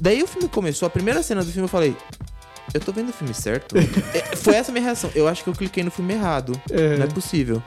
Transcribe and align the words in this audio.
Daí 0.00 0.22
o 0.22 0.26
filme 0.26 0.48
começou, 0.48 0.86
a 0.86 0.90
primeira 0.90 1.22
cena 1.22 1.42
do 1.42 1.50
filme 1.50 1.64
eu 1.64 1.68
falei. 1.68 1.96
Eu 2.74 2.80
tô 2.80 2.92
vendo 2.92 3.08
o 3.08 3.12
filme 3.12 3.32
certo? 3.32 3.76
É, 4.12 4.36
foi 4.36 4.54
essa 4.54 4.70
a 4.70 4.72
minha 4.72 4.84
reação. 4.84 5.10
Eu 5.14 5.28
acho 5.28 5.42
que 5.42 5.50
eu 5.50 5.54
cliquei 5.54 5.82
no 5.82 5.90
filme 5.90 6.14
errado. 6.14 6.60
É. 6.70 6.96
Não 6.96 7.04
é 7.04 7.08
possível. 7.08 7.62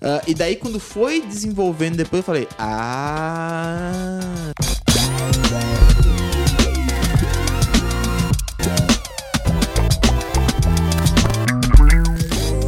Ah, 0.00 0.22
e 0.26 0.34
daí, 0.34 0.56
quando 0.56 0.78
foi 0.78 1.20
desenvolvendo 1.20 1.96
depois, 1.96 2.20
eu 2.20 2.24
falei: 2.24 2.48
Ah. 2.58 4.20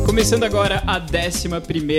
Começando 0.06 0.42
agora 0.44 0.82
a 0.86 0.98
11 0.98 1.48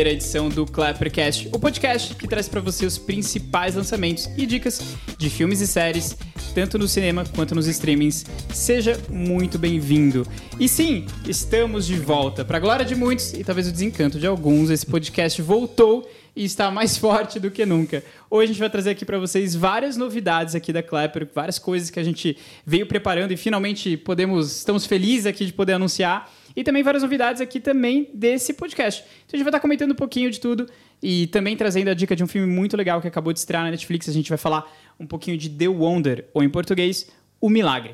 edição 0.09 0.49
do 0.49 0.65
Clappercast, 0.65 1.49
o 1.51 1.57
podcast 1.57 2.13
que 2.13 2.27
traz 2.27 2.47
para 2.47 2.61
você 2.61 2.85
os 2.85 2.97
principais 2.97 3.75
lançamentos 3.75 4.29
e 4.37 4.45
dicas 4.45 4.81
de 5.17 5.29
filmes 5.29 5.59
e 5.61 5.65
séries, 5.65 6.15
tanto 6.53 6.77
no 6.77 6.87
cinema 6.87 7.23
quanto 7.35 7.55
nos 7.55 7.67
streamings. 7.67 8.25
Seja 8.53 8.99
muito 9.09 9.57
bem-vindo. 9.57 10.27
E 10.59 10.67
sim, 10.67 11.05
estamos 11.27 11.87
de 11.87 11.95
volta. 11.95 12.43
Para 12.43 12.59
glória 12.59 12.85
de 12.85 12.93
muitos 12.93 13.33
e 13.33 13.43
talvez 13.43 13.67
o 13.67 13.71
desencanto 13.71 14.19
de 14.19 14.27
alguns, 14.27 14.69
esse 14.69 14.85
podcast 14.85 15.41
voltou 15.41 16.09
e 16.35 16.43
está 16.43 16.69
mais 16.69 16.95
forte 16.99 17.39
do 17.39 17.49
que 17.49 17.65
nunca. 17.65 18.03
Hoje 18.29 18.43
a 18.43 18.47
gente 18.47 18.59
vai 18.59 18.69
trazer 18.69 18.91
aqui 18.91 19.05
para 19.05 19.17
vocês 19.17 19.55
várias 19.55 19.95
novidades 19.95 20.53
aqui 20.53 20.73
da 20.73 20.83
Clapper, 20.83 21.27
várias 21.33 21.57
coisas 21.57 21.89
que 21.89 21.99
a 21.99 22.03
gente 22.03 22.37
veio 22.65 22.85
preparando 22.85 23.31
e 23.31 23.37
finalmente 23.37 23.95
podemos, 23.95 24.57
estamos 24.57 24.85
felizes 24.85 25.25
aqui 25.25 25.45
de 25.45 25.53
poder 25.53 25.73
anunciar. 25.73 26.29
E 26.55 26.63
também 26.63 26.83
várias 26.83 27.03
novidades 27.03 27.41
aqui 27.41 27.59
também 27.59 28.09
desse 28.13 28.53
podcast. 28.53 29.03
Então 29.03 29.33
a 29.33 29.37
gente 29.37 29.43
vai 29.43 29.49
estar 29.51 29.59
comentando 29.59 29.91
um 29.91 29.95
pouquinho 29.95 30.29
de 30.29 30.39
tudo 30.39 30.67
e 31.01 31.27
também 31.27 31.55
trazendo 31.55 31.89
a 31.89 31.93
dica 31.93 32.15
de 32.15 32.23
um 32.23 32.27
filme 32.27 32.51
muito 32.51 32.77
legal 32.77 33.01
que 33.01 33.07
acabou 33.07 33.33
de 33.33 33.39
estrear 33.39 33.63
na 33.63 33.71
Netflix. 33.71 34.07
A 34.07 34.13
gente 34.13 34.29
vai 34.29 34.37
falar 34.37 34.71
um 34.99 35.07
pouquinho 35.07 35.37
de 35.37 35.49
The 35.49 35.67
Wonder, 35.67 36.25
ou 36.33 36.43
em 36.43 36.49
português, 36.49 37.09
O 37.39 37.49
Milagre. 37.49 37.93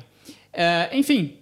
Uh, 0.52 0.94
enfim, 0.94 1.38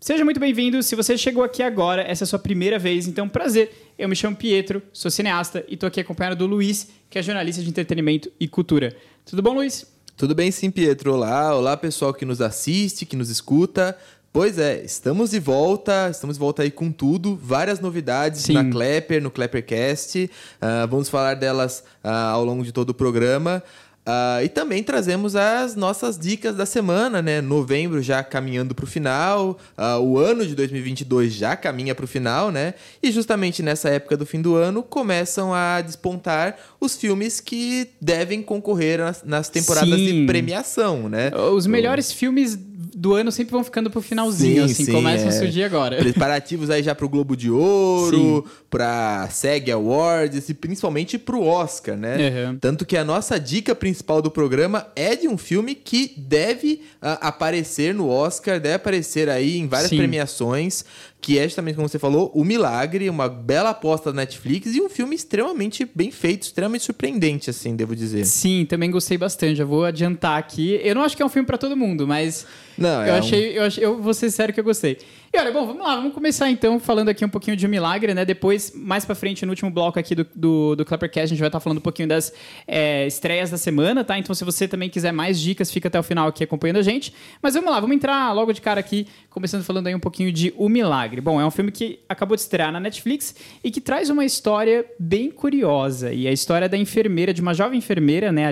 seja 0.00 0.24
muito 0.24 0.40
bem-vindo. 0.40 0.82
Se 0.82 0.94
você 0.94 1.18
chegou 1.18 1.42
aqui 1.42 1.62
agora, 1.62 2.02
essa 2.02 2.22
é 2.22 2.26
a 2.26 2.28
sua 2.28 2.38
primeira 2.38 2.78
vez, 2.78 3.06
então 3.06 3.28
prazer. 3.28 3.92
Eu 3.98 4.08
me 4.08 4.16
chamo 4.16 4.36
Pietro, 4.36 4.82
sou 4.92 5.10
cineasta 5.10 5.64
e 5.68 5.74
estou 5.74 5.86
aqui 5.86 6.00
acompanhado 6.00 6.36
do 6.36 6.46
Luiz, 6.46 6.88
que 7.10 7.18
é 7.18 7.22
jornalista 7.22 7.62
de 7.62 7.68
entretenimento 7.68 8.30
e 8.40 8.48
cultura. 8.48 8.96
Tudo 9.26 9.42
bom, 9.42 9.52
Luiz? 9.52 9.86
Tudo 10.16 10.34
bem 10.34 10.50
sim, 10.50 10.70
Pietro. 10.70 11.14
Olá, 11.14 11.56
olá 11.56 11.76
pessoal 11.76 12.12
que 12.12 12.24
nos 12.24 12.40
assiste, 12.40 13.06
que 13.06 13.16
nos 13.16 13.30
escuta. 13.30 13.96
Pois 14.32 14.60
é, 14.60 14.84
estamos 14.84 15.30
de 15.30 15.40
volta, 15.40 16.08
estamos 16.08 16.36
de 16.36 16.40
volta 16.40 16.62
aí 16.62 16.70
com 16.70 16.92
tudo, 16.92 17.36
várias 17.42 17.80
novidades 17.80 18.42
Sim. 18.42 18.52
na 18.52 18.64
Klepper, 18.64 19.20
no 19.20 19.28
Kleppercast. 19.28 20.30
Uh, 20.62 20.86
vamos 20.88 21.08
falar 21.08 21.34
delas 21.34 21.82
uh, 22.04 22.08
ao 22.08 22.44
longo 22.44 22.62
de 22.62 22.70
todo 22.70 22.90
o 22.90 22.94
programa. 22.94 23.60
Uh, 24.06 24.44
e 24.44 24.48
também 24.48 24.84
trazemos 24.84 25.34
as 25.34 25.74
nossas 25.74 26.16
dicas 26.16 26.54
da 26.54 26.64
semana, 26.64 27.20
né? 27.20 27.40
Novembro 27.40 28.00
já 28.00 28.22
caminhando 28.22 28.72
para 28.72 28.84
o 28.84 28.88
final, 28.88 29.58
o 30.00 30.16
ano 30.16 30.46
de 30.46 30.54
2022 30.54 31.32
já 31.32 31.54
caminha 31.56 31.94
para 31.94 32.04
o 32.04 32.08
final, 32.08 32.52
né? 32.52 32.74
E 33.02 33.10
justamente 33.10 33.62
nessa 33.64 33.88
época 33.90 34.16
do 34.16 34.24
fim 34.24 34.40
do 34.40 34.54
ano 34.54 34.82
começam 34.82 35.52
a 35.52 35.80
despontar 35.80 36.56
os 36.80 36.96
filmes 36.96 37.40
que 37.40 37.90
devem 38.00 38.42
concorrer 38.42 39.00
nas, 39.00 39.22
nas 39.22 39.48
temporadas 39.48 39.98
Sim. 39.98 40.20
de 40.20 40.26
premiação, 40.26 41.08
né? 41.08 41.30
Os 41.52 41.66
melhores 41.66 42.10
filmes 42.10 42.58
do 43.00 43.14
ano 43.14 43.32
sempre 43.32 43.52
vão 43.52 43.64
ficando 43.64 43.90
pro 43.90 44.02
finalzinho, 44.02 44.68
Sim, 44.68 44.72
assim, 44.72 44.84
sim, 44.84 44.92
começam 44.92 45.28
a 45.28 45.32
é. 45.32 45.38
surgir 45.38 45.64
agora. 45.64 45.96
Preparativos 45.96 46.68
aí 46.68 46.82
já 46.82 46.94
pro 46.94 47.08
Globo 47.08 47.34
de 47.34 47.50
Ouro, 47.50 48.44
pra 48.68 49.26
SEG 49.30 49.72
Awards 49.72 50.50
e 50.50 50.52
principalmente 50.52 51.16
pro 51.16 51.42
Oscar, 51.42 51.96
né? 51.96 52.48
Uhum. 52.48 52.58
Tanto 52.58 52.84
que 52.84 52.98
a 52.98 53.04
nossa 53.04 53.40
dica 53.40 53.74
principal 53.74 54.20
do 54.20 54.30
programa 54.30 54.86
é 54.94 55.16
de 55.16 55.26
um 55.26 55.38
filme 55.38 55.74
que 55.74 56.12
deve 56.14 56.82
ah, 57.00 57.28
aparecer 57.28 57.94
no 57.94 58.06
Oscar, 58.06 58.60
deve 58.60 58.74
aparecer 58.74 59.30
aí 59.30 59.56
em 59.56 59.66
várias 59.66 59.88
Sim. 59.88 59.96
premiações, 59.96 60.84
que 61.20 61.38
é 61.38 61.42
justamente 61.44 61.76
como 61.76 61.86
você 61.88 61.98
falou, 61.98 62.30
O 62.34 62.42
Milagre, 62.44 63.10
uma 63.10 63.28
bela 63.28 63.70
aposta 63.70 64.10
da 64.10 64.16
Netflix 64.16 64.74
e 64.74 64.80
um 64.80 64.88
filme 64.88 65.14
extremamente 65.14 65.86
bem 65.94 66.10
feito, 66.10 66.44
extremamente 66.44 66.84
surpreendente, 66.84 67.50
assim, 67.50 67.76
devo 67.76 67.94
dizer. 67.94 68.24
Sim, 68.24 68.64
também 68.64 68.90
gostei 68.90 69.18
bastante. 69.18 69.56
Já 69.56 69.64
vou 69.64 69.84
adiantar 69.84 70.38
aqui. 70.38 70.80
Eu 70.82 70.94
não 70.94 71.02
acho 71.02 71.14
que 71.16 71.22
é 71.22 71.26
um 71.26 71.28
filme 71.28 71.46
pra 71.46 71.58
todo 71.58 71.76
mundo, 71.76 72.06
mas 72.06 72.46
Não, 72.78 73.02
eu 73.04 73.12
é 73.12 73.16
um- 73.16 73.18
achei, 73.18 73.58
eu 73.58 73.62
achei, 73.64 73.84
eu 73.84 74.00
vou 74.02 74.14
ser 74.14 74.30
sério 74.30 74.54
que 74.54 74.60
eu 74.60 74.64
gostei. 74.64 74.96
E 75.32 75.38
olha, 75.38 75.52
bom, 75.52 75.64
vamos 75.64 75.86
lá, 75.86 75.94
vamos 75.94 76.12
começar 76.12 76.50
então 76.50 76.80
falando 76.80 77.08
aqui 77.08 77.24
um 77.24 77.28
pouquinho 77.28 77.56
de 77.56 77.68
milagre, 77.68 78.12
né? 78.12 78.24
Depois, 78.24 78.72
mais 78.74 79.04
pra 79.04 79.14
frente, 79.14 79.46
no 79.46 79.52
último 79.52 79.70
bloco 79.70 79.96
aqui 79.96 80.12
do, 80.12 80.26
do, 80.34 80.74
do 80.74 80.84
Clappercast, 80.84 81.26
a 81.26 81.28
gente 81.28 81.38
vai 81.38 81.46
estar 81.46 81.60
falando 81.60 81.78
um 81.78 81.82
pouquinho 81.82 82.08
das 82.08 82.32
é, 82.66 83.06
estreias 83.06 83.48
da 83.48 83.56
semana, 83.56 84.02
tá? 84.02 84.18
Então, 84.18 84.34
se 84.34 84.44
você 84.44 84.66
também 84.66 84.90
quiser 84.90 85.12
mais 85.12 85.40
dicas, 85.40 85.70
fica 85.70 85.86
até 85.86 86.00
o 86.00 86.02
final 86.02 86.26
aqui 86.26 86.42
acompanhando 86.42 86.78
a 86.78 86.82
gente. 86.82 87.14
Mas 87.40 87.54
vamos 87.54 87.70
lá, 87.70 87.78
vamos 87.78 87.94
entrar 87.94 88.32
logo 88.32 88.52
de 88.52 88.60
cara 88.60 88.80
aqui, 88.80 89.06
começando 89.30 89.62
falando 89.62 89.86
aí 89.86 89.94
um 89.94 90.00
pouquinho 90.00 90.32
de 90.32 90.52
O 90.56 90.68
Milagre. 90.68 91.20
Bom, 91.20 91.40
é 91.40 91.46
um 91.46 91.50
filme 91.52 91.70
que 91.70 92.00
acabou 92.08 92.34
de 92.34 92.42
estrear 92.42 92.72
na 92.72 92.80
Netflix 92.80 93.36
e 93.62 93.70
que 93.70 93.80
traz 93.80 94.10
uma 94.10 94.24
história 94.24 94.84
bem 94.98 95.30
curiosa. 95.30 96.12
E 96.12 96.26
a 96.26 96.32
história 96.32 96.68
da 96.68 96.76
enfermeira, 96.76 97.32
de 97.32 97.40
uma 97.40 97.54
jovem 97.54 97.78
enfermeira, 97.78 98.32
né, 98.32 98.48
a 98.48 98.50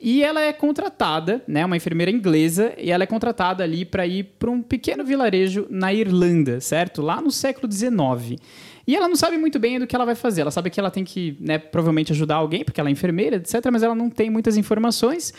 e 0.00 0.22
ela 0.22 0.40
é 0.40 0.52
contratada, 0.52 1.42
né, 1.48 1.64
uma 1.64 1.76
enfermeira 1.76 2.10
inglesa, 2.10 2.72
e 2.78 2.90
ela 2.90 3.02
é 3.02 3.06
contratada 3.06 3.64
ali 3.64 3.84
para 3.84 4.06
ir 4.06 4.24
para 4.38 4.48
um 4.48 4.62
pequeno 4.62 5.04
vilarejo 5.04 5.66
na 5.68 5.92
Irlanda, 5.92 6.60
certo? 6.60 7.02
Lá 7.02 7.20
no 7.20 7.32
século 7.32 7.70
XIX. 7.70 8.40
E 8.86 8.94
ela 8.94 9.08
não 9.08 9.16
sabe 9.16 9.36
muito 9.36 9.58
bem 9.58 9.78
do 9.78 9.86
que 9.86 9.96
ela 9.96 10.04
vai 10.04 10.14
fazer. 10.14 10.42
Ela 10.42 10.52
sabe 10.52 10.70
que 10.70 10.78
ela 10.78 10.90
tem 10.90 11.04
que, 11.04 11.36
né, 11.40 11.58
provavelmente 11.58 12.12
ajudar 12.12 12.36
alguém, 12.36 12.64
porque 12.64 12.80
ela 12.80 12.88
é 12.88 12.92
enfermeira, 12.92 13.36
etc. 13.36 13.54
Mas 13.72 13.82
ela 13.82 13.94
não 13.94 14.08
tem 14.08 14.30
muitas 14.30 14.56
informações. 14.56 15.34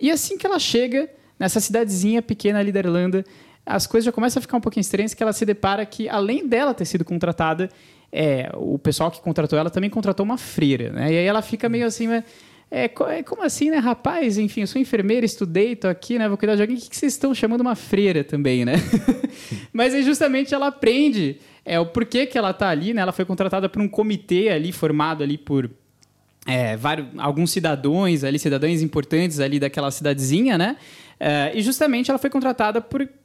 E 0.00 0.10
assim 0.10 0.38
que 0.38 0.46
ela 0.46 0.60
chega 0.60 1.10
nessa 1.38 1.58
cidadezinha 1.58 2.22
pequena 2.22 2.60
ali 2.60 2.70
da 2.70 2.78
Irlanda, 2.78 3.24
as 3.66 3.86
coisas 3.86 4.04
já 4.04 4.12
começam 4.12 4.38
a 4.38 4.42
ficar 4.42 4.56
um 4.56 4.60
pouquinho 4.60 4.82
estranhas, 4.82 5.12
que 5.12 5.22
ela 5.22 5.32
se 5.32 5.44
depara 5.44 5.84
que, 5.84 6.08
além 6.08 6.46
dela 6.46 6.72
ter 6.72 6.84
sido 6.84 7.04
contratada, 7.04 7.68
é, 8.12 8.50
o 8.54 8.78
pessoal 8.78 9.10
que 9.10 9.20
contratou 9.20 9.58
ela 9.58 9.70
também 9.70 9.90
contratou 9.90 10.24
uma 10.24 10.38
freira, 10.38 10.90
né? 10.90 11.12
E 11.12 11.18
aí 11.18 11.26
ela 11.26 11.42
fica 11.42 11.68
meio 11.68 11.86
assim, 11.86 12.06
mas, 12.06 12.22
é, 12.74 12.90
é, 13.18 13.22
como 13.22 13.44
assim, 13.44 13.70
né, 13.70 13.78
rapaz? 13.78 14.36
Enfim, 14.36 14.62
eu 14.62 14.66
sou 14.66 14.82
enfermeira, 14.82 15.24
estudei, 15.24 15.76
tô 15.76 15.86
aqui, 15.86 16.18
né? 16.18 16.28
Vou 16.28 16.36
cuidar 16.36 16.56
de 16.56 16.62
alguém. 16.62 16.76
O 16.76 16.80
que 16.80 16.90
que 16.90 16.96
vocês 16.96 17.12
estão 17.12 17.32
chamando 17.32 17.60
uma 17.60 17.76
freira 17.76 18.24
também, 18.24 18.64
né? 18.64 18.74
Mas 19.72 19.94
aí 19.94 20.02
justamente 20.02 20.52
ela 20.52 20.66
aprende 20.66 21.38
é, 21.64 21.78
o 21.78 21.86
porquê 21.86 22.26
que 22.26 22.36
ela 22.36 22.52
tá 22.52 22.68
ali, 22.68 22.92
né? 22.92 23.00
Ela 23.02 23.12
foi 23.12 23.24
contratada 23.24 23.68
por 23.68 23.80
um 23.80 23.86
comitê 23.86 24.48
ali, 24.48 24.72
formado 24.72 25.22
ali 25.22 25.38
por 25.38 25.70
é, 26.48 26.76
vários, 26.76 27.06
alguns 27.16 27.52
cidadãos 27.52 28.24
ali, 28.24 28.40
cidadãos 28.40 28.82
importantes 28.82 29.38
ali 29.38 29.60
daquela 29.60 29.92
cidadezinha, 29.92 30.58
né? 30.58 30.76
É, 31.20 31.52
e 31.54 31.62
justamente 31.62 32.10
ela 32.10 32.18
foi 32.18 32.28
contratada 32.28 32.80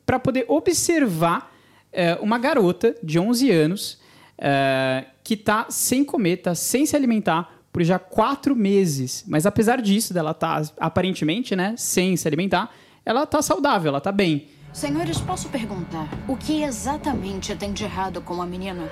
para 0.06 0.20
poder 0.20 0.46
observar 0.48 1.52
é, 1.92 2.14
uma 2.22 2.38
garota 2.38 2.96
de 3.02 3.18
11 3.18 3.50
anos 3.50 4.00
é, 4.38 5.06
que 5.24 5.36
tá 5.36 5.66
sem 5.70 6.04
comer, 6.04 6.38
tá 6.38 6.54
sem 6.54 6.86
se 6.86 6.96
alimentar 6.96 7.59
por 7.72 7.84
já 7.84 8.00
quatro 8.00 8.56
meses. 8.56 9.24
Mas 9.28 9.46
apesar 9.46 9.82
disso, 9.82 10.14
dela 10.14 10.34
tá 10.34 10.62
aparentemente, 10.80 11.56
né, 11.56 11.76
sem 11.78 12.16
se 12.16 12.28
alimentar, 12.28 12.72
ela 13.06 13.26
tá 13.26 13.42
saudável, 13.42 13.90
ela 13.90 14.02
tá 14.02 14.12
bem. 14.12 14.50
Senhores, 14.74 15.20
posso 15.20 15.50
perguntar 15.50 16.08
o 16.28 16.38
que 16.38 16.64
exatamente 16.64 17.56
tem 17.56 17.74
de 17.74 17.84
errado 17.84 18.22
com 18.22 18.42
a 18.42 18.46
menina? 18.46 18.88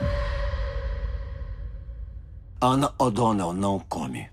Anna 2.60 2.92
O'Donnell 2.98 3.54
não 3.54 3.80
come. 3.80 4.28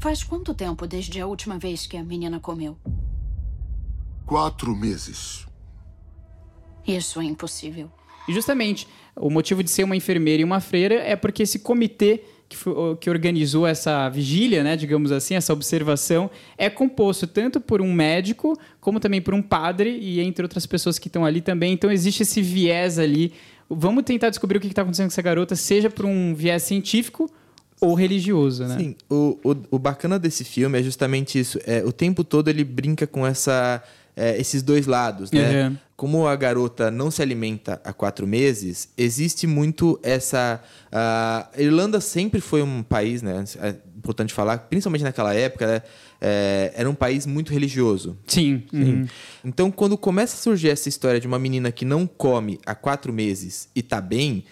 Faz 0.00 0.24
quanto 0.24 0.52
tempo 0.52 0.86
desde 0.86 1.20
a 1.20 1.26
última 1.26 1.58
vez 1.58 1.86
que 1.86 1.96
a 1.96 2.02
menina 2.02 2.40
comeu? 2.40 2.76
Quatro 4.26 4.74
meses. 4.74 5.46
Isso 6.86 7.20
é 7.20 7.24
impossível. 7.24 7.90
E 8.26 8.32
justamente 8.32 8.88
o 9.14 9.30
motivo 9.30 9.62
de 9.62 9.70
ser 9.70 9.84
uma 9.84 9.96
enfermeira 9.96 10.40
e 10.40 10.44
uma 10.44 10.60
freira 10.60 10.94
é 10.94 11.14
porque 11.14 11.44
esse 11.44 11.60
comitê 11.60 12.24
que, 12.50 12.56
que 13.00 13.08
organizou 13.08 13.64
essa 13.64 14.08
vigília, 14.08 14.64
né, 14.64 14.76
digamos 14.76 15.12
assim, 15.12 15.36
essa 15.36 15.52
observação, 15.52 16.28
é 16.58 16.68
composto 16.68 17.24
tanto 17.26 17.60
por 17.60 17.80
um 17.80 17.92
médico 17.92 18.58
como 18.80 18.98
também 18.98 19.22
por 19.22 19.32
um 19.32 19.40
padre 19.40 19.96
e 20.00 20.20
entre 20.20 20.42
outras 20.42 20.66
pessoas 20.66 20.98
que 20.98 21.06
estão 21.06 21.24
ali 21.24 21.40
também. 21.40 21.72
Então 21.72 21.90
existe 21.92 22.24
esse 22.24 22.42
viés 22.42 22.98
ali. 22.98 23.32
Vamos 23.68 24.02
tentar 24.02 24.30
descobrir 24.30 24.58
o 24.58 24.60
que 24.60 24.66
está 24.66 24.82
acontecendo 24.82 25.06
com 25.06 25.12
essa 25.12 25.22
garota, 25.22 25.54
seja 25.54 25.88
por 25.88 26.04
um 26.04 26.34
viés 26.34 26.64
científico 26.64 27.30
ou 27.80 27.94
religioso, 27.94 28.64
né? 28.64 28.76
Sim, 28.76 28.96
o, 29.08 29.38
o, 29.44 29.56
o 29.76 29.78
bacana 29.78 30.18
desse 30.18 30.44
filme 30.44 30.78
é 30.78 30.82
justamente 30.82 31.38
isso. 31.38 31.58
É, 31.64 31.84
o 31.84 31.92
tempo 31.92 32.24
todo 32.24 32.48
ele 32.48 32.64
brinca 32.64 33.06
com 33.06 33.24
essa, 33.24 33.80
é, 34.16 34.38
esses 34.38 34.60
dois 34.60 34.86
lados, 34.88 35.30
né? 35.30 35.68
Uhum. 35.68 35.76
Como 36.00 36.26
a 36.26 36.34
garota 36.34 36.90
não 36.90 37.10
se 37.10 37.20
alimenta 37.20 37.78
há 37.84 37.92
quatro 37.92 38.26
meses, 38.26 38.88
existe 38.96 39.46
muito 39.46 40.00
essa... 40.02 40.58
A 40.90 41.50
Irlanda 41.58 42.00
sempre 42.00 42.40
foi 42.40 42.62
um 42.62 42.82
país, 42.82 43.20
né? 43.20 43.44
É 43.60 43.76
importante 43.98 44.32
falar, 44.32 44.56
principalmente 44.70 45.04
naquela 45.04 45.34
época, 45.34 45.66
né? 45.66 45.82
É, 46.18 46.72
era 46.74 46.88
um 46.88 46.94
país 46.94 47.26
muito 47.26 47.52
religioso. 47.52 48.16
Sim. 48.26 48.62
uhum. 48.72 49.06
Então, 49.44 49.70
quando 49.70 49.98
começa 49.98 50.36
a 50.36 50.38
surgir 50.38 50.70
essa 50.70 50.88
história 50.88 51.20
de 51.20 51.26
uma 51.26 51.38
menina 51.38 51.70
que 51.70 51.84
não 51.84 52.06
come 52.06 52.58
há 52.64 52.74
quatro 52.74 53.12
meses 53.12 53.68
e 53.76 53.82
tá 53.82 54.00
bem, 54.00 54.44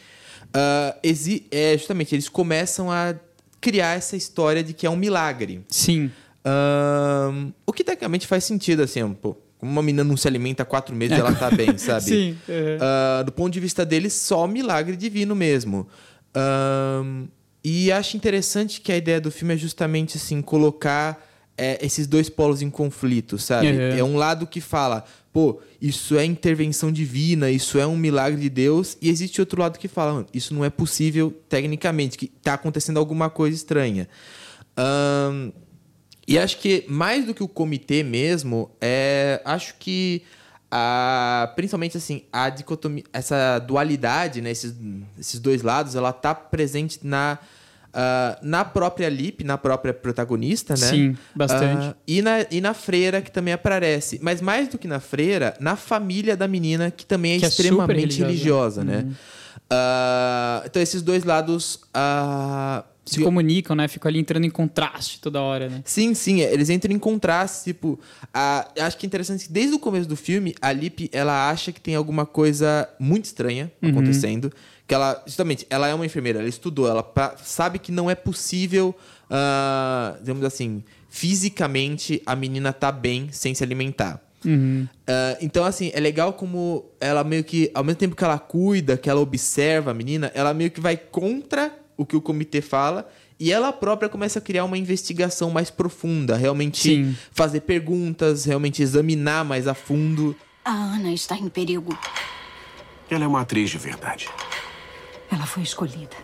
exi- 1.03 1.47
é, 1.51 1.79
justamente 1.79 2.15
eles 2.15 2.29
começam 2.29 2.93
a 2.93 3.15
criar 3.59 3.97
essa 3.97 4.19
história 4.19 4.63
de 4.63 4.75
que 4.75 4.87
é 4.87 4.91
um 4.91 4.97
milagre. 4.97 5.65
Sim. 5.71 6.11
Ahn, 6.45 7.53
o 7.67 7.73
que 7.73 7.83
tecnicamente 7.83 8.27
faz 8.27 8.45
sentido, 8.45 8.83
assim, 8.83 9.01
pô, 9.15 9.35
como 9.59 9.71
uma 9.73 9.83
menina 9.83 10.05
não 10.05 10.17
se 10.17 10.27
alimenta 10.27 10.63
há 10.63 10.67
quatro 10.67 10.95
meses, 10.95 11.19
ela 11.19 11.35
tá 11.35 11.51
bem, 11.51 11.77
sabe? 11.79 12.05
Sim. 12.05 12.37
uhum. 12.49 12.79
Ah, 12.81 13.23
do 13.25 13.33
ponto 13.33 13.53
de 13.53 13.61
vista 13.61 13.85
deles, 13.85 14.13
só 14.15 14.47
milagre 14.47 14.97
divino 14.97 15.35
mesmo. 15.35 15.87
E 17.63 17.91
acho 17.93 18.17
interessante 18.17 18.81
que 18.81 18.93
a 18.93 18.97
ideia 18.97 19.21
do 19.21 19.31
filme 19.31 19.55
é 19.55 19.57
justamente 19.57 20.17
assim, 20.17 20.41
colocar 20.41 21.23
é, 21.57 21.85
esses 21.85 22.07
dois 22.07 22.31
polos 22.31 22.63
em 22.63 22.71
conflito, 22.71 23.37
sabe? 23.37 23.67
Uhum. 23.67 23.99
É 23.99 24.05
um 24.05 24.17
lado 24.17 24.47
que 24.47 24.61
fala, 24.61 25.05
pô, 25.33 25.61
isso 25.83 26.17
é 26.17 26.25
intervenção 26.25 26.93
divina, 26.93 27.51
isso 27.51 27.79
é 27.79 27.87
um 27.87 27.97
milagre 27.97 28.41
de 28.41 28.49
Deus, 28.49 28.97
e 29.03 29.09
existe 29.11 29.41
outro 29.41 29.61
lado 29.61 29.77
que 29.79 29.89
fala, 29.89 30.13
"Mano, 30.15 30.27
isso 30.33 30.55
não 30.55 30.65
é 30.65 30.71
possível 30.71 31.35
tecnicamente, 31.49 32.17
que 32.17 32.29
tá 32.29 32.55
acontecendo 32.55 32.99
alguma 32.99 33.29
coisa 33.29 33.57
estranha. 33.57 34.09
Ahn, 34.77 35.51
e 36.29 36.39
acho 36.39 36.59
que 36.59 36.85
mais 36.89 37.25
do 37.25 37.35
que 37.35 37.43
o 37.43 37.49
comitê 37.49 38.03
mesmo, 38.03 38.71
é, 38.81 39.41
acho 39.45 39.75
que 39.79 40.23
a, 40.71 41.53
principalmente 41.57 41.97
assim, 41.97 42.23
a 42.33 42.51
dicotomia, 42.51 43.05
essa 43.13 43.59
dualidade, 43.59 44.41
né, 44.41 44.51
esses, 44.51 44.75
esses 45.19 45.41
dois 45.41 45.63
lados, 45.63 45.95
ela 45.95 46.13
tá 46.13 46.35
presente 46.35 47.01
na 47.03 47.39
ah, 47.93 48.39
na 48.43 48.65
própria 48.65 49.09
Lip, 49.09 49.43
na 49.43 49.57
própria 49.57 49.95
protagonista, 49.95 50.75
né? 50.75 50.87
Sim, 50.87 51.17
bastante. 51.35 51.87
Ah, 51.89 51.95
e, 52.07 52.23
na, 52.23 52.47
e 52.51 52.61
na 52.61 52.75
freira, 52.75 53.21
que 53.21 53.31
também 53.31 53.55
aparece. 53.55 54.21
Mas 54.23 54.41
mais 54.41 54.69
do 54.69 54.79
que 54.79 54.87
na 54.87 55.01
freira, 55.01 55.55
na 55.59 55.75
família 55.75 56.37
da 56.37 56.47
menina, 56.47 56.91
que 56.91 57.05
também 57.05 57.37
é 57.37 57.39
Que 57.39 57.47
é 57.47 57.49
extremamente 57.49 58.21
religiosa. 58.21 58.83
religiosa, 58.83 58.85
né? 58.85 59.07
Ah, 59.71 60.63
então, 60.67 60.81
esses 60.81 61.03
dois 61.03 61.25
lados. 61.25 61.81
Se 63.11 63.21
comunicam, 63.23 63.75
né? 63.77 63.89
Ficam 63.89 64.09
ali 64.09 64.19
entrando 64.19 64.45
em 64.45 64.51
contraste 64.51 65.21
toda 65.21 65.41
hora, 65.41 65.69
né? 65.69 65.83
Sim, 65.85 66.15
sim, 66.15 66.41
eles 66.41 66.69
entram 66.71 66.95
em 66.95 66.99
contraste, 66.99 67.65
tipo, 67.73 67.99
a, 68.33 68.69
acho 68.81 68.97
que 68.97 69.05
é 69.05 69.09
interessante 69.09 69.47
que 69.47 69.53
desde 69.53 69.75
o 69.75 69.79
começo 69.79 70.09
do 70.09 70.17
filme, 70.17 70.55
a 70.61 70.73
Lip, 70.73 71.09
ela 71.13 71.51
acha 71.51 71.73
que 71.73 71.81
tem 71.81 71.95
alguma 71.95 72.25
coisa 72.27 72.89
muito 72.99 73.25
estranha 73.27 73.71
acontecendo, 73.83 74.53
que 74.87 74.95
ela, 74.95 75.23
justamente, 75.27 75.67
ela 75.69 75.87
é 75.89 75.95
uma 75.95 76.07
enfermeira, 76.07 76.39
ela 76.39 76.49
estudou, 76.49 76.89
ela 76.89 77.03
pa- 77.03 77.37
sabe 77.43 77.79
que 77.79 77.93
não 77.93 78.11
é 78.11 78.15
possível, 78.15 78.95
ah, 79.31 80.17
digamos 80.21 80.45
assim, 80.45 80.83
fisicamente 81.09 82.23
a 82.27 82.35
menina 82.35 82.73
tá 82.73 82.91
bem 82.91 83.29
sem 83.31 83.55
se 83.55 83.63
alimentar. 83.63 84.21
Ah, 85.07 85.37
então, 85.41 85.65
assim, 85.65 85.91
é 85.95 86.01
legal 86.01 86.33
como 86.33 86.85
ela 87.01 87.23
meio 87.25 87.45
que, 87.45 87.71
ao 87.75 87.85
mesmo 87.85 87.99
tempo 87.99 88.17
que 88.17 88.25
ela 88.25 88.39
cuida, 88.39 88.97
que 88.97 89.11
ela 89.11 89.21
observa 89.21 89.91
a 89.91 89.95
menina, 89.95 90.31
ela 90.35 90.55
meio 90.55 90.71
que 90.71 90.81
vai 90.81 90.97
contra 90.97 91.73
o 91.99 92.07
que 92.07 92.17
o 92.17 92.23
comitê 92.23 92.63
fala 92.63 93.07
e 93.39 93.53
ela 93.53 93.73
própria 93.73 94.09
começa 94.09 94.39
a 94.39 94.43
criar 94.43 94.65
uma 94.65 94.79
investigação 94.79 95.51
mais 95.51 95.71
profunda, 95.71 96.37
realmente 96.37 96.83
Sim. 96.83 97.17
fazer 97.33 97.61
perguntas, 97.61 98.45
realmente 98.45 98.83
examinar 98.83 99.45
mais 99.45 99.69
a 99.69 99.75
fundo. 99.75 100.35
A 100.65 100.73
Ana 100.73 101.13
está 101.13 101.37
em 101.37 101.49
perigo. 101.49 101.97
Ela 103.11 103.25
é 103.25 103.27
uma 103.27 103.41
atriz 103.41 103.71
de 103.71 103.79
verdade. 103.79 104.29
Ela 105.31 105.47
foi 105.47 105.63
escolhida. 105.63 106.17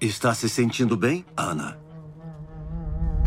Está 0.00 0.34
se 0.34 0.48
sentindo 0.48 0.96
bem, 0.96 1.24
Ana? 1.36 1.78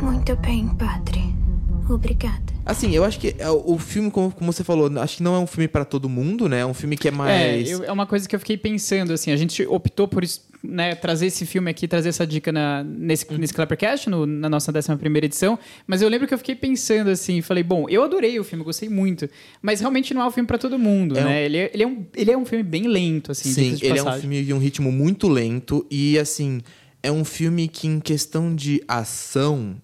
Muito 0.02 0.36
bem, 0.38 0.68
padre. 0.76 1.45
Obrigada. 1.90 2.54
Assim, 2.66 2.92
eu 2.96 3.04
acho 3.04 3.20
que 3.20 3.36
é, 3.38 3.48
o 3.50 3.78
filme, 3.78 4.10
como, 4.10 4.32
como 4.32 4.52
você 4.52 4.64
falou, 4.64 4.92
acho 5.00 5.18
que 5.18 5.24
não 5.24 5.36
é 5.36 5.40
um 5.40 5.46
filme 5.46 5.68
pra 5.68 5.86
todo 5.86 6.10
mundo, 6.10 6.50
né? 6.50 6.62
É 6.62 6.66
um 6.66 6.74
filme 6.74 6.98
que 6.98 7.08
é 7.08 7.12
É, 7.12 7.14
mais. 7.14 7.70
eu- 7.70 7.84
é 7.84 7.92
uma 7.92 8.08
coisa 8.08 8.28
que 8.28 8.36
eu 8.36 8.40
fiquei 8.40 8.58
pensando, 8.58 9.14
assim, 9.14 9.32
a 9.32 9.38
gente 9.38 9.64
optou 9.68 10.08
por 10.08 10.24
né, 10.64 10.96
trazer 10.96 11.28
esse 11.28 11.46
filme 11.46 11.70
aqui, 11.70 11.88
trazer 11.88 12.10
essa 12.10 12.26
dica 12.26 12.52
na, 12.52 12.84
nesse, 12.84 13.32
nesse 13.38 13.54
Clappercast, 13.54 14.10
no, 14.10 14.26
na 14.26 14.50
nossa 14.50 14.72
11 14.76 14.96
primeira 14.98 15.28
edição, 15.28 15.60
mas 15.86 16.02
eu 16.02 16.10
lembro 16.10 16.28
que 16.28 16.34
eu 16.34 16.40
fiquei 16.40 16.56
pensando, 16.56 17.12
assim, 17.12 17.40
falei, 17.44 17.62
bom, 17.62 17.86
eu 17.88 18.04
adorei 18.04 18.40
o 18.40 18.44
filme, 18.44 18.64
gostei 18.64 18.90
muito, 18.90 19.30
mas 19.62 19.80
realmente 19.80 20.12
não 20.16 20.24
é 20.24 20.26
um 20.26 20.32
filme 20.32 20.48
pra 20.48 20.58
todo 20.58 20.80
mundo, 20.80 21.16
É 21.20 21.22
um- 21.22 21.26
né? 21.26 21.46
Ele 21.46 21.58
é, 21.58 21.72
ele, 21.72 21.84
é 21.84 21.88
um, 21.88 22.04
ele 22.16 22.32
é 22.32 22.38
um 22.38 22.46
filme 22.46 22.64
bem 22.64 22.88
lento, 22.88 23.32
assim, 23.32 23.52
Sim, 23.54 23.78
ele 23.80 23.90
é 24.00 24.02
um 24.02 24.06
passagem. 24.06 24.22
filme 24.22 24.44
de 24.44 24.54
um 24.54 24.58
ritmo 24.58 24.92
muito 24.92 25.28
lento 25.28 25.86
e, 25.92 26.18
assim, 26.18 26.62
é 27.04 27.12
um 27.12 27.24
filme 27.24 27.68
que, 27.68 27.86
em 27.88 28.00
questão 28.00 28.56
de 28.56 28.82
ação, 28.88 29.76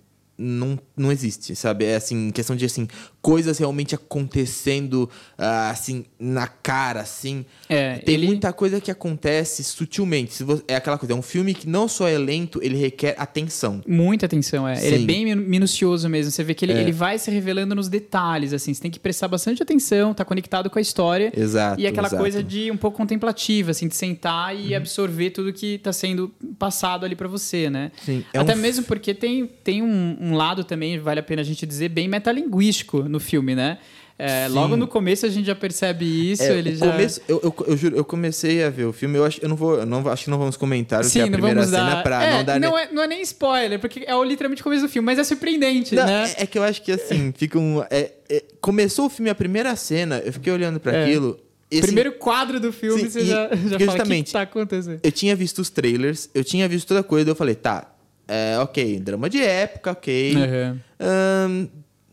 não, 0.41 0.79
não 0.97 1.11
existe, 1.11 1.55
sabe? 1.55 1.85
É 1.85 1.95
assim, 1.95 2.31
questão 2.31 2.55
de, 2.55 2.65
assim, 2.65 2.87
coisas 3.21 3.57
realmente 3.59 3.93
acontecendo, 3.93 5.09
ah, 5.37 5.69
assim, 5.69 6.05
na 6.19 6.47
cara, 6.47 7.01
assim. 7.01 7.45
É, 7.69 7.97
Tem 7.97 8.15
ele- 8.15 8.25
muita 8.27 8.51
coisa 8.51 8.81
que 8.81 8.89
acontece 8.89 9.63
sutilmente. 9.63 10.33
Se 10.33 10.43
você- 10.43 10.63
é 10.67 10.75
aquela 10.75 10.97
coisa, 10.97 11.13
é 11.13 11.15
um 11.15 11.21
filme 11.21 11.53
que 11.53 11.67
não 11.69 11.87
só 11.87 12.07
é 12.07 12.17
lento, 12.17 12.59
ele 12.63 12.75
requer 12.77 13.15
atenção. 13.17 13.81
Muita 13.87 14.25
atenção, 14.25 14.67
é. 14.67 14.83
Ele 14.83 14.95
é 14.95 14.99
Sim. 14.99 15.05
bem 15.05 15.25
minu- 15.25 15.41
minucioso 15.43 16.09
mesmo. 16.09 16.31
Você 16.31 16.43
vê 16.43 16.53
que 16.53 16.65
ele, 16.65 16.73
É. 16.73 16.81
ele 16.81 16.91
vai 16.91 17.19
se 17.19 17.29
revelando 17.29 17.75
nos 17.75 17.87
detalhes, 17.89 18.53
assim. 18.53 18.73
Você 18.73 18.81
tem 18.81 18.89
que 18.91 18.99
prestar 18.99 19.27
bastante 19.27 19.61
atenção, 19.61 20.13
tá 20.13 20.25
conectado 20.25 20.69
com 20.69 20.79
a 20.79 20.81
história. 20.81 21.31
Exato, 21.35 21.79
E 21.79 21.85
aquela 21.85 22.07
exato. 22.07 22.15
Uhum. 22.15 22.21
coisa 22.21 22.43
de 22.43 22.71
um 22.71 22.77
pouco 22.77 22.97
contemplativa, 22.97 23.71
assim, 23.71 23.87
de 23.87 23.95
sentar 23.95 24.55
e 24.55 24.73
absorver 24.73 25.29
tudo 25.29 25.53
que 25.53 25.77
tá 25.77 25.93
sendo 25.93 26.29
passado 26.57 27.05
ali 27.05 27.15
pra 27.15 27.27
você, 27.27 27.69
né? 27.69 27.91
Sim, 28.03 28.23
é 28.33 28.39
Até 28.39 28.55
um 28.55 28.57
mesmo 28.57 28.83
porque 28.85 29.13
tem, 29.13 29.45
tem 29.63 29.81
um, 29.83 30.17
um 30.19 30.35
lado 30.35 30.63
também, 30.63 30.97
vale 30.97 31.19
a 31.19 31.23
pena 31.23 31.41
a 31.41 31.45
gente 31.45 31.65
dizer, 31.65 31.89
bem 31.89 32.07
metalinguístico 32.07 33.10
no 33.11 33.19
filme, 33.19 33.53
né? 33.55 33.77
É, 34.23 34.47
Sim. 34.47 34.53
logo 34.53 34.75
no 34.77 34.87
começo 34.87 35.25
a 35.25 35.29
gente 35.29 35.47
já 35.47 35.55
percebe 35.55 36.05
isso, 36.31 36.43
É, 36.43 36.55
ele 36.55 36.75
já... 36.75 36.91
começo, 36.91 37.21
eu, 37.27 37.41
eu, 37.43 37.65
eu 37.69 37.75
juro, 37.77 37.95
eu 37.97 38.05
comecei 38.05 38.63
a 38.63 38.69
ver 38.69 38.85
o 38.85 38.93
filme, 38.93 39.17
eu 39.17 39.25
acho, 39.25 39.39
eu 39.41 39.49
não 39.49 39.55
vou, 39.55 39.79
eu 39.79 39.85
não, 39.85 40.07
acho 40.09 40.25
que 40.25 40.29
não 40.29 40.37
vamos 40.37 40.55
comentar 40.55 40.99
o 40.99 41.01
que 41.01 41.07
é 41.07 41.09
Sim, 41.09 41.21
a 41.21 41.31
primeira 41.31 41.55
vamos 41.61 41.71
cena 41.75 41.95
dar... 41.95 42.03
pra 42.03 42.23
é, 42.23 42.31
não 42.37 42.43
dar... 42.43 42.59
não, 42.59 42.75
ne- 42.75 42.83
é, 42.83 42.91
não 42.91 43.01
é 43.01 43.07
nem 43.07 43.21
spoiler, 43.23 43.79
porque 43.79 44.03
é 44.05 44.15
o 44.15 44.23
literalmente 44.23 44.61
o 44.61 44.63
começo 44.63 44.83
do 44.83 44.89
filme, 44.89 45.05
mas 45.07 45.17
é 45.17 45.23
surpreendente, 45.23 45.95
Não, 45.95 46.05
né? 46.05 46.31
é, 46.37 46.43
é 46.43 46.45
que 46.45 46.55
eu 46.59 46.61
acho 46.63 46.83
que 46.83 46.91
assim, 46.91 47.33
fica 47.37 47.57
um. 47.57 47.81
é- 47.89 48.11
é- 48.29 48.43
começou 48.61 49.07
o 49.07 49.09
filme, 49.09 49.29
a 49.31 49.33
primeira 49.35 49.75
cena, 49.75 50.21
eu 50.23 50.31
fiquei 50.31 50.53
olhando 50.53 50.79
pra 50.79 50.93
É. 50.95 51.03
aquilo. 51.05 51.39
e, 51.71 51.77
assim, 51.79 51.87
Primeiro 51.87 52.11
quadro 52.11 52.59
do 52.59 52.71
filme, 52.71 53.01
sim, 53.01 53.09
você 53.09 53.21
e- 53.21 53.25
já, 53.25 53.49
já 53.55 53.79
fala 53.87 54.03
o 54.03 54.23
que 54.23 54.31
tá 54.31 54.41
acontecendo. 54.43 54.99
Eu 55.01 55.11
tinha 55.11 55.35
visto 55.35 55.57
os 55.59 55.71
trailers, 55.71 56.29
eu 56.35 56.43
tinha 56.43 56.67
visto 56.67 56.87
toda 56.87 56.99
a 56.99 57.03
coisa, 57.03 57.27
eu 57.31 57.35
falei, 57.35 57.55
tá, 57.55 57.91
é, 58.27 58.59
ok, 58.59 58.99
drama 58.99 59.27
de 59.27 59.41
época, 59.41 59.91
ok. 59.93 60.35
Uhum. 60.35 60.79
Ahn, 60.99 61.67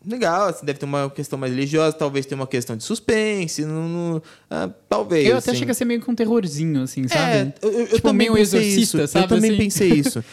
legal, 0.09 0.47
assim, 0.49 0.65
deve 0.65 0.79
ter 0.79 0.85
uma 0.85 1.09
questão 1.09 1.37
mais 1.39 1.53
religiosa, 1.53 1.95
talvez 1.95 2.25
tenha 2.25 2.39
uma 2.39 2.47
questão 2.47 2.75
de 2.75 2.83
suspense, 2.83 3.63
não, 3.65 3.87
não- 3.87 4.21
ah, 4.49 4.69
talvez. 4.89 5.25
Eu 5.25 5.31
até 5.37 5.37
assim. 5.37 5.51
achei 5.51 5.65
que 5.65 5.69
ia 5.71 5.73
ser 5.75 5.85
meio 5.85 6.01
com 6.01 6.11
um 6.11 6.15
terrorzinho, 6.15 6.81
assim, 6.83 7.07
sabe? 7.07 7.31
É, 7.31 7.53
eu, 7.61 7.71
eu- 7.71 7.79
eu 7.81 7.85
Tipo, 7.87 8.01
também 8.09 8.29
meio 8.29 8.33
um 8.33 8.37
exorcista, 8.37 9.03
isso. 9.03 9.07
sabe, 9.07 9.25
Eu 9.25 9.29
também 9.29 9.51
assim? 9.51 9.59
pensei 9.59 9.89
isso. 9.93 10.23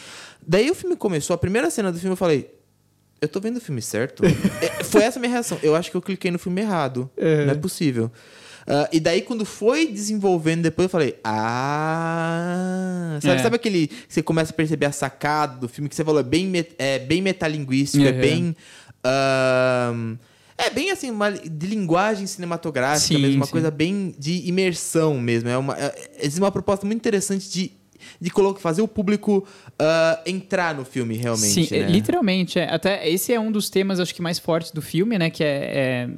Daí 0.45 0.69
o 0.71 0.75
filme 0.75 0.95
começou, 0.95 1.33
a 1.33 1.37
primeira 1.37 1.69
cena 1.69 1.91
do 1.91 1.99
filme 1.99 2.13
eu 2.13 2.17
falei, 2.17 2.49
eu 3.21 3.27
tô 3.27 3.39
vendo 3.39 3.57
o 3.57 3.61
filme 3.61 3.81
certo? 3.81 4.23
É, 4.61 4.83
Foi 4.83 5.03
essa 5.03 5.17
a 5.17 5.21
minha 5.21 5.31
reação. 5.31 5.57
Eu 5.63 5.75
acho 5.75 5.89
que 5.91 5.97
eu 5.97 6.01
cliquei 6.01 6.31
no 6.31 6.39
filme 6.39 6.61
errado. 6.61 7.09
Não 7.17 7.51
é 7.53 7.55
possível. 7.55 8.11
Ah, 8.69 8.89
e 8.91 8.99
daí, 8.99 9.21
quando 9.21 9.45
foi 9.45 9.87
desenvolvendo 9.87 10.61
depois, 10.63 10.85
eu 10.85 10.89
falei, 10.89 11.15
ah... 11.23 13.17
Sabe, 13.21 13.39
É. 13.39 13.43
sabe 13.43 13.55
aquele... 13.55 13.89
Você 14.07 14.21
começa 14.21 14.51
a 14.51 14.55
perceber 14.55 14.85
a 14.87 14.91
sacada 14.91 15.57
do 15.57 15.67
filme 15.69 15.89
que 15.89 15.95
você 15.95 16.03
falou, 16.03 16.19
é 16.19 16.23
bem, 16.23 16.45
met- 16.47 16.75
é 16.77 16.99
bem 16.99 17.21
metalinguístico, 17.21 18.03
é 18.05 18.11
Uhum. 18.11 18.19
bem... 18.19 18.55
ahn, 19.03 20.17
é 20.57 20.69
bem 20.71 20.89
assim, 20.89 21.11
uma, 21.11 21.31
de 21.31 21.67
linguagem 21.67 22.25
cinematográfica 22.25 23.13
Sim, 23.13 23.19
mesmo, 23.19 23.37
uma 23.37 23.45
sim. 23.45 23.51
coisa 23.51 23.69
bem 23.69 24.15
de 24.17 24.47
imersão 24.47 25.19
mesmo. 25.19 25.49
É 25.49 25.57
uma, 25.57 25.77
é, 25.77 25.93
existe 26.19 26.41
uma 26.41 26.51
proposta 26.51 26.85
muito 26.85 26.97
interessante 26.97 27.47
de, 27.47 27.71
de 28.19 28.29
colocar, 28.31 28.59
fazer 28.59 28.81
o 28.81 28.87
público 28.87 29.45
ah, 29.77 30.19
entrar 30.25 30.73
no 30.73 30.83
filme 30.83 31.15
realmente. 31.15 31.67
Sim, 31.67 31.75
é, 31.75 31.81
né? 31.81 31.89
literalmente. 31.89 32.57
é. 32.57 32.73
Até 32.73 33.07
esse 33.07 33.31
é 33.31 33.39
um 33.39 33.51
dos 33.51 33.69
temas, 33.69 33.99
acho 33.99 34.15
que 34.15 34.21
mais 34.21 34.39
fortes 34.39 34.71
do 34.71 34.81
filme, 34.81 35.17
né? 35.19 35.29
Que 35.29 35.43
é, 35.43 36.09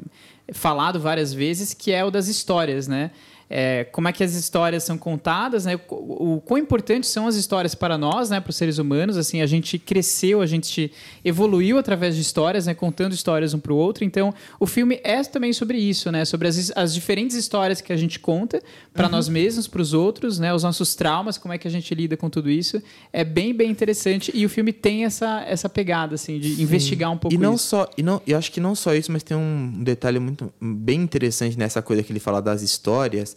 é 0.47 0.53
falado 0.53 0.99
várias 1.01 1.33
vezes, 1.33 1.73
que 1.73 1.91
é 1.91 2.03
o 2.05 2.09
das 2.09 2.27
histórias, 2.29 2.87
né? 2.87 3.11
É, 3.49 3.83
como 3.85 4.07
é 4.07 4.11
que 4.13 4.23
as 4.23 4.35
histórias 4.35 4.83
são 4.83 4.97
contadas, 4.97 5.65
né? 5.65 5.79
O, 5.89 6.35
o 6.35 6.41
quão 6.41 6.57
importantes 6.59 7.09
são 7.09 7.25
as 7.25 7.35
histórias 7.35 7.73
para 7.73 7.97
nós, 7.97 8.29
né? 8.29 8.39
Para 8.39 8.51
os 8.51 8.55
seres 8.55 8.77
humanos, 8.77 9.17
assim, 9.17 9.41
a 9.41 9.47
gente 9.47 9.79
cresceu, 9.79 10.41
a 10.41 10.45
gente 10.45 10.91
evoluiu 11.25 11.77
através 11.79 12.15
de 12.15 12.21
histórias, 12.21 12.67
né? 12.67 12.73
Contando 12.75 13.13
histórias 13.13 13.53
um 13.53 13.59
para 13.59 13.73
o 13.73 13.75
outro. 13.75 14.03
Então, 14.03 14.33
o 14.59 14.67
filme 14.67 14.99
é 15.03 15.23
também 15.23 15.51
sobre 15.51 15.77
isso, 15.79 16.11
né? 16.11 16.25
Sobre 16.25 16.47
as, 16.47 16.71
as 16.75 16.93
diferentes 16.93 17.35
histórias 17.35 17.81
que 17.81 17.91
a 17.91 17.97
gente 17.97 18.19
conta 18.19 18.61
para 18.93 19.05
Uhum. 19.07 19.11
nós 19.13 19.27
mesmos, 19.29 19.67
para 19.67 19.81
os 19.81 19.93
outros, 19.93 20.37
né? 20.37 20.53
Os 20.53 20.61
nossos 20.63 20.93
traumas, 20.93 21.37
como 21.37 21.53
é 21.53 21.57
que 21.57 21.67
a 21.67 21.71
gente 21.71 21.93
lida 21.95 22.15
com 22.15 22.29
tudo 22.29 22.49
isso. 22.49 22.81
É 23.11 23.23
bem, 23.23 23.53
bem 23.53 23.71
interessante 23.71 24.31
e 24.33 24.45
o 24.45 24.49
filme 24.49 24.71
tem 24.71 25.05
essa, 25.05 25.41
essa 25.47 25.67
pegada, 25.67 26.15
assim, 26.15 26.39
de 26.39 26.61
investigar 26.61 27.11
um 27.11 27.17
pouco 27.17 27.33
E 27.33 27.37
não 27.37 27.55
isso. 27.55 27.65
só, 27.69 27.89
e 27.97 28.03
não, 28.03 28.21
eu 28.27 28.37
acho 28.37 28.51
que 28.51 28.59
não 28.59 28.75
só 28.75 28.93
isso, 28.93 29.11
mas 29.11 29.23
tem 29.23 29.35
um 29.35 29.83
detalhe 29.83 30.19
muito 30.19 30.53
bem 30.61 31.01
interessante 31.01 31.57
nessa 31.57 31.81
coisa 31.81 32.03
que 32.03 32.11
ele 32.11 32.19
fala 32.19 32.41
das 32.41 32.61
histórias. 32.61 33.35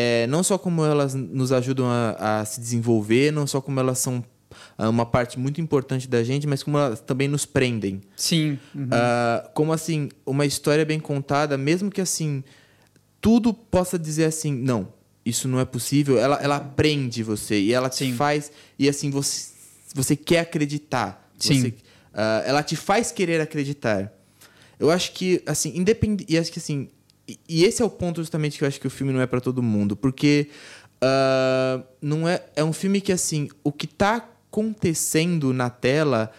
É, 0.00 0.26
não 0.28 0.44
só 0.44 0.56
como 0.56 0.84
elas 0.84 1.12
nos 1.12 1.50
ajudam 1.50 1.86
a, 1.86 2.40
a 2.40 2.44
se 2.44 2.60
desenvolver, 2.60 3.32
não 3.32 3.48
só 3.48 3.60
como 3.60 3.80
elas 3.80 3.98
são 3.98 4.24
ah, 4.76 4.88
uma 4.88 5.04
parte 5.04 5.38
muito 5.40 5.60
importante 5.60 6.06
da 6.06 6.22
gente, 6.22 6.46
mas 6.46 6.62
como 6.62 6.78
elas 6.78 7.00
também 7.00 7.26
nos 7.26 7.44
prendem. 7.44 8.00
Sim. 8.14 8.58
uhum. 8.72 8.88
Ah, 8.92 9.50
como 9.54 9.72
assim, 9.72 10.08
uma 10.24 10.46
história 10.46 10.84
bem 10.84 11.00
contada, 11.00 11.58
mesmo 11.58 11.90
que 11.90 12.00
assim, 12.00 12.44
tudo 13.20 13.52
possa 13.52 13.98
dizer 13.98 14.26
assim, 14.26 14.52
não, 14.52 14.92
isso 15.26 15.48
não 15.48 15.58
é 15.58 15.64
possível, 15.64 16.16
ela, 16.16 16.36
ela 16.36 16.60
prende 16.60 17.24
você 17.24 17.58
e 17.58 17.72
ela 17.72 17.90
te 17.90 18.04
Sim. 18.04 18.14
faz, 18.14 18.52
e 18.78 18.88
assim, 18.88 19.10
você, 19.10 19.50
você 19.92 20.14
quer 20.14 20.40
acreditar. 20.40 21.28
Sim. 21.36 21.60
Você, 21.60 21.74
ah, 22.14 22.42
ela 22.46 22.62
te 22.62 22.76
faz 22.76 23.10
querer 23.10 23.40
acreditar. 23.40 24.12
Eu 24.78 24.90
acho 24.90 25.12
que, 25.12 25.42
assim, 25.44 25.76
independente. 25.76 26.32
E 26.32 26.38
acho 26.38 26.52
que, 26.52 26.58
assim. 26.58 26.88
E, 27.28 27.38
e 27.48 27.64
esse 27.64 27.82
é 27.82 27.84
o 27.84 27.90
ponto 27.90 28.20
justamente 28.20 28.56
que 28.56 28.64
eu 28.64 28.68
acho 28.68 28.80
que 28.80 28.86
o 28.86 28.90
filme 28.90 29.12
não 29.12 29.20
é 29.20 29.26
para 29.26 29.40
todo 29.40 29.62
mundo. 29.62 29.94
Porque. 29.94 30.48
ah, 31.00 31.82
não 32.00 32.28
é, 32.28 32.42
é 32.56 32.64
um 32.64 32.72
filme 32.72 33.00
que, 33.00 33.12
assim, 33.12 33.48
o 33.62 33.70
que 33.70 33.86
tá 33.86 34.16
acontecendo 34.50 35.52
na 35.52 35.68
tela, 35.68 36.32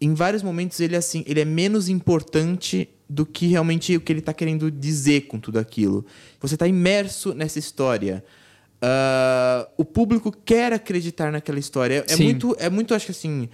em 0.00 0.14
vários 0.14 0.42
momentos, 0.42 0.78
ele, 0.80 0.96
assim, 0.96 1.24
ele 1.26 1.40
é 1.40 1.44
menos 1.44 1.88
importante 1.88 2.88
do 3.08 3.26
que 3.26 3.46
realmente 3.46 3.96
o 3.96 4.00
que 4.00 4.12
ele 4.12 4.20
tá 4.20 4.32
querendo 4.32 4.70
dizer 4.70 5.22
com 5.22 5.38
tudo 5.38 5.58
aquilo. 5.58 6.06
Você 6.40 6.56
tá 6.56 6.66
imerso 6.66 7.34
nessa 7.34 7.58
história. 7.58 8.24
Ah, 8.80 9.68
o 9.76 9.84
público 9.84 10.30
quer 10.44 10.72
acreditar 10.72 11.32
naquela 11.32 11.58
história. 11.58 12.04
É, 12.06 12.12
é 12.12 12.16
muito, 12.16 12.56
é 12.58 12.68
muito, 12.68 12.94
acho 12.94 13.06
que 13.06 13.12
assim. 13.12 13.48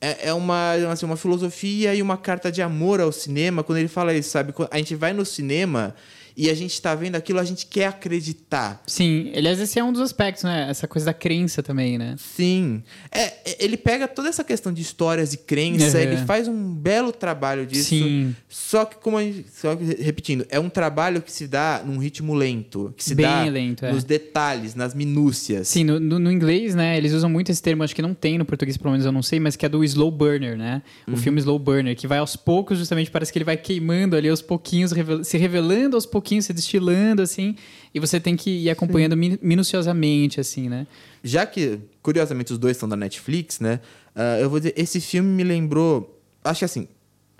É, 0.00 0.28
é 0.28 0.34
uma, 0.34 0.72
assim, 0.90 1.06
uma 1.06 1.16
filosofia 1.16 1.94
e 1.94 2.02
uma 2.02 2.16
carta 2.16 2.52
de 2.52 2.60
amor 2.60 3.00
ao 3.00 3.10
cinema 3.10 3.62
quando 3.62 3.78
ele 3.78 3.88
fala 3.88 4.12
isso, 4.12 4.30
sabe? 4.30 4.52
A 4.70 4.76
gente 4.76 4.94
vai 4.94 5.12
no 5.12 5.24
cinema 5.24 5.94
e 6.36 6.50
a 6.50 6.54
gente 6.54 6.80
tá 6.80 6.94
vendo 6.94 7.16
aquilo, 7.16 7.38
a 7.38 7.44
gente 7.44 7.66
quer 7.66 7.86
acreditar. 7.86 8.82
Sim, 8.86 9.32
aliás, 9.36 9.60
esse 9.60 9.78
é 9.78 9.84
um 9.84 9.92
dos 9.92 10.00
aspectos, 10.00 10.42
né? 10.44 10.66
Essa 10.68 10.86
coisa 10.88 11.06
da 11.06 11.14
crença 11.14 11.62
também, 11.62 11.98
né? 11.98 12.16
Sim. 12.18 12.82
É, 13.10 13.22
é, 13.22 13.56
ele 13.60 13.76
pega 13.76 14.08
toda 14.08 14.28
essa 14.28 14.42
questão 14.44 14.72
de 14.72 14.82
histórias 14.82 15.32
e 15.32 15.38
crença, 15.38 15.96
Uhum. 15.98 16.02
ele 16.02 16.16
faz 16.18 16.48
um 16.48 16.74
belo 16.74 17.12
trabalho 17.12 17.66
disso. 17.66 17.90
Sim. 17.90 18.34
Só 18.48 18.84
que, 18.84 18.96
como 18.96 19.16
a 19.18 19.22
gente, 19.22 19.46
só 19.54 19.76
que, 19.76 19.84
repetindo, 20.02 20.44
é 20.48 20.58
um 20.58 20.68
trabalho 20.68 21.22
que 21.22 21.30
se 21.30 21.46
dá 21.46 21.82
num 21.84 21.98
ritmo 21.98 22.34
lento, 22.34 22.92
que 22.96 23.04
se 23.04 23.14
Bem 23.14 23.26
dá 23.26 23.44
lento, 23.44 23.84
é. 23.86 23.92
nos 23.92 24.02
detalhes, 24.04 24.74
nas 24.74 24.94
minúcias. 24.94 25.68
Sim, 25.68 25.84
no, 25.84 26.00
no- 26.00 26.18
no 26.18 26.32
inglês, 26.32 26.74
né, 26.74 26.96
eles 26.96 27.12
usam 27.12 27.30
muito 27.30 27.50
esse 27.52 27.62
termo, 27.62 27.82
acho 27.82 27.94
que 27.94 28.02
não 28.02 28.14
tem 28.14 28.38
no 28.38 28.44
português, 28.44 28.76
pelo 28.76 28.90
menos 28.92 29.04
eu 29.06 29.12
não 29.12 29.22
sei, 29.22 29.38
mas 29.38 29.56
que 29.56 29.64
é 29.64 29.68
do 29.68 29.84
slow 29.84 30.10
burner, 30.10 30.56
né? 30.56 30.82
O 31.06 31.16
filme 31.16 31.38
slow 31.38 31.58
burner, 31.58 31.94
que 31.96 32.06
vai 32.06 32.18
aos 32.18 32.34
poucos, 32.36 32.78
justamente 32.78 33.10
parece 33.10 33.32
que 33.32 33.38
ele 33.38 33.44
vai 33.44 33.56
queimando 33.56 34.16
ali 34.16 34.28
aos 34.28 34.42
pouquinhos, 34.42 34.92
se 35.22 35.38
revelando 35.38 35.96
aos 35.96 36.06
pouquinhos, 36.06 36.23
se 36.40 36.52
destilando, 36.52 37.22
assim, 37.22 37.54
e 37.94 38.00
você 38.00 38.18
tem 38.18 38.36
que 38.36 38.50
ir 38.50 38.70
acompanhando 38.70 39.16
min- 39.16 39.38
minuciosamente, 39.42 40.40
assim, 40.40 40.68
né? 40.68 40.86
Já 41.22 41.46
que, 41.46 41.78
curiosamente, 42.02 42.52
os 42.52 42.58
dois 42.58 42.76
são 42.76 42.88
da 42.88 42.96
Netflix, 42.96 43.60
né? 43.60 43.80
ah, 44.14 44.38
eu 44.40 44.48
vou 44.50 44.58
dizer, 44.60 44.74
esse 44.76 45.00
filme 45.00 45.28
me 45.28 45.42
lembrou. 45.44 46.20
Acho 46.44 46.60
que 46.60 46.64
assim, 46.66 46.88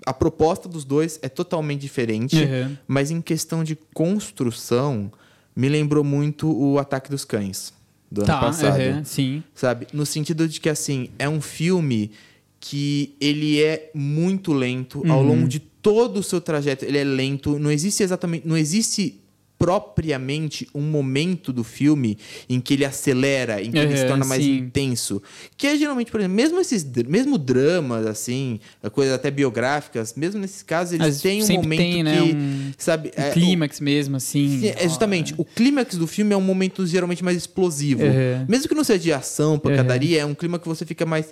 a 0.05 0.13
proposta 0.13 0.67
dos 0.67 0.83
dois 0.83 1.19
é 1.21 1.29
totalmente 1.29 1.81
diferente, 1.81 2.35
Uhum. 2.35 2.75
mas 2.87 3.11
em 3.11 3.21
questão 3.21 3.63
de 3.63 3.75
construção, 3.93 5.11
me 5.55 5.69
lembrou 5.69 6.03
muito 6.03 6.51
o 6.51 6.77
Ataque 6.79 7.09
dos 7.09 7.23
Cães 7.25 7.73
do 8.11 8.21
ano 8.23 8.39
passado. 8.39 8.79
aham, 8.81 9.03
sim. 9.03 9.43
Sabe? 9.53 9.87
No 9.93 10.05
sentido 10.05 10.47
de 10.47 10.59
que, 10.59 10.69
assim, 10.69 11.09
é 11.19 11.27
um 11.29 11.39
filme 11.41 12.11
que 12.59 13.15
ele 13.21 13.61
é 13.61 13.89
muito 13.93 14.51
lento 14.53 15.03
ao 15.09 15.19
Uhum. 15.21 15.27
longo 15.27 15.47
de 15.47 15.59
todo 15.85 16.17
o 16.19 16.23
seu 16.23 16.41
trajeto. 16.41 16.83
Ele 16.83 16.97
é 16.97 17.03
lento, 17.03 17.59
não 17.59 17.69
existe 17.71 18.01
exatamente, 18.01 18.47
não 18.47 18.57
existe 18.57 19.21
propriamente 19.57 20.67
um 20.73 20.81
momento 20.81 21.53
do 21.53 21.63
filme 21.63 22.17
em 22.49 22.59
que 22.59 22.73
ele 22.73 22.83
acelera, 22.85 23.61
em 23.61 23.71
que 23.71 23.77
ele 23.77 23.95
se 23.95 24.05
torna 24.05 24.25
mais 24.25 24.43
sim. 24.43 24.57
intenso. 24.57 25.21
Que 25.55 25.67
é 25.67 25.77
geralmente, 25.77 26.11
por 26.11 26.19
exemplo, 26.19 26.35
mesmo 26.35 26.59
esses 26.59 26.83
mesmo 27.07 27.37
dramas 27.37 28.05
assim, 28.07 28.59
coisas 28.91 29.13
até 29.13 29.29
biográficas, 29.29 30.13
mesmo 30.15 30.41
nesses 30.41 30.63
casos 30.63 30.93
eles 30.93 31.05
Mas 31.07 31.21
têm 31.21 31.43
um 31.43 31.47
momento 31.61 31.77
tem, 31.77 32.03
né, 32.03 32.15
que, 32.17 32.21
um- 32.23 32.71
sabe, 32.77 33.11
O 33.15 33.21
é, 33.21 33.29
o- 33.29 33.33
clímax 33.33 33.79
mesmo, 33.79 34.17
assim. 34.17 34.59
Sim, 34.61 34.67
é 34.75 34.87
justamente. 34.87 35.33
O 35.37 35.45
clímax 35.45 35.95
do 35.97 36.07
filme 36.07 36.33
é 36.33 36.37
um 36.37 36.41
momento 36.41 36.85
geralmente 36.87 37.23
mais 37.23 37.37
explosivo. 37.37 38.01
Mesmo 38.49 38.67
que 38.67 38.75
não 38.75 38.83
seja 38.83 38.99
de 38.99 39.13
ação, 39.13 39.57
pancadaria, 39.59 40.19
é 40.21 40.25
um 40.25 40.33
clima 40.35 40.57
que 40.59 40.67
você 40.67 40.83
fica 40.85 41.05
mais. 41.05 41.27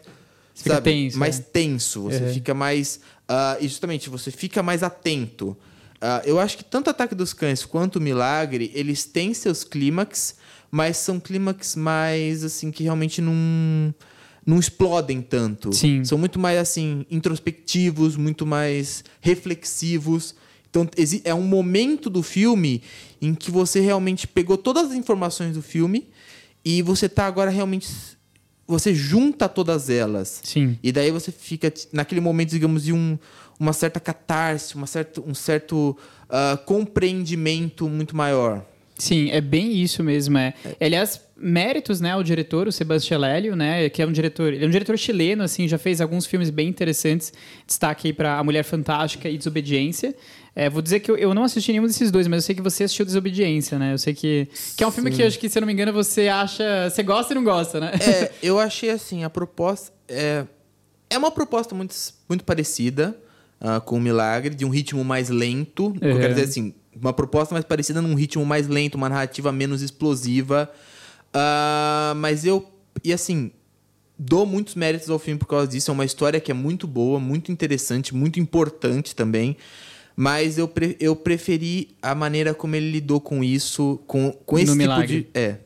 Você 0.54 0.64
fica 0.64 0.76
sabe, 0.76 0.92
tenso, 0.92 1.18
mais 1.18 1.40
é. 1.40 1.42
tenso. 1.42 2.04
Você 2.04 2.28
fica 2.34 2.54
mais. 2.54 3.00
Ah, 3.28 3.58
e 3.60 3.68
justamente, 3.68 4.10
você 4.10 4.32
fica 4.32 4.62
mais 4.62 4.84
atento. 4.84 5.56
Ah, 6.02 6.22
eu 6.26 6.40
acho 6.40 6.58
que 6.58 6.64
tanto 6.64 6.90
Ataque 6.90 7.16
dos 7.16 7.34
Cães 7.34 7.66
quanto 7.66 7.98
o 7.98 8.02
Milagre, 8.02 8.72
eles 8.74 9.06
têm 9.06 9.34
seus 9.34 9.64
clímax, 9.64 10.36
mas 10.70 10.98
são 10.98 11.20
clímax 11.20 11.76
mais, 11.76 12.44
assim, 12.44 12.72
que 12.72 12.84
realmente 12.84 13.22
não. 13.22 13.94
Não 14.46 14.60
explodem 14.60 15.22
tanto. 15.22 15.72
Sim. 15.72 16.04
São 16.04 16.18
muito 16.18 16.38
mais, 16.38 16.58
assim, 16.58 17.06
introspectivos, 17.10 18.18
muito 18.18 18.46
mais 18.46 19.02
reflexivos. 19.22 20.36
Então, 20.70 20.86
é 21.24 21.34
um 21.34 21.44
momento 21.44 22.10
do 22.10 22.22
filme 22.22 22.84
em 23.22 23.34
que 23.34 23.50
você 23.50 23.80
realmente 23.80 24.28
pegou 24.28 24.58
todas 24.58 24.92
as 24.92 24.98
informações 24.98 25.54
do 25.54 25.62
filme 25.62 26.10
e 26.66 26.82
você 26.82 27.08
tá 27.08 27.26
agora 27.26 27.50
realmente. 27.50 27.88
Você 28.68 28.94
junta 28.94 29.50
todas 29.50 29.90
elas. 29.90 30.42
Sim. 30.44 30.78
E 30.82 30.92
daí 30.92 31.12
você 31.12 31.32
fica 31.32 31.72
naquele 31.92 32.22
momento, 32.22 32.50
digamos, 32.50 32.84
de 32.84 32.94
um, 32.94 33.18
uma 33.60 33.74
certa 33.74 34.00
catarse, 34.00 34.76
uma 34.76 34.88
certa, 34.88 35.22
um 35.22 35.34
certo 35.34 35.98
ah, 36.30 36.58
compreendimento 36.66 37.88
muito 37.90 38.16
maior. 38.16 38.66
Sim, 38.98 39.32
é 39.32 39.42
bem 39.42 39.74
isso 39.82 40.04
mesmo, 40.04 40.38
é. 40.38 40.54
Aliás, 40.80 41.20
méritos, 41.36 42.00
né, 42.00 42.12
ao 42.12 42.24
diretor, 42.24 42.68
o 42.68 42.72
Sebastião 42.72 43.20
Lélio, 43.20 43.56
né, 43.56 43.90
que 43.90 44.02
é 44.02 44.06
um 44.06 44.12
diretor, 44.12 44.54
ele 44.54 44.64
é 44.64 44.68
um 44.68 44.72
diretor 44.72 44.98
chileno, 44.98 45.44
assim, 45.44 45.68
já 45.68 45.78
fez 45.78 46.00
alguns 46.00 46.26
filmes 46.26 46.50
bem 46.50 46.70
interessantes, 46.70 47.34
destaque 47.66 48.08
aí 48.08 48.14
para 48.14 48.38
A 48.38 48.44
Mulher 48.44 48.64
Fantástica 48.64 49.28
e 49.28 49.38
Desobediência. 49.38 50.16
É, 50.56 50.70
vou 50.70 50.82
dizer 50.82 51.00
que 51.00 51.10
eu, 51.10 51.18
eu 51.18 51.34
não 51.34 51.44
assisti 51.44 51.72
nenhum 51.72 51.88
desses 51.88 52.12
dois, 52.12 52.28
mas 52.28 52.38
eu 52.38 52.42
sei 52.48 52.56
que 52.56 52.62
você 52.62 52.84
assistiu 52.84 53.06
Desobediência, 53.06 53.80
né, 53.80 53.94
eu 53.94 53.98
sei 53.98 54.14
que, 54.14 54.48
que 54.78 54.84
é 54.84 54.88
um 54.88 54.92
filme 54.92 55.10
que 55.10 55.22
eu 55.22 55.28
acho 55.28 55.40
que, 55.40 55.50
se 55.50 55.58
eu 55.58 55.62
não 55.62 55.68
me 55.68 55.74
engano, 55.74 55.92
você 55.92 56.28
acha, 56.28 56.90
você 56.90 57.02
gosta 57.02 57.34
e 57.34 57.36
não 57.36 57.44
gosta, 57.44 57.80
né? 57.80 57.92
É, 58.00 58.32
eu 58.44 58.60
achei 58.60 58.92
assim, 58.92 59.24
a 59.24 59.30
proposta. 59.32 59.92
É, 60.08 60.46
é 61.10 61.18
uma 61.18 61.32
proposta 61.32 61.74
muito, 61.74 61.96
muito 62.30 62.44
parecida 62.44 63.18
ah, 63.60 63.80
com 63.80 63.98
o 63.98 64.00
Milagre, 64.02 64.54
de 64.54 64.64
um 64.66 64.70
ritmo 64.70 65.04
mais 65.04 65.30
lento. 65.30 65.92
Que 65.94 66.06
Eu 66.06 66.14
Uhum. 66.16 66.20
quero 66.20 66.34
dizer 66.36 66.48
assim, 66.48 66.74
uma 67.00 67.14
proposta 67.14 67.56
mais 67.56 67.66
parecida 67.66 68.02
num 68.02 68.14
ritmo 68.14 68.46
mais 68.46 68.68
lento, 68.68 68.96
uma 68.96 69.10
narrativa 69.10 69.52
menos 69.52 69.82
explosiva. 69.82 70.70
Ah, 71.34 72.14
mas 72.18 72.46
eu. 72.46 72.68
E 73.04 73.12
assim. 73.14 73.52
Dou 74.18 74.46
muitos 74.46 74.76
méritos 74.76 75.10
ao 75.10 75.18
filme 75.18 75.40
por 75.40 75.48
causa 75.48 75.68
disso. 75.68 75.90
É 75.90 75.94
uma 75.94 76.06
história 76.06 76.40
que 76.40 76.52
é 76.52 76.54
muito 76.54 76.86
boa, 76.88 77.20
muito 77.20 77.52
interessante, 77.52 78.14
muito 78.14 78.40
importante 78.40 79.16
também. 79.16 79.58
Mas 80.16 80.58
eu, 80.58 80.68
pre- 80.68 80.96
eu 81.00 81.16
preferi 81.16 81.90
a 82.02 82.14
maneira 82.14 82.54
como 82.54 82.76
ele 82.76 82.92
lidou 82.92 83.20
com 83.20 83.44
isso, 83.44 84.00
com, 84.06 84.32
com 84.46 84.56
No 84.56 84.62
esse 84.62 84.72
tipo 84.72 84.78
Milagre. 84.78 85.28
de. 85.34 85.40
É. 85.40 85.58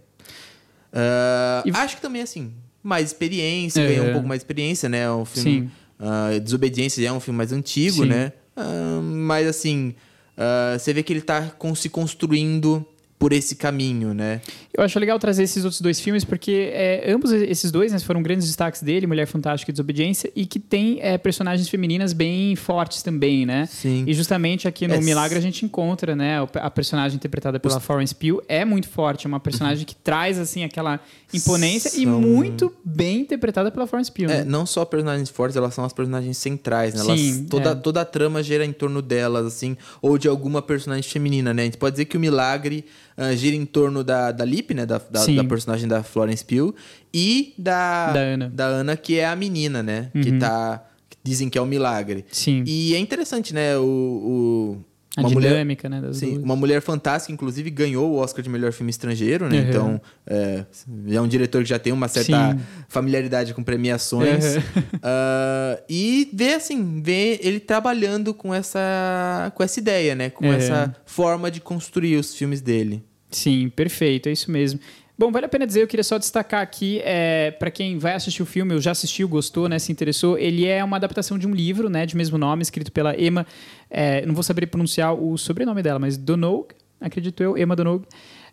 Ah, 0.94 1.64
E- 1.66 1.72
Acho 1.72 1.96
que 1.98 2.02
também, 2.02 2.22
assim, 2.22 2.54
mais 2.84 3.08
experiência, 3.08 3.82
É. 3.82 3.88
ganhou 3.88 4.08
um 4.08 4.14
pouco 4.14 4.28
mais 4.28 4.40
de 4.40 4.44
experiência, 4.44 4.88
né? 4.90 5.00
É 5.02 5.12
um 5.12 5.26
filme. 5.26 5.52
Sim. 5.62 5.72
ah, 6.00 6.38
Desobediência 6.42 7.02
já 7.04 7.10
é 7.10 7.12
um 7.12 7.20
filme 7.20 7.38
mais 7.38 7.52
antigo, 7.52 8.04
Sim. 8.04 8.10
né? 8.10 8.32
Ah, 8.56 9.00
mas, 9.02 9.48
assim, 9.48 9.94
ah, 10.38 10.78
você 10.80 10.94
vê 10.94 11.04
que 11.04 11.12
ele 11.14 11.22
tá 11.22 11.42
com- 11.58 11.76
se 11.76 11.90
construindo 11.90 12.86
por 13.20 13.34
esse 13.34 13.56
caminho, 13.56 14.14
né? 14.14 14.42
Eu 14.72 14.84
acho 14.84 15.00
legal 15.00 15.18
trazer 15.18 15.42
esses 15.42 15.64
outros 15.64 15.82
dois 15.82 16.00
filmes, 16.00 16.24
porque 16.24 16.70
é, 16.72 17.12
ambos 17.12 17.32
esses 17.32 17.72
dois 17.72 17.92
né, 17.92 17.98
foram 17.98 18.22
grandes 18.22 18.46
destaques 18.46 18.84
dele, 18.84 19.08
Mulher 19.08 19.26
Fantástica 19.26 19.72
e 19.72 19.74
Desobediência, 19.74 20.32
e 20.36 20.46
que 20.46 20.60
tem 20.60 21.00
é, 21.02 21.18
personagens 21.18 21.68
femininas 21.68 22.14
bem 22.14 22.56
fortes 22.56 23.02
também, 23.02 23.44
né? 23.44 23.66
Sim. 23.66 24.04
E 24.06 24.14
justamente 24.14 24.68
aqui 24.68 24.88
no 24.88 24.94
É, 24.94 25.02
Milagre 25.02 25.36
a 25.36 25.42
gente 25.42 25.66
encontra, 25.66 26.16
né? 26.16 26.38
A 26.56 26.70
personagem 26.70 27.16
interpretada 27.16 27.60
pela 27.60 27.80
Florence 27.80 28.14
Pugh 28.14 28.40
é 28.48 28.64
muito 28.64 28.88
forte, 28.88 29.26
é 29.26 29.28
uma 29.28 29.40
personagem 29.40 29.84
que 29.84 29.96
traz, 29.96 30.38
assim, 30.38 30.64
aquela 30.64 31.00
imponência 31.34 31.90
e 32.00 32.04
São- 32.04 32.22
muito 32.22 32.72
bem 32.86 33.22
interpretada 33.22 33.72
pela 33.72 33.88
Florence 33.88 34.12
Pugh. 34.12 34.26
É, 34.26 34.38
né? 34.40 34.44
não 34.44 34.66
só 34.68 34.86
personagens 34.86 35.30
fortes, 35.30 35.58
elas 35.58 35.74
são 35.74 35.84
as 35.84 35.92
personagens 35.92 36.38
centrais, 36.38 36.94
né? 36.94 37.00
Elas, 37.02 37.20
Sim, 37.20 37.46
toda, 37.50 37.72
é. 37.72 37.76
toda 37.76 38.02
a 38.02 38.06
trama 38.06 38.44
gira 38.44 38.64
em 38.64 38.72
torno 38.72 39.02
delas, 39.02 39.44
assim, 39.48 39.76
ou 40.04 40.20
de 40.20 40.28
alguma 40.28 40.62
personagem 40.62 41.04
feminina, 41.10 41.52
né? 41.52 41.64
A 41.64 41.66
gente 41.66 41.78
pode 41.78 41.94
dizer 41.96 42.06
que 42.06 42.16
o 42.16 42.20
Milagre 42.20 42.86
ah, 43.18 43.36
gira 43.36 43.56
em 43.56 43.66
torno 43.66 44.04
da, 44.04 44.32
da 44.32 44.46
Lip, 44.46 44.74
né? 44.74 44.86
Da, 44.86 45.00
da, 45.00 45.26
da 45.26 45.44
personagem 45.44 45.88
da 45.88 46.04
Florence 46.04 46.46
Pugh, 46.46 46.74
e 47.14 47.54
da, 47.58 48.14
Da 48.14 48.20
Ana. 48.20 48.46
Uhum. 48.46 48.52
da 48.56 48.66
Ana, 48.66 48.96
que 48.96 49.18
é 49.18 49.26
a 49.26 49.36
menina, 49.36 49.82
né? 49.82 50.12
Que 50.14 50.38
tá... 50.38 50.86
que 51.10 51.18
dizem 51.24 51.50
que 51.50 51.58
é 51.58 51.62
o 51.62 51.66
Milagre. 51.66 52.26
Sim. 52.32 52.64
E 52.66 52.94
é 52.94 53.00
interessante, 53.00 53.54
né? 53.54 53.78
O... 53.78 53.84
o 53.84 54.84
A 55.18 55.22
uma 55.22 55.30
mulher, 55.32 55.50
dinâmica, 55.54 55.90
né? 55.90 56.00
Das 56.00 56.18
Sim, 56.18 56.34
duas. 56.34 56.44
uma 56.44 56.56
mulher 56.56 56.82
fantástica, 56.82 57.34
inclusive, 57.34 57.70
ganhou 57.72 58.12
o 58.12 58.16
Oscar 58.18 58.44
de 58.44 58.50
melhor 58.50 58.72
filme 58.72 58.90
estrangeiro, 58.92 59.50
né? 59.50 59.60
Uhum. 59.62 59.68
Então, 59.70 60.02
é, 60.28 60.64
é 61.12 61.20
um 61.22 61.28
diretor 61.28 61.64
que 61.64 61.70
já 61.70 61.80
tem 61.80 61.92
uma 61.92 62.08
certa 62.08 62.52
Sim. 62.54 62.60
familiaridade 62.88 63.54
com 63.54 63.64
premiações. 63.64 64.56
Uhum. 64.56 64.62
Ah, 65.02 65.80
e 65.90 66.30
ver, 66.34 66.56
assim, 66.56 67.02
ver 67.02 67.40
ele 67.42 67.60
trabalhando 67.60 68.34
com 68.34 68.54
essa, 68.54 69.52
com 69.56 69.64
essa 69.64 69.80
ideia, 69.80 70.14
né? 70.16 70.30
Com 70.30 70.46
Uhum. 70.46 70.54
essa 70.54 70.96
forma 71.06 71.50
de 71.50 71.60
construir 71.60 72.16
os 72.18 72.36
filmes 72.36 72.62
dele. 72.62 73.04
Sim, 73.32 73.70
perfeito, 73.70 74.30
é 74.30 74.32
isso 74.32 74.50
mesmo. 74.52 74.80
Bom, 75.20 75.32
vale 75.32 75.48
a 75.48 75.50
pena 75.50 75.66
dizer, 75.66 75.82
eu 75.82 75.88
queria 75.88 76.04
só 76.04 76.20
destacar 76.20 76.62
aqui, 76.62 77.02
é, 77.04 77.50
para 77.50 77.72
quem 77.72 77.98
vai 77.98 78.14
assistir 78.14 78.44
o 78.44 78.46
filme, 78.46 78.76
ou 78.76 78.80
já 78.80 78.92
assistiu, 78.92 79.28
gostou, 79.28 79.68
né, 79.68 79.80
se 79.80 79.92
interessou, 79.92 80.38
ele 80.38 80.68
é 80.68 80.84
uma 80.84 80.98
adaptação 80.98 81.40
de 81.40 81.48
um 81.48 81.52
livro, 81.56 81.90
né, 81.90 82.06
de 82.06 82.16
mesmo 82.16 82.38
nome, 82.38 82.62
escrito 82.62 82.92
pela 82.92 83.20
Emma, 83.20 83.44
é, 83.90 84.24
não 84.28 84.36
vou 84.36 84.44
saber 84.44 84.68
pronunciar 84.68 85.16
o 85.16 85.36
sobrenome 85.36 85.82
dela, 85.82 85.98
mas 85.98 86.18
Donoghue, 86.18 86.68
acredito 87.02 87.42
eu, 87.42 87.58
Emma 87.58 87.76
Donoghue. 87.76 88.06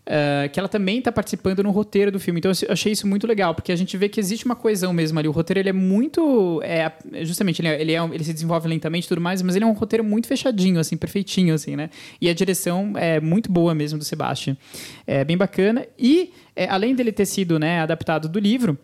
Uh, 0.07 0.51
que 0.51 0.59
ela 0.61 0.69
também 0.69 0.99
está 0.99 1.11
participando 1.11 1.63
no 1.63 1.71
roteiro 1.71 2.13
do 2.13 2.21
filme. 2.21 2.39
Então 2.39 2.53
eu 2.67 2.73
achei 2.73 2.93
isso 2.93 3.07
muito 3.07 3.27
legal, 3.27 3.55
porque 3.55 3.73
a 3.73 3.77
gente 3.77 3.97
vê 3.97 4.07
que 4.07 4.21
existe 4.21 4.45
uma 4.45 4.55
coesão 4.55 4.93
mesmo 4.93 5.19
ali. 5.19 5.29
O 5.29 5.33
roteiro 5.33 5.61
ele 5.61 5.71
é 5.71 5.73
muito. 5.73 6.61
É, 6.63 6.93
justamente, 7.25 7.63
ele, 7.63 7.69
é, 7.69 7.81
ele, 7.81 7.93
é, 7.93 8.05
ele 8.05 8.23
se 8.23 8.35
desenvolve 8.35 8.69
lentamente 8.69 9.07
e 9.07 9.09
tudo 9.09 9.21
mais, 9.21 9.41
mas 9.41 9.57
ele 9.57 9.65
é 9.65 9.67
um 9.67 9.73
roteiro 9.73 10.05
muito 10.05 10.29
fechadinho, 10.29 10.79
assim, 10.79 10.97
perfeitinho, 10.97 11.55
assim, 11.55 11.75
né? 11.75 11.89
E 12.21 12.29
a 12.29 12.35
direção 12.35 12.93
é 12.97 13.19
muito 13.19 13.51
boa 13.51 13.75
mesmo 13.75 13.99
do 13.99 14.05
Sebastian. 14.05 14.59
É 15.07 15.25
bem 15.25 15.39
bacana. 15.39 15.87
E, 15.99 16.33
é, 16.55 16.69
além 16.69 16.95
dele 16.95 17.11
ter 17.11 17.25
sido 17.25 17.59
né, 17.59 17.81
adaptado 17.81 18.29
do 18.29 18.39
livro. 18.39 18.79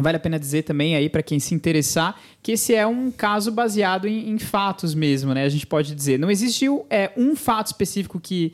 Vale 0.00 0.16
a 0.16 0.20
pena 0.20 0.38
dizer 0.38 0.62
também 0.62 0.94
aí 0.94 1.08
para 1.08 1.22
quem 1.22 1.40
se 1.40 1.54
interessar 1.54 2.18
que 2.40 2.52
esse 2.52 2.74
é 2.74 2.86
um 2.86 3.10
caso 3.10 3.50
baseado 3.50 4.06
em, 4.06 4.30
em, 4.30 4.38
fatos 4.38 4.94
mesmo, 4.94 5.34
né? 5.34 5.44
A 5.44 5.48
gente 5.48 5.66
pode 5.66 5.94
dizer. 5.94 6.18
Não 6.18 6.30
existiu 6.30 6.86
é, 6.88 7.10
um 7.16 7.34
fato 7.34 7.66
específico 7.66 8.20
que 8.20 8.52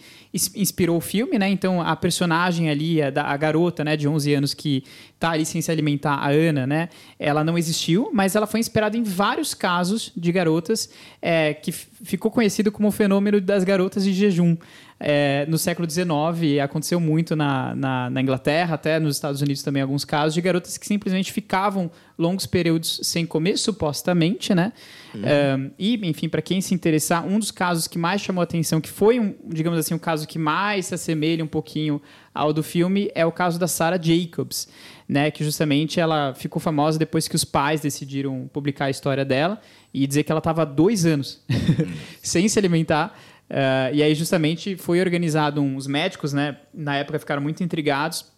inspirou 0.54 0.96
o 0.96 1.00
filme, 1.00 1.38
né? 1.38 1.48
Então 1.48 1.82
a 1.82 1.94
personagem 1.94 2.70
ali, 2.70 3.02
a, 3.02 3.12
a, 3.16 3.36
garota, 3.36 3.84
né, 3.84 3.96
de 3.96 4.08
11 4.08 4.34
anos 4.34 4.54
que 4.54 4.84
tá 5.20 5.30
ali 5.30 5.44
sem 5.44 5.60
se 5.60 5.70
alimentar, 5.70 6.14
a 6.14 6.30
Ana, 6.30 6.66
né? 6.66 6.88
Ela 7.18 7.44
não 7.44 7.58
existiu, 7.58 8.10
mas 8.12 8.34
ela 8.34 8.46
foi 8.46 8.60
inspirada 8.60 8.96
em 8.96 9.02
vários 9.02 9.54
casos 9.54 10.10
de 10.16 10.32
garotas 10.32 10.90
é, 11.20 11.54
que 11.54 11.70
ficou 11.70 12.30
conhecido 12.30 12.72
como 12.72 12.88
o 12.88 12.92
fenômeno 12.92 13.40
das 13.40 13.64
garotas 13.64 14.04
de 14.04 14.12
jejum 14.12 14.56
é, 14.98 15.44
no 15.48 15.58
século 15.58 15.90
XIX 15.90 16.62
aconteceu 16.62 17.00
muito 17.00 17.34
na, 17.34 17.74
na, 17.74 18.10
na, 18.10 18.22
Inglaterra, 18.22 18.74
até 18.74 19.00
nos 19.00 19.16
Estados 19.16 19.42
Unidos 19.42 19.62
também 19.62 19.82
alguns 19.82 20.04
casos, 20.04 20.34
de 20.34 20.40
garotas 20.40 20.78
que 20.78 20.86
simplesmente 20.86 21.32
ficavam 21.32 21.90
longos 22.16 22.46
períodos 22.46 23.00
sem 23.02 23.26
comer, 23.26 23.58
supostamente, 23.58 24.54
né? 24.54 24.72
Uhum. 25.12 25.22
É, 25.24 25.70
e, 25.78 26.08
enfim, 26.08 26.28
para 26.28 26.40
quem 26.40 26.60
se 26.60 26.72
interessar, 26.74 27.26
um 27.26 27.38
dos 27.38 27.50
casos 27.50 27.88
que 27.88 27.98
mais 27.98 28.20
chamou 28.20 28.40
a 28.40 28.44
atenção, 28.44 28.80
que 28.80 28.88
foi, 28.88 29.18
um, 29.18 29.34
digamos 29.46 29.78
assim, 29.78 29.94
o 29.94 29.96
um 29.96 30.00
caso 30.00 30.28
que 30.28 30.38
mais 30.38 30.86
se 30.86 30.94
assemelha 30.94 31.42
um 31.42 31.48
pouquinho 31.48 32.00
ao 32.32 32.52
do 32.52 32.62
filme, 32.62 33.10
é 33.14 33.26
o 33.26 33.32
caso 33.32 33.58
da 33.58 33.66
Sarah 33.66 34.00
Jacobs, 34.00 34.68
né? 35.08 35.30
Que 35.30 35.42
justamente 35.42 35.98
ela 35.98 36.34
ficou 36.34 36.60
famosa 36.60 36.98
depois 36.98 37.26
que 37.26 37.34
os 37.34 37.44
pais 37.44 37.80
decidiram 37.80 38.48
publicar 38.52 38.86
a 38.86 38.90
história 38.90 39.24
dela 39.24 39.60
e 39.92 40.06
dizer 40.06 40.22
que 40.22 40.30
ela 40.30 40.38
estava 40.38 40.64
dois 40.64 41.04
anos 41.04 41.42
sem 42.22 42.48
se 42.48 42.58
alimentar 42.58 43.16
Uh, 43.50 43.94
e 43.94 44.02
aí, 44.02 44.14
justamente, 44.14 44.76
foi 44.76 45.00
organizado 45.00 45.60
uns 45.60 45.86
médicos, 45.86 46.32
né? 46.32 46.56
Na 46.72 46.96
época 46.96 47.18
ficaram 47.18 47.42
muito 47.42 47.62
intrigados. 47.62 48.32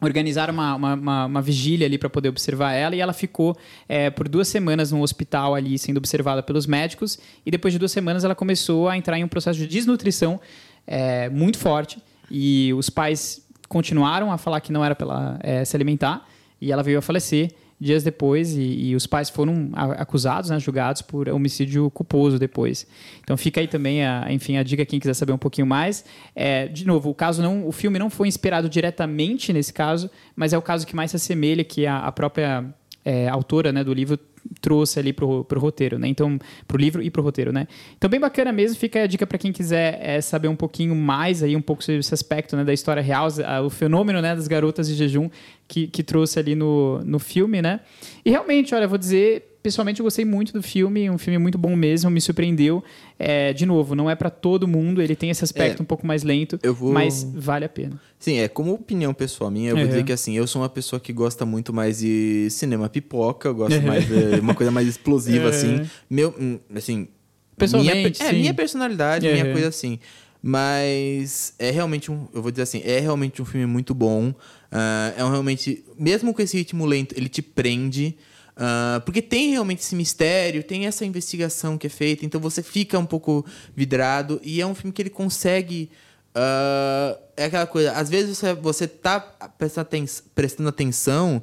Organizaram 0.00 0.52
uma, 0.52 0.74
uma, 0.74 0.94
uma, 0.94 1.26
uma 1.26 1.42
vigília 1.42 1.86
ali 1.86 1.96
para 1.96 2.10
poder 2.10 2.28
observar 2.28 2.72
ela 2.72 2.96
e 2.96 3.00
ela 3.00 3.12
ficou 3.12 3.56
é, 3.88 4.10
por 4.10 4.28
duas 4.28 4.48
semanas 4.48 4.90
no 4.90 5.00
hospital 5.00 5.54
ali 5.54 5.78
sendo 5.78 5.98
observada 5.98 6.42
pelos 6.42 6.66
médicos. 6.66 7.18
E 7.46 7.50
depois 7.52 7.72
de 7.72 7.78
duas 7.78 7.92
semanas 7.92 8.24
ela 8.24 8.34
começou 8.34 8.88
a 8.88 8.96
entrar 8.96 9.16
em 9.16 9.22
um 9.22 9.28
processo 9.28 9.60
de 9.60 9.66
desnutrição 9.66 10.40
é, 10.86 11.28
muito 11.28 11.56
forte. 11.56 12.02
E 12.28 12.72
os 12.74 12.90
pais 12.90 13.46
continuaram 13.68 14.32
a 14.32 14.38
falar 14.38 14.60
que 14.60 14.72
não 14.72 14.84
era 14.84 14.94
para 14.94 15.06
ela 15.06 15.38
é, 15.40 15.64
se 15.64 15.76
alimentar 15.76 16.28
e 16.60 16.72
ela 16.72 16.82
veio 16.82 16.98
a 16.98 17.02
falecer 17.02 17.52
dias 17.82 18.04
depois 18.04 18.56
e, 18.56 18.60
e 18.60 18.96
os 18.96 19.06
pais 19.06 19.28
foram 19.28 19.70
acusados, 19.74 20.50
né, 20.50 20.60
julgados 20.60 21.02
por 21.02 21.28
homicídio 21.28 21.90
culposo 21.90 22.38
depois. 22.38 22.86
Então 23.22 23.36
fica 23.36 23.60
aí 23.60 23.66
também, 23.66 24.04
a, 24.04 24.26
enfim, 24.30 24.56
a 24.56 24.62
dica 24.62 24.86
quem 24.86 25.00
quiser 25.00 25.14
saber 25.14 25.32
um 25.32 25.38
pouquinho 25.38 25.66
mais. 25.66 26.04
É, 26.34 26.68
de 26.68 26.86
novo, 26.86 27.10
o 27.10 27.14
caso 27.14 27.42
não, 27.42 27.66
o 27.66 27.72
filme 27.72 27.98
não 27.98 28.08
foi 28.08 28.28
inspirado 28.28 28.68
diretamente 28.68 29.52
nesse 29.52 29.72
caso, 29.72 30.08
mas 30.36 30.52
é 30.52 30.58
o 30.58 30.62
caso 30.62 30.86
que 30.86 30.94
mais 30.94 31.10
se 31.10 31.16
assemelha 31.16 31.64
que 31.64 31.86
a, 31.86 31.98
a 31.98 32.12
própria 32.12 32.64
é, 33.04 33.28
autora 33.28 33.72
né, 33.72 33.82
do 33.82 33.92
livro 33.92 34.18
trouxe 34.60 34.98
ali 34.98 35.12
pro, 35.12 35.44
pro 35.44 35.60
roteiro, 35.60 35.98
né? 35.98 36.08
Então, 36.08 36.38
pro 36.66 36.78
livro 36.78 37.02
e 37.02 37.10
pro 37.10 37.22
roteiro, 37.22 37.52
né? 37.52 37.66
Então, 37.96 38.08
bem 38.08 38.20
bacana 38.20 38.52
mesmo. 38.52 38.78
Fica 38.78 39.02
a 39.02 39.06
dica 39.06 39.26
para 39.26 39.38
quem 39.38 39.52
quiser 39.52 39.98
é, 40.02 40.20
saber 40.20 40.48
um 40.48 40.56
pouquinho 40.56 40.94
mais 40.94 41.42
aí, 41.42 41.56
um 41.56 41.62
pouco 41.62 41.82
sobre 41.82 42.00
esse 42.00 42.14
aspecto 42.14 42.56
né, 42.56 42.64
da 42.64 42.72
história 42.72 43.02
real, 43.02 43.28
o 43.64 43.70
fenômeno 43.70 44.20
né, 44.20 44.34
das 44.34 44.48
garotas 44.48 44.88
de 44.88 44.94
jejum 44.94 45.28
que, 45.68 45.86
que 45.86 46.02
trouxe 46.02 46.38
ali 46.38 46.54
no, 46.54 47.02
no 47.04 47.18
filme, 47.18 47.62
né? 47.62 47.80
E 48.24 48.30
realmente, 48.30 48.74
olha, 48.74 48.86
vou 48.86 48.98
dizer 48.98 49.51
pessoalmente 49.62 50.00
eu 50.00 50.04
gostei 50.04 50.24
muito 50.24 50.52
do 50.52 50.62
filme, 50.62 51.08
um 51.08 51.16
filme 51.16 51.38
muito 51.38 51.56
bom 51.56 51.76
mesmo, 51.76 52.10
me 52.10 52.20
surpreendeu. 52.20 52.82
É, 53.18 53.52
de 53.52 53.64
novo, 53.64 53.94
não 53.94 54.10
é 54.10 54.14
para 54.14 54.28
todo 54.28 54.66
mundo, 54.66 55.00
ele 55.00 55.14
tem 55.14 55.30
esse 55.30 55.44
aspecto 55.44 55.80
é, 55.80 55.82
um 55.82 55.86
pouco 55.86 56.06
mais 56.06 56.22
lento, 56.22 56.58
vou... 56.74 56.92
mas 56.92 57.22
vale 57.34 57.64
a 57.64 57.68
pena. 57.68 58.00
Sim, 58.18 58.38
é 58.38 58.48
como 58.48 58.72
opinião 58.72 59.14
pessoal 59.14 59.50
minha, 59.50 59.70
eu 59.70 59.74
uhum. 59.74 59.82
vou 59.82 59.88
dizer 59.88 60.04
que 60.04 60.12
assim, 60.12 60.36
eu 60.36 60.46
sou 60.46 60.62
uma 60.62 60.68
pessoa 60.68 60.98
que 60.98 61.12
gosta 61.12 61.46
muito 61.46 61.72
mais 61.72 62.00
de 62.00 62.48
cinema 62.50 62.88
pipoca, 62.88 63.48
eu 63.48 63.54
gosto 63.54 63.76
uhum. 63.76 63.86
mais 63.86 64.06
de 64.06 64.40
uma 64.40 64.54
coisa 64.54 64.72
mais 64.72 64.88
explosiva 64.88 65.44
uhum. 65.44 65.50
assim. 65.50 65.90
Meu, 66.10 66.34
hum, 66.38 66.58
assim, 66.74 67.08
pessoalmente, 67.56 68.20
minha, 68.20 68.30
é 68.30 68.34
minha 68.34 68.54
personalidade, 68.54 69.30
minha 69.30 69.52
coisa 69.52 69.68
assim. 69.68 69.98
Mas 70.44 71.54
é 71.56 71.70
realmente 71.70 72.10
um, 72.10 72.26
eu 72.34 72.42
vou 72.42 72.50
dizer 72.50 72.62
assim, 72.62 72.82
é 72.84 72.98
realmente 72.98 73.40
um 73.40 73.44
filme 73.44 73.64
muito 73.64 73.94
bom. 73.94 74.30
Uh, 74.30 75.14
é 75.16 75.24
um 75.24 75.30
realmente, 75.30 75.84
mesmo 75.96 76.34
com 76.34 76.42
esse 76.42 76.56
ritmo 76.56 76.84
lento, 76.84 77.14
ele 77.16 77.28
te 77.28 77.40
prende. 77.40 78.16
Uh, 78.56 79.00
porque 79.02 79.22
tem 79.22 79.50
realmente 79.50 79.80
esse 79.80 79.94
mistério, 79.94 80.62
tem 80.62 80.86
essa 80.86 81.04
investigação 81.04 81.78
que 81.78 81.86
é 81.86 81.90
feita, 81.90 82.24
então 82.26 82.40
você 82.40 82.62
fica 82.62 82.98
um 82.98 83.06
pouco 83.06 83.44
vidrado. 83.74 84.40
E 84.42 84.60
é 84.60 84.66
um 84.66 84.74
filme 84.74 84.92
que 84.92 85.00
ele 85.00 85.10
consegue. 85.10 85.90
Uh, 86.36 87.18
é 87.36 87.46
aquela 87.46 87.66
coisa, 87.66 87.92
às 87.92 88.08
vezes 88.08 88.38
você, 88.38 88.54
você 88.54 88.86
tá 88.86 89.20
prestando, 89.20 89.86
aten 89.86 90.06
prestando 90.34 90.68
atenção 90.68 91.42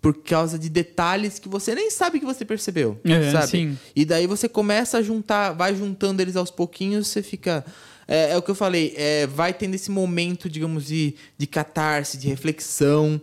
por 0.00 0.22
causa 0.22 0.56
de 0.58 0.68
detalhes 0.68 1.40
que 1.40 1.48
você 1.48 1.74
nem 1.74 1.90
sabe 1.90 2.20
que 2.20 2.24
você 2.24 2.44
percebeu, 2.44 3.00
é, 3.04 3.32
sabe? 3.32 3.48
Sim. 3.48 3.78
E 3.96 4.04
daí 4.04 4.28
você 4.28 4.48
começa 4.48 4.98
a 4.98 5.02
juntar, 5.02 5.52
vai 5.52 5.74
juntando 5.74 6.22
eles 6.22 6.36
aos 6.36 6.50
pouquinhos, 6.50 7.08
você 7.08 7.22
fica... 7.22 7.64
É, 8.06 8.30
é 8.30 8.36
o 8.36 8.42
que 8.42 8.50
eu 8.50 8.54
falei, 8.54 8.94
é, 8.96 9.26
vai 9.26 9.52
tendo 9.52 9.74
esse 9.74 9.90
momento, 9.90 10.48
digamos, 10.48 10.86
de, 10.86 11.14
de 11.36 11.46
catarse, 11.46 12.16
de 12.16 12.28
reflexão, 12.28 13.20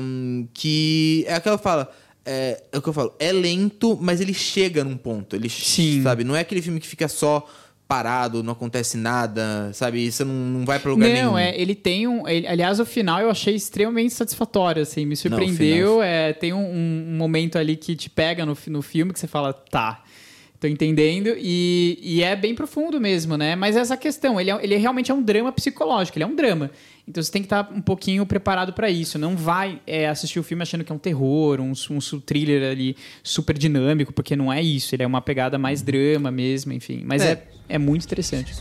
um, 0.00 0.48
que 0.52 1.24
é 1.28 1.34
aquela 1.34 1.58
fala 1.58 1.92
é, 2.24 2.62
é 2.72 2.78
o 2.78 2.82
que 2.82 2.88
eu 2.88 2.92
falo, 2.92 3.14
é 3.18 3.32
lento, 3.32 3.98
mas 4.00 4.20
ele 4.20 4.34
chega 4.34 4.84
num 4.84 4.96
ponto. 4.96 5.36
Ele, 5.36 5.48
Sim. 5.48 6.02
sabe? 6.02 6.24
Não 6.24 6.36
é 6.36 6.40
aquele 6.40 6.62
filme 6.62 6.80
que 6.80 6.86
fica 6.86 7.08
só 7.08 7.46
parado, 7.86 8.42
não 8.42 8.52
acontece 8.52 8.96
nada, 8.96 9.70
sabe? 9.74 10.10
Você 10.10 10.24
não, 10.24 10.32
não 10.32 10.64
vai 10.64 10.78
pra 10.78 10.90
lugar 10.90 11.06
não, 11.06 11.14
nenhum. 11.14 11.30
Não, 11.32 11.38
é, 11.38 11.54
ele 11.60 11.74
tem 11.74 12.08
um... 12.08 12.26
Ele, 12.26 12.46
aliás, 12.46 12.80
o 12.80 12.86
final 12.86 13.20
eu 13.20 13.28
achei 13.28 13.54
extremamente 13.54 14.14
satisfatório, 14.14 14.82
assim. 14.82 15.04
Me 15.04 15.14
surpreendeu. 15.14 15.96
Não, 15.96 16.02
é, 16.02 16.32
tem 16.32 16.52
um, 16.54 16.64
um, 16.64 17.16
momento 17.16 17.58
ali 17.58 17.76
que 17.76 17.94
te 17.94 18.08
pega 18.08 18.46
no, 18.46 18.56
no 18.68 18.82
filme 18.82 19.12
que 19.12 19.20
você 19.20 19.26
fala, 19.26 19.52
tá... 19.52 20.02
Tô 20.62 20.68
entendendo. 20.68 21.34
E, 21.36 21.98
e 22.00 22.22
é 22.22 22.36
bem 22.36 22.54
profundo 22.54 23.00
mesmo, 23.00 23.36
né? 23.36 23.56
Mas 23.56 23.74
essa 23.74 23.96
questão, 23.96 24.40
ele, 24.40 24.48
é, 24.48 24.60
ele 24.62 24.76
realmente 24.76 25.10
é 25.10 25.14
um 25.14 25.20
drama 25.20 25.50
psicológico, 25.50 26.16
ele 26.16 26.22
é 26.22 26.26
um 26.28 26.36
drama. 26.36 26.70
Então 27.06 27.20
você 27.20 27.32
tem 27.32 27.42
que 27.42 27.46
estar 27.46 27.68
um 27.74 27.80
pouquinho 27.80 28.24
preparado 28.24 28.72
para 28.72 28.88
isso. 28.88 29.18
Não 29.18 29.36
vai 29.36 29.80
é, 29.84 30.08
assistir 30.08 30.38
o 30.38 30.42
filme 30.44 30.62
achando 30.62 30.84
que 30.84 30.92
é 30.92 30.94
um 30.94 31.00
terror, 31.00 31.60
um, 31.60 31.72
um 31.72 32.20
thriller 32.20 32.70
ali 32.70 32.96
super 33.24 33.58
dinâmico, 33.58 34.12
porque 34.12 34.36
não 34.36 34.52
é 34.52 34.62
isso. 34.62 34.94
Ele 34.94 35.02
é 35.02 35.06
uma 35.06 35.20
pegada 35.20 35.58
mais 35.58 35.82
drama 35.82 36.30
mesmo, 36.30 36.72
enfim. 36.72 37.02
Mas 37.04 37.22
é, 37.22 37.32
é, 37.32 37.46
é 37.70 37.78
muito 37.78 38.04
interessante. 38.04 38.54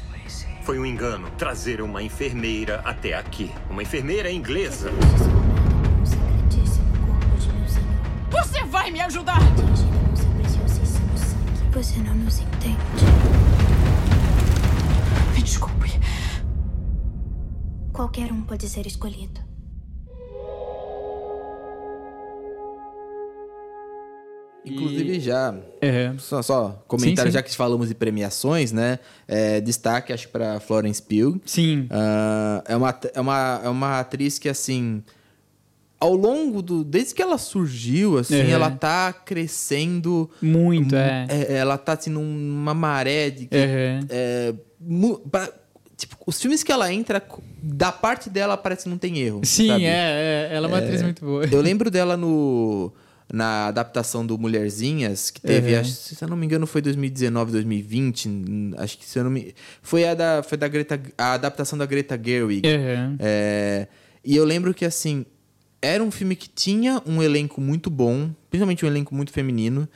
Foi 0.64 0.80
um 0.80 0.86
engano 0.88 1.30
trazer 1.38 1.84
uma 1.84 2.02
enfermeira 2.02 2.82
até 2.84 3.14
aqui. 3.14 3.52
Uma 3.70 3.84
enfermeira 3.84 4.32
inglesa. 4.32 4.90
Você 8.32 8.64
vai 8.64 8.90
me 8.90 9.02
ajudar! 9.02 9.40
Você 11.72 12.00
não 12.00 12.14
nos 12.16 12.40
entende. 12.40 12.78
Me 15.34 15.42
desculpe. 15.42 15.90
Qualquer 17.94 18.32
um 18.32 18.42
pode 18.42 18.68
ser 18.68 18.86
escolhido. 18.86 19.40
Inclusive, 24.66 25.20
já. 25.22 25.52
Uhum. 25.52 26.20
Só, 26.20 26.42
só 26.42 26.84
comentário, 26.88 27.32
sim, 27.32 27.32
sim. 27.32 27.32
já 27.32 27.42
que 27.42 27.56
falamos 27.56 27.88
de 27.88 27.96
premiações, 27.96 28.74
né? 28.74 29.00
É, 29.28 29.62
destaque, 29.62 30.12
acho, 30.12 30.28
para 30.28 30.60
Florence 30.60 31.02
Pugh. 31.02 31.40
Sim. 31.46 31.88
Uh, 31.90 32.62
é, 32.68 32.76
uma, 32.76 33.00
é, 33.14 33.22
uma, 33.22 33.62
é 33.64 33.70
uma 33.70 34.00
atriz 34.02 34.38
que, 34.38 34.50
assim 34.50 35.02
ao 36.02 36.16
longo 36.16 36.64
do. 36.64 36.84
Desde 36.84 37.14
que 37.14 37.22
ela 37.22 37.38
surgiu, 37.38 38.18
assim, 38.18 38.42
uhum. 38.42 38.50
ela 38.50 38.72
tá 38.72 39.14
crescendo. 39.14 40.30
Muito, 40.42 40.96
é. 40.96 41.28
é. 41.30 41.54
Ela 41.54 41.78
tá 41.78 41.94
assim 41.94 42.10
numa 42.10 42.74
maré 42.74 43.30
de. 43.30 43.44
Uhum. 43.44 44.08
é, 44.10 44.54
pra, 45.30 45.48
tipo, 45.96 46.18
os 46.26 46.42
filmes 46.42 46.64
que 46.64 46.72
ela 46.72 46.92
entra, 46.92 47.24
da 47.62 47.92
parte 47.92 48.32
dela 48.32 48.58
parece 48.58 48.84
que 48.84 48.90
não 48.90 48.98
tem 48.98 49.20
erro. 49.20 49.42
Sim, 49.44 49.86
é, 49.86 50.50
é. 50.50 50.50
Ela 50.52 50.68
é 50.68 50.70
uma 50.70 50.80
atriz 50.80 51.04
muito 51.04 51.24
boa. 51.24 51.46
Eu 51.46 51.62
lembro 51.62 51.92
dela 51.92 52.18
no. 52.18 52.92
Na 53.34 53.68
adaptação 53.68 54.26
do 54.26 54.38
Mulherzinhas, 54.38 55.32
que 55.32 55.40
teve, 55.40 55.74
uhum. 55.74 55.80
acho, 55.80 55.90
se 55.90 56.22
eu 56.22 56.28
não 56.28 56.36
me 56.36 56.46
engano, 56.46 56.68
foi 56.68 56.82
2019, 56.82 57.54
2020. 57.54 58.30
Acho 58.78 58.98
que 58.98 59.06
se 59.06 59.18
eu 59.18 59.24
não 59.24 59.32
me. 59.32 59.56
Foi 59.82 60.06
a 60.06 60.14
da, 60.14 60.44
foi 60.44 60.58
da 60.58 60.68
Greta. 60.68 61.00
A 61.18 61.34
adaptação 61.34 61.80
da 61.80 61.86
Greta 61.86 62.20
Gerwig. 62.22 62.64
É, 63.20 63.88
e 64.22 64.36
eu 64.36 64.44
lembro 64.44 64.74
que, 64.74 64.84
assim, 64.84 65.26
era 65.82 66.04
um 66.04 66.12
filme 66.12 66.36
que 66.36 66.48
tinha 66.48 67.02
um 67.06 67.22
elenco 67.24 67.60
muito 67.60 67.90
bom, 67.90 68.30
principalmente 68.50 68.86
um 68.86 68.88
elenco 68.88 69.16
muito 69.16 69.32
feminino, 69.32 69.88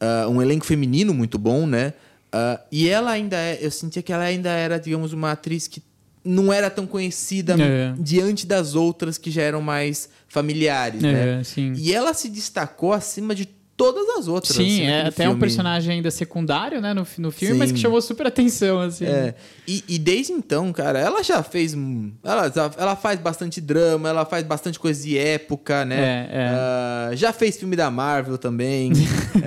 uh, 0.00 0.28
um 0.28 0.42
elenco 0.42 0.66
feminino 0.66 1.14
muito 1.14 1.38
bom, 1.38 1.66
né? 1.66 1.94
Uh, 2.34 2.58
e 2.70 2.88
ela 2.88 3.10
ainda 3.10 3.36
é, 3.36 3.58
eu 3.60 3.70
sentia 3.70 4.02
que 4.02 4.12
ela 4.12 4.24
ainda 4.24 4.50
era, 4.50 4.78
digamos, 4.78 5.12
uma 5.12 5.32
atriz 5.32 5.66
que 5.66 5.82
não 6.24 6.52
era 6.52 6.70
tão 6.70 6.86
conhecida 6.86 7.56
É. 7.60 7.94
diante 7.98 8.46
das 8.46 8.74
outras 8.74 9.18
que 9.18 9.30
já 9.30 9.42
eram 9.42 9.60
mais 9.60 10.08
familiares, 10.28 11.02
né? 11.02 11.40
É, 11.40 11.44
sim. 11.44 11.72
E 11.76 11.92
ela 11.92 12.14
se 12.14 12.28
destacou 12.28 12.92
acima 12.92 13.34
de 13.34 13.48
todas 13.82 14.08
as 14.18 14.28
outras. 14.28 14.54
Sim, 14.54 14.62
assim, 14.62 14.82
é 14.82 14.86
naquele 14.90 15.08
até 15.08 15.22
um 15.24 15.26
filme. 15.30 15.40
personagem 15.40 15.94
ainda 15.94 16.10
secundário, 16.10 16.80
né, 16.80 16.94
no, 16.94 17.04
no 17.18 17.30
filme, 17.32 17.58
mas 17.58 17.70
Sim. 17.70 17.74
que 17.74 17.80
chamou 17.80 18.00
super 18.00 18.26
atenção, 18.28 18.80
assim. 18.80 19.04
É, 19.06 19.34
e, 19.66 19.82
e 19.88 19.98
desde 19.98 20.32
então, 20.32 20.72
cara, 20.72 20.98
ela 20.98 21.22
já 21.24 21.42
fez. 21.42 21.74
um- 21.74 22.12
Ela, 22.22 22.52
ela 22.78 22.94
faz 22.96 23.18
bastante 23.18 23.60
drama, 23.60 24.08
ela 24.08 24.24
faz 24.24 24.44
bastante 24.44 24.78
coisa 24.78 25.02
de 25.02 25.18
época, 25.18 25.84
né? 25.84 25.98
É, 26.00 26.28
é. 26.32 26.48
Ah, 26.52 27.10
já 27.14 27.32
fez 27.32 27.56
filme 27.56 27.74
da 27.74 27.90
Marvel 27.90 28.38
também. 28.38 28.92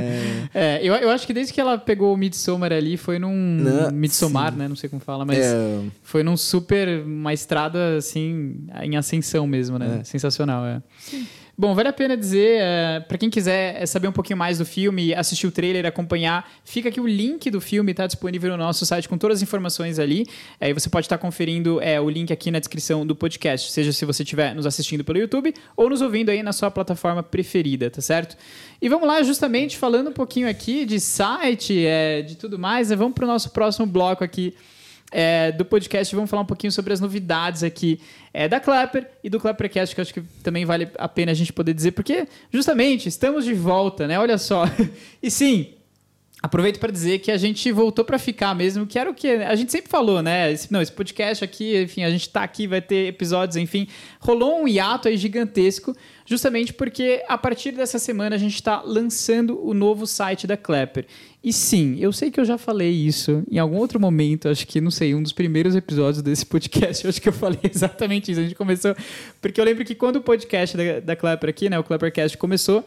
é, 0.53 0.75
É, 0.77 0.79
eu, 0.83 0.93
eu 0.95 1.09
acho 1.09 1.25
que 1.25 1.33
desde 1.33 1.53
que 1.53 1.61
ela 1.61 1.77
pegou 1.77 2.13
o 2.13 2.17
Midsommar 2.17 2.71
ali, 2.73 2.97
foi 2.97 3.19
num... 3.19 3.33
Não, 3.35 3.91
Midsommar, 3.91 4.51
sim. 4.51 4.57
né, 4.59 4.67
não 4.67 4.75
sei 4.75 4.89
como 4.89 5.01
fala, 5.01 5.23
mas 5.25 5.37
é, 5.39 5.81
foi 6.03 6.23
num 6.23 6.35
super... 6.35 7.03
Uma 7.05 7.33
estrada, 7.33 7.97
assim, 7.97 8.57
em 8.81 8.95
ascensão 8.97 9.45
mesmo, 9.47 9.77
né? 9.79 10.01
Sensacional, 10.03 10.65
é. 10.65 10.81
Bom, 11.57 11.73
vale 11.73 11.87
a 11.87 11.93
pena 11.93 12.17
dizer, 12.17 12.59
é, 12.59 12.99
para 12.99 13.17
quem 13.17 13.29
quiser 13.29 13.85
saber 13.85 14.09
um 14.09 14.11
pouquinho 14.11 14.35
mais 14.35 14.57
do 14.57 14.65
filme, 14.65 15.13
assistir 15.13 15.47
o 15.47 15.51
trailer, 15.51 15.85
acompanhar, 15.85 16.51
fica 16.65 16.89
aqui 16.89 16.99
o 16.99 17.07
link 17.07 17.49
do 17.49 17.61
filme, 17.61 17.93
tá 17.93 18.05
disponível 18.05 18.51
no 18.51 18.57
nosso 18.57 18.85
site 18.85 19.07
com 19.07 19.17
todas 19.17 19.37
as 19.37 19.41
informações 19.41 19.97
ali. 19.97 20.27
Aí 20.59 20.73
você 20.73 20.89
pode 20.89 21.05
estar 21.05 21.17
conferindo 21.17 21.81
é, 21.81 21.99
o 22.01 22.09
link 22.09 22.33
aqui 22.33 22.51
na 22.51 22.59
descrição 22.59 23.07
do 23.07 23.15
podcast, 23.15 23.71
seja 23.71 23.93
se 23.93 24.03
você 24.03 24.23
estiver 24.23 24.53
nos 24.53 24.65
assistindo 24.65 25.05
pelo 25.05 25.17
YouTube 25.17 25.53
ou 25.77 25.89
nos 25.89 26.01
ouvindo 26.01 26.29
aí 26.29 26.43
na 26.43 26.51
sua 26.51 26.69
plataforma 26.69 27.23
preferida, 27.23 27.89
tá 27.89 28.01
certo? 28.01 28.35
E 28.81 28.89
vamos 28.89 29.07
lá, 29.07 29.23
justamente 29.23 29.77
falando 29.77 30.09
um 30.09 30.13
pouquinho 30.13 30.49
aqui 30.49 30.83
de 30.83 30.99
site, 30.99 31.85
é, 31.85 32.21
de 32.21 32.35
tudo 32.35 32.59
mais, 32.59 32.89
né, 32.89 32.97
vamos 32.97 33.13
para 33.13 33.23
o 33.23 33.27
nosso 33.27 33.51
próximo 33.51 33.85
bloco 33.85 34.25
aqui 34.25 34.53
é, 35.11 35.51
do 35.51 35.65
podcast. 35.65 36.13
Vamos 36.15 36.29
falar 36.29 36.43
um 36.43 36.47
pouquinho 36.47 36.71
sobre 36.71 36.93
as 36.93 36.99
novidades 36.99 37.63
aqui 37.63 37.99
é, 38.33 38.47
da 38.47 38.59
Clapper 38.59 39.09
e 39.23 39.29
do 39.29 39.39
Clappercast, 39.39 39.93
que 39.93 40.01
eu 40.01 40.03
acho 40.03 40.13
que 40.13 40.21
também 40.43 40.65
vale 40.65 40.89
a 40.97 41.07
pena 41.07 41.31
a 41.31 41.35
gente 41.35 41.53
poder 41.53 41.73
dizer, 41.73 41.91
porque 41.91 42.27
justamente 42.51 43.07
estamos 43.07 43.45
de 43.45 43.53
volta, 43.53 44.07
né? 44.07 44.19
Olha 44.19 44.37
só. 44.37 44.65
E 45.21 45.31
sim. 45.31 45.73
Aproveito 46.43 46.79
para 46.79 46.91
dizer 46.91 47.19
que 47.19 47.31
a 47.31 47.37
gente 47.37 47.71
voltou 47.71 48.05
para 48.05 48.19
ficar 48.19 48.53
mesmo, 48.53 48.85
que 48.85 48.99
era 48.99 49.09
o 49.09 49.15
que 49.15 49.27
a 49.27 49.55
gente 49.55 49.71
sempre 49.71 49.89
falou, 49.89 50.21
né? 50.21 50.51
Esse, 50.51 50.71
não, 50.71 50.79
esse 50.79 50.91
podcast 50.91 51.43
aqui, 51.43 51.81
enfim, 51.81 52.03
a 52.03 52.09
gente 52.11 52.29
tá 52.29 52.43
aqui, 52.43 52.67
vai 52.67 52.81
ter 52.81 53.07
episódios, 53.07 53.55
enfim. 53.57 53.87
Rolou 54.19 54.61
um 54.61 54.67
hiato 54.67 55.07
aí 55.07 55.17
gigantesco, 55.17 55.95
justamente 56.23 56.71
porque 56.71 57.23
a 57.27 57.35
partir 57.35 57.71
dessa 57.71 57.97
semana 57.97 58.35
a 58.35 58.39
gente 58.39 58.53
está 58.53 58.81
lançando 58.83 59.59
o 59.65 59.73
novo 59.73 60.05
site 60.05 60.45
da 60.45 60.55
Clapper. 60.55 61.07
E 61.43 61.51
sim, 61.51 61.97
eu 61.99 62.11
sei 62.11 62.29
que 62.29 62.39
eu 62.39 62.45
já 62.45 62.59
falei 62.59 62.91
isso 62.91 63.43
em 63.49 63.57
algum 63.57 63.77
outro 63.77 63.99
momento, 63.99 64.47
acho 64.47 64.67
que, 64.67 64.79
não 64.79 64.91
sei, 64.91 65.15
um 65.15 65.23
dos 65.23 65.31
primeiros 65.31 65.75
episódios 65.75 66.21
desse 66.21 66.45
podcast, 66.45 67.05
eu 67.05 67.09
acho 67.09 67.21
que 67.21 67.29
eu 67.29 67.33
falei 67.33 67.59
exatamente 67.73 68.31
isso. 68.31 68.41
A 68.41 68.43
gente 68.43 68.55
começou. 68.55 68.95
Porque 69.41 69.59
eu 69.59 69.65
lembro 69.65 69.83
que 69.83 69.95
quando 69.95 70.17
o 70.17 70.21
podcast 70.21 70.77
da, 70.77 70.99
da 70.99 71.15
Clapper 71.15 71.49
aqui, 71.49 71.69
né, 71.69 71.79
o 71.79 71.83
Clappercast 71.83 72.37
começou, 72.37 72.85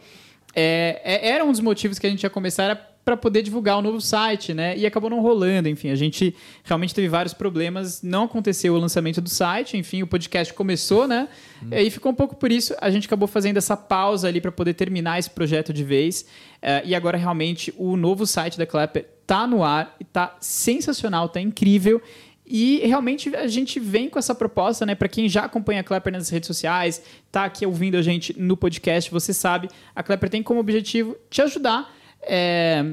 é, 0.55 1.01
é- 1.03 1.29
era 1.29 1.43
um 1.43 1.51
dos 1.51 1.59
motivos 1.59 1.99
que 1.99 2.07
a 2.07 2.09
gente 2.09 2.23
ia 2.23 2.29
começar 2.29 2.63
era 2.63 2.75
para 3.03 3.17
poder 3.17 3.41
divulgar 3.41 3.77
o 3.77 3.81
novo 3.81 3.99
site, 3.99 4.53
né? 4.53 4.77
E 4.77 4.85
acabou 4.85 5.09
não 5.09 5.21
rolando, 5.21 5.67
enfim, 5.67 5.89
a 5.89 5.95
gente 5.95 6.35
realmente 6.63 6.93
teve 6.93 7.07
vários 7.07 7.33
problemas, 7.33 8.03
não 8.03 8.25
aconteceu 8.25 8.73
o 8.75 8.77
lançamento 8.77 9.19
do 9.19 9.29
site, 9.29 9.77
enfim, 9.77 10.03
o 10.03 10.07
podcast 10.07 10.53
começou, 10.53 11.07
né? 11.07 11.27
E 11.71 11.75
aí 11.75 11.89
ficou 11.89 12.11
um 12.11 12.15
pouco 12.15 12.35
por 12.35 12.51
isso, 12.51 12.75
a 12.79 12.89
gente 12.89 13.07
acabou 13.07 13.27
fazendo 13.27 13.57
essa 13.57 13.75
pausa 13.75 14.27
ali 14.27 14.39
para 14.39 14.51
poder 14.51 14.73
terminar 14.73 15.17
esse 15.17 15.29
projeto 15.29 15.73
de 15.73 15.83
vez. 15.83 16.25
Eh, 16.61 16.83
e 16.85 16.95
agora 16.95 17.17
realmente 17.17 17.73
o 17.77 17.97
novo 17.97 18.25
site 18.25 18.57
da 18.57 18.65
Clapper 18.65 19.07
tá 19.25 19.47
no 19.47 19.63
ar 19.63 19.95
e 19.99 20.03
tá 20.03 20.35
sensacional, 20.39 21.29
tá 21.29 21.41
incrível. 21.41 22.01
E 22.45 22.79
realmente 22.79 23.35
a 23.35 23.45
gente 23.45 23.79
vem 23.79 24.09
com 24.09 24.17
essa 24.17 24.33
proposta, 24.33 24.83
né? 24.83 24.95
Para 24.95 25.07
quem 25.07 25.29
já 25.29 25.45
acompanha 25.45 25.81
a 25.81 25.83
Clapper 25.83 26.11
nas 26.11 26.29
redes 26.29 26.47
sociais, 26.47 27.01
tá 27.31 27.45
aqui 27.45 27.63
ouvindo 27.63 27.95
a 27.95 28.01
gente 28.01 28.39
no 28.39 28.57
podcast, 28.57 29.11
você 29.11 29.33
sabe, 29.33 29.69
a 29.95 30.01
Clapper 30.01 30.29
tem 30.29 30.41
como 30.41 30.59
objetivo 30.59 31.15
te 31.29 31.43
ajudar 31.43 31.95
é, 32.21 32.85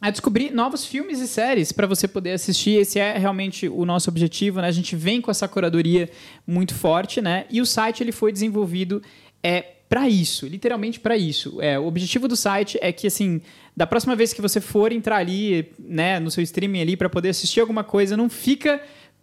a 0.00 0.10
descobrir 0.10 0.50
novos 0.50 0.84
filmes 0.84 1.20
e 1.20 1.28
séries 1.28 1.70
para 1.70 1.86
você 1.86 2.08
poder 2.08 2.32
assistir. 2.32 2.72
Esse 2.72 2.98
é 2.98 3.16
realmente 3.16 3.68
o 3.68 3.84
nosso 3.84 4.10
objetivo, 4.10 4.60
né? 4.60 4.66
A 4.66 4.72
gente 4.72 4.96
vem 4.96 5.20
com 5.20 5.30
essa 5.30 5.46
curadoria 5.46 6.10
muito 6.46 6.74
forte, 6.74 7.20
né? 7.20 7.46
E 7.50 7.60
o 7.60 7.66
site 7.66 8.02
ele 8.02 8.12
foi 8.12 8.32
desenvolvido 8.32 9.02
é 9.42 9.64
para 9.88 10.08
isso, 10.08 10.46
literalmente 10.46 10.98
para 10.98 11.16
isso. 11.16 11.60
É, 11.60 11.78
o 11.78 11.86
objetivo 11.86 12.26
do 12.26 12.34
site 12.34 12.78
é 12.80 12.90
que 12.90 13.06
assim, 13.06 13.42
da 13.76 13.86
próxima 13.86 14.16
vez 14.16 14.32
que 14.32 14.40
você 14.40 14.60
for 14.60 14.90
entrar 14.90 15.18
ali, 15.18 15.70
né, 15.78 16.18
no 16.18 16.30
seu 16.30 16.42
streaming 16.42 16.80
ali 16.80 16.96
para 16.96 17.10
poder 17.10 17.28
assistir 17.28 17.60
alguma 17.60 17.84
coisa, 17.84 18.16
não 18.16 18.30
fica 18.30 18.80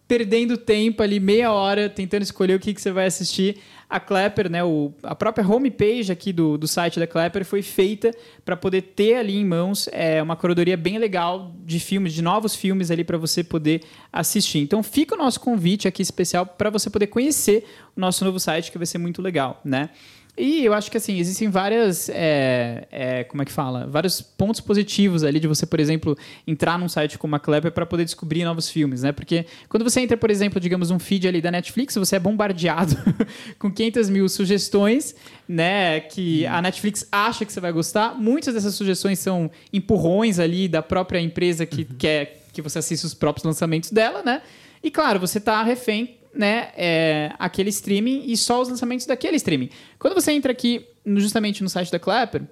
perdendo 0.09 0.57
tempo 0.57 1.03
ali 1.03 1.19
meia 1.19 1.53
hora 1.53 1.87
tentando 1.87 2.23
escolher 2.23 2.55
o 2.55 2.59
que, 2.59 2.73
que 2.73 2.81
você 2.81 2.91
vai 2.91 3.05
assistir. 3.05 3.59
A 3.87 3.99
Clapper, 3.99 4.49
né, 4.49 4.63
o, 4.63 4.91
a 5.03 5.13
própria 5.13 5.47
homepage 5.47 6.11
aqui 6.11 6.33
do, 6.33 6.57
do 6.57 6.67
site 6.67 6.99
da 6.99 7.05
Clapper 7.05 7.45
foi 7.45 7.61
feita 7.61 8.11
para 8.43 8.57
poder 8.57 8.81
ter 8.81 9.15
ali 9.15 9.37
em 9.37 9.45
mãos 9.45 9.87
é, 9.91 10.21
uma 10.21 10.35
curadoria 10.35 10.75
bem 10.75 10.97
legal 10.97 11.55
de 11.63 11.79
filmes, 11.79 12.11
de 12.13 12.23
novos 12.23 12.55
filmes 12.55 12.89
ali 12.89 13.03
para 13.03 13.19
você 13.19 13.43
poder 13.43 13.83
assistir. 14.11 14.57
Então 14.59 14.81
fica 14.81 15.13
o 15.13 15.17
nosso 15.17 15.39
convite 15.39 15.87
aqui 15.87 16.01
especial 16.01 16.43
para 16.43 16.71
você 16.71 16.89
poder 16.89 17.07
conhecer 17.07 17.65
o 17.95 17.99
nosso 17.99 18.25
novo 18.25 18.39
site, 18.39 18.71
que 18.71 18.79
vai 18.79 18.87
ser 18.87 18.97
muito 18.97 19.21
legal, 19.21 19.61
né? 19.63 19.91
E 20.39 20.63
eu 20.63 20.73
acho 20.73 20.89
que 20.89 20.95
assim, 20.95 21.19
existem 21.19 21.49
várias. 21.49 22.07
é, 22.07 22.87
é, 22.89 23.23
como 23.25 23.41
é 23.41 23.45
que 23.45 23.51
fala? 23.51 23.85
Vários 23.87 24.21
pontos 24.21 24.61
positivos 24.61 25.21
ali 25.21 25.37
de 25.37 25.49
você, 25.49 25.65
por 25.65 25.81
exemplo, 25.81 26.17
entrar 26.47 26.79
num 26.79 26.87
site 26.87 27.17
como 27.17 27.35
a 27.35 27.39
Clapper 27.39 27.73
para 27.73 27.85
poder 27.85 28.05
descobrir 28.05 28.45
novos 28.45 28.69
filmes, 28.69 29.03
né? 29.03 29.11
Porque 29.11 29.45
quando 29.67 29.83
você 29.83 29.99
entra, 29.99 30.15
por 30.15 30.31
exemplo, 30.31 30.57
digamos, 30.57 30.91
um 30.91 30.97
feed 30.97 31.27
ali 31.27 31.41
da 31.41 31.51
Netflix, 31.51 31.95
você 31.95 32.15
é 32.15 32.19
bombardeado 32.19 32.95
com 33.59 33.69
500 33.69 34.09
mil 34.09 34.29
sugestões, 34.29 35.13
né? 35.45 35.99
Que 35.99 36.45
a 36.45 36.61
Netflix 36.61 37.05
acha 37.11 37.43
que 37.43 37.51
você 37.51 37.59
vai 37.59 37.73
gostar. 37.73 38.15
Muitas 38.17 38.53
dessas 38.53 38.73
sugestões 38.75 39.19
são 39.19 39.51
empurrões 39.73 40.39
ali 40.39 40.69
da 40.69 40.81
própria 40.81 41.19
empresa 41.19 41.65
que 41.65 41.83
quer 41.83 42.45
que 42.53 42.61
você 42.61 42.79
assista 42.79 43.05
os 43.05 43.13
próprios 43.13 43.43
lançamentos 43.43 43.91
dela, 43.91 44.23
né? 44.23 44.41
E 44.81 44.89
claro, 44.89 45.19
você 45.19 45.37
tá 45.37 45.61
refém 45.63 46.18
né, 46.33 46.69
é, 46.75 47.31
aquele 47.39 47.69
streaming 47.69 48.23
e 48.25 48.37
só 48.37 48.61
os 48.61 48.69
lançamentos 48.69 49.05
daquele 49.05 49.37
streaming. 49.37 49.69
Quando 49.97 50.13
você 50.13 50.31
entra 50.31 50.51
aqui 50.51 50.87
justamente 51.17 51.63
no 51.63 51.69
site 51.69 51.91
da 51.91 51.99
Clapper, 51.99 52.43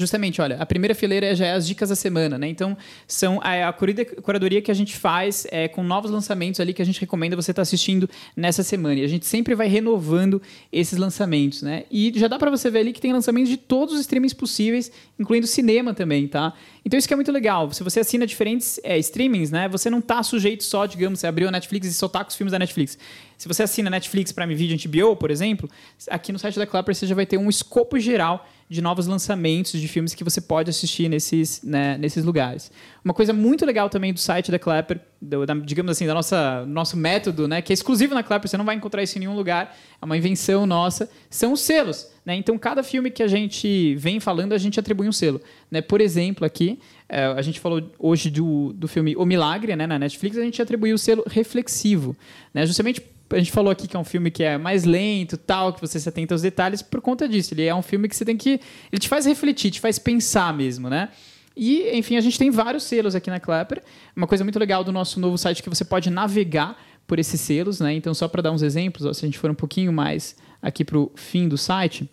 Justamente, 0.00 0.40
olha, 0.40 0.56
a 0.56 0.64
primeira 0.64 0.94
fileira 0.94 1.34
já 1.36 1.44
é 1.44 1.52
as 1.52 1.66
dicas 1.66 1.90
da 1.90 1.94
semana, 1.94 2.38
né? 2.38 2.48
Então, 2.48 2.74
são 3.06 3.38
a, 3.42 3.68
a 3.68 3.72
corrida- 3.72 4.06
curadoria 4.06 4.62
que 4.62 4.70
a 4.70 4.74
gente 4.74 4.96
faz 4.96 5.46
é, 5.50 5.68
com 5.68 5.82
novos 5.82 6.10
lançamentos 6.10 6.58
ali 6.58 6.72
que 6.72 6.80
a 6.80 6.86
gente 6.86 6.98
recomenda 6.98 7.36
você 7.36 7.50
estar 7.50 7.60
assistindo 7.60 8.08
nessa 8.34 8.62
semana. 8.62 8.94
E 8.94 9.04
a 9.04 9.06
gente 9.06 9.26
sempre 9.26 9.54
vai 9.54 9.68
renovando 9.68 10.40
esses 10.72 10.98
lançamentos, 10.98 11.60
né? 11.60 11.84
E 11.90 12.10
já 12.16 12.28
dá 12.28 12.38
para 12.38 12.50
você 12.50 12.70
ver 12.70 12.78
ali 12.78 12.94
que 12.94 13.00
tem 13.00 13.12
lançamentos 13.12 13.50
de 13.50 13.58
todos 13.58 13.94
os 13.94 14.00
streamings 14.00 14.32
possíveis, 14.32 14.90
incluindo 15.18 15.46
cinema 15.46 15.92
também, 15.92 16.26
tá? 16.26 16.54
Então, 16.82 16.96
isso 16.96 17.06
que 17.06 17.12
é 17.12 17.16
muito 17.16 17.30
legal. 17.30 17.70
Se 17.70 17.82
você 17.82 18.00
assina 18.00 18.26
diferentes 18.26 18.80
é, 18.82 18.98
streamings, 19.00 19.50
né? 19.50 19.68
Você 19.68 19.90
não 19.90 20.00
tá 20.00 20.22
sujeito 20.22 20.64
só, 20.64 20.86
digamos, 20.86 21.20
você 21.20 21.26
abriu 21.26 21.46
a 21.46 21.50
Netflix 21.50 21.88
e 21.88 21.92
só 21.92 22.08
tá 22.08 22.24
com 22.24 22.30
os 22.30 22.36
filmes 22.36 22.52
da 22.52 22.58
Netflix. 22.58 22.96
Se 23.40 23.48
você 23.48 23.62
assina 23.62 23.88
Netflix, 23.88 24.32
Prime 24.32 24.54
Video, 24.54 24.76
HBO, 24.76 25.16
por 25.16 25.30
exemplo, 25.30 25.66
aqui 26.10 26.30
no 26.30 26.38
site 26.38 26.58
da 26.58 26.66
Clapper 26.66 26.94
você 26.94 27.06
já 27.06 27.14
vai 27.14 27.24
ter 27.24 27.38
um 27.38 27.48
escopo 27.48 27.98
geral 27.98 28.46
de 28.68 28.82
novos 28.82 29.06
lançamentos 29.06 29.80
de 29.80 29.88
filmes 29.88 30.12
que 30.12 30.22
você 30.22 30.42
pode 30.42 30.68
assistir 30.68 31.08
nesses, 31.08 31.62
né, 31.62 31.96
nesses 31.96 32.22
lugares. 32.22 32.70
Uma 33.02 33.14
coisa 33.14 33.32
muito 33.32 33.64
legal 33.64 33.88
também 33.88 34.12
do 34.12 34.20
site 34.20 34.50
da 34.50 34.58
Clapper, 34.58 35.00
do, 35.22 35.46
da- 35.46 35.54
digamos 35.54 35.90
assim, 35.90 36.06
da 36.06 36.12
nossa 36.12 36.66
nosso 36.66 36.98
método, 36.98 37.48
né, 37.48 37.62
que 37.62 37.72
é 37.72 37.74
exclusivo 37.74 38.14
na 38.14 38.22
Clapper, 38.22 38.46
você 38.46 38.58
não 38.58 38.64
vai 38.66 38.74
encontrar 38.76 39.02
isso 39.02 39.16
em 39.16 39.20
nenhum 39.20 39.34
lugar, 39.34 39.74
é 40.00 40.04
uma 40.04 40.18
invenção 40.18 40.66
nossa, 40.66 41.10
são 41.30 41.54
os 41.54 41.60
selos. 41.62 42.08
Né? 42.30 42.36
Então, 42.36 42.56
cada 42.56 42.84
filme 42.84 43.10
que 43.10 43.24
a 43.24 43.26
gente 43.26 43.96
vem 43.96 44.20
falando, 44.20 44.52
a 44.52 44.58
gente 44.58 44.78
atribui 44.78 45.08
um 45.08 45.12
selo. 45.12 45.40
Né? 45.68 45.80
Por 45.82 46.00
exemplo, 46.00 46.46
aqui, 46.46 46.78
eh, 47.08 47.24
a 47.24 47.42
gente 47.42 47.58
falou 47.58 47.82
hoje 47.98 48.30
do, 48.30 48.72
do 48.72 48.86
filme 48.86 49.16
O 49.16 49.26
Milagre, 49.26 49.74
né, 49.74 49.84
na 49.84 49.98
Netflix, 49.98 50.38
a 50.38 50.42
gente 50.42 50.62
atribuiu 50.62 50.94
o 50.94 50.98
selo 50.98 51.24
reflexivo. 51.26 52.16
Né? 52.54 52.64
Justamente 52.66 53.02
a 53.30 53.38
gente 53.38 53.50
falou 53.50 53.72
aqui 53.72 53.88
que 53.88 53.96
é 53.96 53.98
um 53.98 54.04
filme 54.04 54.30
que 54.30 54.44
é 54.44 54.56
mais 54.56 54.84
lento, 54.84 55.36
tal, 55.36 55.72
que 55.72 55.80
você 55.80 55.98
se 55.98 56.08
atenta 56.08 56.32
aos 56.32 56.42
detalhes 56.42 56.82
por 56.82 57.00
conta 57.00 57.28
disso. 57.28 57.52
Ele 57.52 57.64
é 57.64 57.74
um 57.74 57.82
filme 57.82 58.08
que 58.08 58.14
você 58.14 58.24
tem 58.24 58.36
que. 58.36 58.60
Ele 58.92 59.00
te 59.00 59.08
faz 59.08 59.26
refletir, 59.26 59.72
te 59.72 59.80
faz 59.80 59.98
pensar 59.98 60.54
mesmo, 60.54 60.88
né? 60.88 61.08
E, 61.56 61.90
enfim, 61.98 62.16
a 62.16 62.20
gente 62.20 62.38
tem 62.38 62.48
vários 62.48 62.84
selos 62.84 63.16
aqui 63.16 63.28
na 63.28 63.40
Clapper. 63.40 63.82
Uma 64.14 64.28
coisa 64.28 64.44
muito 64.44 64.58
legal 64.58 64.84
do 64.84 64.92
nosso 64.92 65.18
novo 65.18 65.36
site 65.36 65.58
é 65.58 65.62
que 65.64 65.68
você 65.68 65.84
pode 65.84 66.10
navegar 66.10 66.80
por 67.08 67.18
esses 67.18 67.40
selos, 67.40 67.80
né? 67.80 67.92
Então, 67.92 68.14
só 68.14 68.28
para 68.28 68.40
dar 68.40 68.52
uns 68.52 68.62
exemplos, 68.62 69.04
ó, 69.04 69.12
se 69.12 69.24
a 69.24 69.26
gente 69.26 69.38
for 69.38 69.50
um 69.50 69.54
pouquinho 69.54 69.92
mais 69.92 70.36
aqui 70.62 70.84
para 70.84 70.98
o 70.98 71.10
fim 71.14 71.48
do 71.48 71.56
site. 71.56 72.08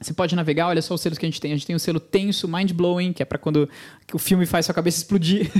Você 0.00 0.12
pode 0.12 0.36
navegar, 0.36 0.68
olha 0.68 0.82
só 0.82 0.94
os 0.94 1.00
selos 1.00 1.16
que 1.16 1.24
a 1.24 1.28
gente 1.28 1.40
tem. 1.40 1.52
A 1.52 1.56
gente 1.56 1.66
tem 1.66 1.74
o 1.74 1.80
selo 1.80 1.98
tenso, 1.98 2.46
mind-blowing, 2.46 3.12
que 3.12 3.22
é 3.22 3.26
para 3.26 3.38
quando 3.38 3.68
o 4.12 4.18
filme 4.18 4.44
faz 4.44 4.66
sua 4.66 4.74
cabeça 4.74 4.98
explodir. 4.98 5.50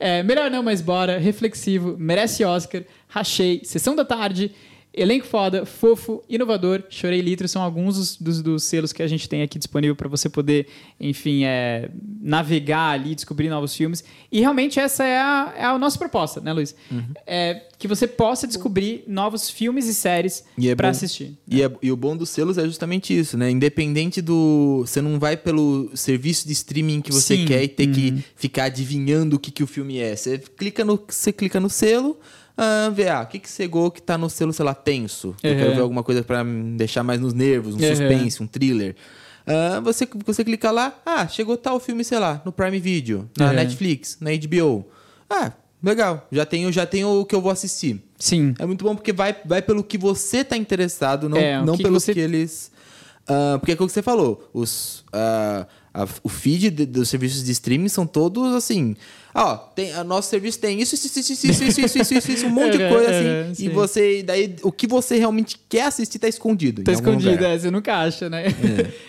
É, 0.00 0.22
melhor 0.22 0.48
não, 0.48 0.62
mas 0.62 0.80
bora. 0.80 1.18
Reflexivo, 1.18 1.96
merece 1.98 2.44
Oscar, 2.44 2.84
rachei, 3.08 3.62
sessão 3.64 3.96
da 3.96 4.04
tarde, 4.04 4.52
Elenco 5.00 5.26
foda, 5.26 5.64
fofo, 5.64 6.22
inovador, 6.28 6.82
chorei 6.90 7.20
litro, 7.20 7.46
são 7.48 7.62
alguns 7.62 7.96
dos, 7.96 8.16
dos, 8.16 8.42
dos 8.42 8.64
selos 8.64 8.92
que 8.92 9.02
a 9.02 9.06
gente 9.06 9.28
tem 9.28 9.42
aqui 9.42 9.58
disponível 9.58 9.94
para 9.94 10.08
você 10.08 10.28
poder, 10.28 10.66
enfim, 11.00 11.44
é, 11.44 11.90
navegar 12.20 12.90
ali, 12.90 13.14
descobrir 13.14 13.48
novos 13.48 13.74
filmes. 13.74 14.02
E 14.30 14.40
realmente 14.40 14.80
essa 14.80 15.04
é 15.04 15.18
a, 15.18 15.54
é 15.56 15.64
a 15.64 15.78
nossa 15.78 15.98
proposta, 15.98 16.40
né, 16.40 16.52
Luiz? 16.52 16.74
Uhum. 16.90 17.04
É 17.26 17.62
que 17.78 17.86
você 17.86 18.08
possa 18.08 18.46
descobrir 18.46 19.04
novos 19.06 19.48
filmes 19.48 19.86
e 19.86 19.94
séries 19.94 20.42
é 20.60 20.74
para 20.74 20.88
assistir. 20.88 21.38
E, 21.46 21.62
é- 21.62 21.70
e 21.80 21.92
o 21.92 21.96
bom 21.96 22.16
dos 22.16 22.28
selos 22.28 22.58
é 22.58 22.64
justamente 22.64 23.16
isso, 23.16 23.38
né? 23.38 23.50
Independente 23.50 24.20
do. 24.20 24.82
Você 24.84 25.00
não 25.00 25.18
vai 25.18 25.36
pelo 25.36 25.88
serviço 25.94 26.46
de 26.46 26.52
streaming 26.52 27.00
que 27.00 27.12
você 27.12 27.36
Sim. 27.36 27.44
quer 27.46 27.62
e 27.62 27.68
ter 27.68 27.86
que 27.86 28.24
ficar 28.34 28.64
adivinhando 28.64 29.36
o 29.36 29.38
que, 29.38 29.52
que 29.52 29.62
o 29.62 29.66
filme 29.66 29.98
é. 29.98 30.16
Você 30.16 30.38
clica 30.38 30.84
no, 30.84 31.00
você 31.08 31.30
clica 31.32 31.60
no 31.60 31.70
selo, 31.70 32.18
ah, 32.58 32.90
vê, 32.92 33.08
ah, 33.08 33.22
o 33.22 33.26
que, 33.26 33.38
que 33.38 33.48
chegou 33.48 33.90
que 33.90 34.02
tá 34.02 34.18
no 34.18 34.28
selo, 34.28 34.52
sei 34.52 34.64
lá, 34.64 34.74
tenso. 34.74 35.34
Eu 35.42 35.52
Uhum. 35.52 35.58
quero 35.58 35.74
ver 35.76 35.80
alguma 35.80 36.02
coisa 36.02 36.22
pra 36.22 36.42
me 36.44 36.76
deixar 36.76 37.02
mais 37.02 37.20
nos 37.20 37.32
nervos, 37.32 37.74
um 37.74 37.78
Uhum. 37.78 37.88
suspense, 37.88 38.42
um 38.42 38.46
thriller. 38.46 38.94
Ah, 39.46 39.80
você, 39.80 40.06
você 40.26 40.44
clica 40.44 40.70
lá, 40.70 40.92
ah, 41.06 41.26
chegou 41.26 41.56
tal 41.56 41.80
filme, 41.80 42.04
sei 42.04 42.18
lá, 42.18 42.42
no 42.44 42.52
Prime 42.52 42.78
Video, 42.78 43.30
na 43.38 43.46
Uhum. 43.46 43.52
Netflix, 43.54 44.18
na 44.20 44.30
HBO. 44.32 44.84
Ah, 45.30 45.52
legal, 45.82 46.26
já 46.30 46.44
tenho, 46.44 46.70
já 46.72 46.84
tenho 46.84 47.08
o 47.20 47.24
que 47.24 47.34
eu 47.34 47.40
vou 47.40 47.50
assistir. 47.50 48.02
Sim. 48.18 48.52
É 48.58 48.66
muito 48.66 48.84
bom 48.84 48.94
porque 48.96 49.12
vai, 49.12 49.34
vai 49.44 49.62
pelo 49.62 49.82
que 49.84 49.96
você 49.96 50.42
tá 50.44 50.56
interessado, 50.56 51.28
não, 51.28 51.38
É, 51.38 51.64
não 51.64 51.76
que 51.76 51.82
pelo 51.82 51.98
você- 52.00 52.12
que 52.12 52.20
eles. 52.20 52.70
Ah, 53.26 53.56
porque 53.60 53.72
é 53.72 53.74
o 53.74 53.78
que 53.78 53.84
você 53.92 54.02
falou. 54.02 54.50
Os, 54.52 55.04
ah, 55.12 55.66
a- 55.94 56.06
o 56.22 56.28
feed 56.28 56.70
de- 56.70 56.86
dos 56.86 57.08
serviços 57.08 57.44
de 57.44 57.52
streaming 57.52 57.88
são 57.88 58.06
todos 58.06 58.54
assim. 58.54 58.96
Ó, 59.40 59.56
tem, 59.56 59.92
a 59.92 60.02
nosso 60.02 60.28
serviço 60.28 60.58
tem 60.58 60.80
isso, 60.80 60.96
isso, 60.96 61.06
isso, 61.06 61.20
isso, 61.20 61.32
isso, 61.32 61.46
isso, 61.46 61.80
isso, 61.80 61.98
isso, 61.98 62.14
isso, 62.14 62.32
isso, 62.32 62.46
um 62.46 62.50
monte 62.50 62.76
de 62.76 62.82
É, 62.88 62.88
coisa 62.88 63.10
é, 63.10 63.42
assim. 63.42 63.54
sim. 63.54 63.66
E 63.66 63.68
você. 63.68 64.22
Daí, 64.22 64.56
o 64.62 64.72
que 64.72 64.86
você 64.86 65.16
realmente 65.16 65.56
quer 65.68 65.82
assistir 65.82 66.18
tá 66.18 66.26
escondido. 66.26 66.82
Tá 66.82 66.92
escondido, 66.92 67.30
lugar. 67.30 67.50
é, 67.50 67.58
você 67.58 67.70
nunca 67.70 67.96
acha, 67.96 68.28
né? 68.28 68.46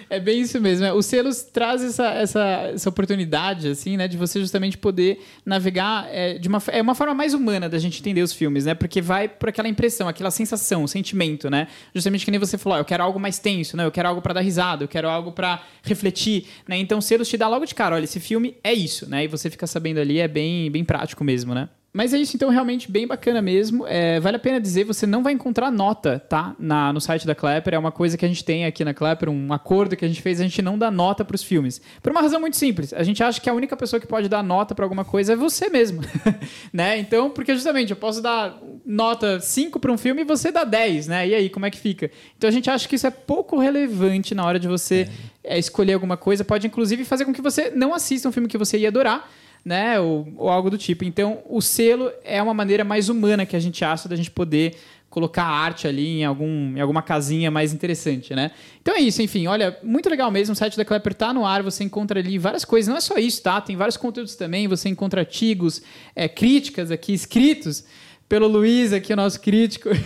É, 0.10 0.20
bem 0.22 0.42
isso 0.42 0.60
mesmo. 0.62 0.86
é. 0.86 0.94
Os 0.94 1.06
selos 1.06 1.42
trazem 1.42 1.88
essa, 1.88 2.08
essa, 2.10 2.44
essa 2.74 2.90
oportunidade, 2.90 3.70
assim, 3.70 3.98
né? 3.98 4.08
De 4.08 4.18
você 4.18 4.40
justamente 4.40 4.78
poder 4.78 5.20
navegar 5.46 6.08
é, 6.12 6.38
de 6.38 6.48
uma, 6.48 6.62
é 6.68 6.82
uma 6.82 6.94
forma 6.94 7.14
mais 7.14 7.34
humana 7.34 7.68
da 7.68 7.80
gente 7.80 8.00
entender 8.00 8.22
os 8.22 8.34
filmes, 8.34 8.66
né? 8.66 8.76
Porque 8.76 9.02
vai 9.02 9.28
por 9.28 9.50
aquela 9.50 9.68
impressão, 9.68 10.08
aquela 10.08 10.32
sensação, 10.32 10.86
sentimento, 10.86 11.50
né? 11.50 11.68
Justamente 11.94 12.26
que 12.26 12.32
nem 12.32 12.40
você 12.40 12.58
falou, 12.58 12.78
ó, 12.78 12.82
eu 12.82 12.86
quero 12.86 13.04
algo 13.04 13.20
mais 13.20 13.40
tenso, 13.40 13.76
né? 13.76 13.86
Eu 13.86 13.92
quero 13.92 14.08
algo 14.08 14.22
pra 14.22 14.34
dar 14.34 14.42
risada, 14.42 14.84
eu 14.84 14.88
quero 14.88 15.10
algo 15.10 15.32
pra 15.32 15.64
refletir, 15.82 16.46
né? 16.68 16.78
Então, 16.78 17.00
os 17.00 17.06
selos 17.06 17.28
te 17.28 17.38
dá 17.38 17.48
logo 17.48 17.66
de 17.66 17.74
cara, 17.74 17.96
olha, 17.96 18.04
esse 18.04 18.20
filme 18.20 18.56
é 18.64 18.74
isso, 18.74 19.10
né? 19.10 19.24
E 19.24 19.28
você 19.28 19.50
fica 19.50 19.66
sabendo 19.66 20.00
ali, 20.00 20.19
é 20.20 20.28
bem, 20.28 20.70
bem 20.72 20.84
prático 20.84 21.24
mesmo, 21.24 21.54
né? 21.54 21.70
Mas 21.92 22.14
é 22.14 22.20
isso, 22.20 22.36
então, 22.36 22.50
realmente 22.50 22.92
bem 22.92 23.08
bacana 23.08 23.42
mesmo. 23.42 23.86
É, 23.88 24.20
vale 24.20 24.38
a 24.38 24.40
pena 24.40 24.62
dizer, 24.62 24.84
você 24.84 25.08
não 25.08 25.24
vai 25.24 25.34
encontrar 25.34 25.72
nota, 25.72 26.20
tá? 26.20 26.56
Na, 26.60 26.94
no 26.94 27.02
site 27.02 27.26
da 27.26 27.34
Clapper. 27.34 27.74
É 27.74 27.80
uma 27.80 27.92
coisa 27.92 28.16
que 28.16 28.24
a 28.24 28.28
gente 28.28 28.44
tem 28.44 28.66
aqui 28.66 28.86
na 28.86 28.94
Clapper, 28.94 29.28
um 29.28 29.52
acordo 29.52 29.96
que 29.96 30.06
a 30.06 30.08
gente 30.08 30.22
fez, 30.22 30.40
a 30.40 30.44
gente 30.44 30.62
não 30.62 30.78
dá 30.78 30.92
nota 30.92 31.26
pros 31.26 31.42
filmes. 31.42 31.82
Por 32.04 32.12
uma 32.12 32.22
razão 32.22 32.40
muito 32.40 32.58
simples. 32.58 32.94
A 32.94 33.02
gente 33.02 33.24
acha 33.24 33.42
que 33.42 33.50
a 33.50 33.54
única 33.54 33.76
pessoa 33.76 34.00
que 34.00 34.06
pode 34.06 34.30
dar 34.30 34.44
nota 34.44 34.76
pra 34.76 34.86
alguma 34.86 35.04
coisa 35.04 35.34
é 35.34 35.36
você 35.36 35.68
mesmo. 35.70 36.02
né? 36.72 37.00
Então, 37.00 37.32
porque 37.32 37.56
justamente 37.56 37.90
eu 37.90 37.98
posso 37.98 38.22
dar 38.22 38.56
nota 38.86 39.40
5 39.40 39.80
pra 39.80 39.92
um 39.92 39.98
filme 39.98 40.22
e 40.22 40.26
você 40.26 40.52
dá 40.52 40.64
10, 40.64 41.08
né? 41.08 41.28
E 41.28 41.34
aí, 41.34 41.50
como 41.50 41.66
é 41.66 41.72
que 41.72 41.80
fica? 41.80 42.12
Então 42.38 42.48
a 42.48 42.52
gente 42.52 42.70
acha 42.70 42.88
que 42.88 42.96
isso 42.96 43.08
é 43.08 43.12
pouco 43.12 43.58
relevante 43.58 44.36
na 44.36 44.46
hora 44.46 44.60
de 44.60 44.68
você 44.68 45.10
é, 45.44 45.58
escolher 45.58 45.94
alguma 45.94 46.18
coisa. 46.18 46.46
Pode, 46.46 46.68
inclusive, 46.68 47.04
fazer 47.04 47.26
com 47.26 47.34
que 47.34 47.42
você 47.42 47.72
não 47.72 47.96
assista 47.96 48.30
um 48.30 48.32
filme 48.32 48.48
que 48.48 48.60
você 48.60 48.78
ia 48.78 48.90
adorar 48.90 49.28
né? 49.64 50.00
Ou, 50.00 50.28
ou 50.38 50.50
algo 50.50 50.70
do 50.70 50.78
tipo. 50.78 51.04
Então, 51.04 51.40
o 51.48 51.62
selo 51.62 52.12
é 52.24 52.42
uma 52.42 52.54
maneira 52.54 52.84
mais 52.84 53.10
humana 53.10 53.46
que 53.46 53.56
a 53.56 53.60
gente 53.60 53.84
acha 53.84 54.08
da 54.10 54.16
gente 54.16 54.32
poder 54.32 54.76
colocar 55.10 55.44
arte 55.44 55.88
ali 55.88 56.20
em, 56.20 56.26
algum, 56.26 56.78
em 56.78 56.80
alguma 56.80 57.02
casinha 57.02 57.50
mais 57.50 57.74
interessante, 57.74 58.36
né? 58.36 58.52
Então 58.82 58.96
é 58.96 59.00
isso, 59.00 59.22
enfim, 59.22 59.48
olha, 59.48 59.78
muito 59.82 60.08
legal 60.10 60.30
mesmo, 60.30 60.54
o 60.54 60.56
site 60.56 60.78
da 60.78 60.86
Clapper 60.86 61.14
tá 61.14 61.34
no 61.34 61.46
ar, 61.46 61.64
você 61.64 61.84
encontra 61.84 62.20
ali 62.20 62.38
várias 62.38 62.64
coisas, 62.64 62.88
não 62.88 62.98
é 62.98 63.02
só 63.02 63.18
isso, 63.18 63.42
tá? 63.42 63.60
Tem 63.60 63.76
vários 63.76 63.98
conteúdos 63.98 64.36
também, 64.36 64.68
você 64.68 64.88
encontra 64.88 65.22
artigos, 65.22 65.82
é, 66.16 66.28
críticas 66.28 66.92
aqui 66.92 67.12
escritos 67.12 67.84
pelo 68.28 68.48
Luiz, 68.48 68.94
aqui 68.94 69.12
o 69.12 69.16
nosso 69.16 69.42
crítico. 69.42 69.90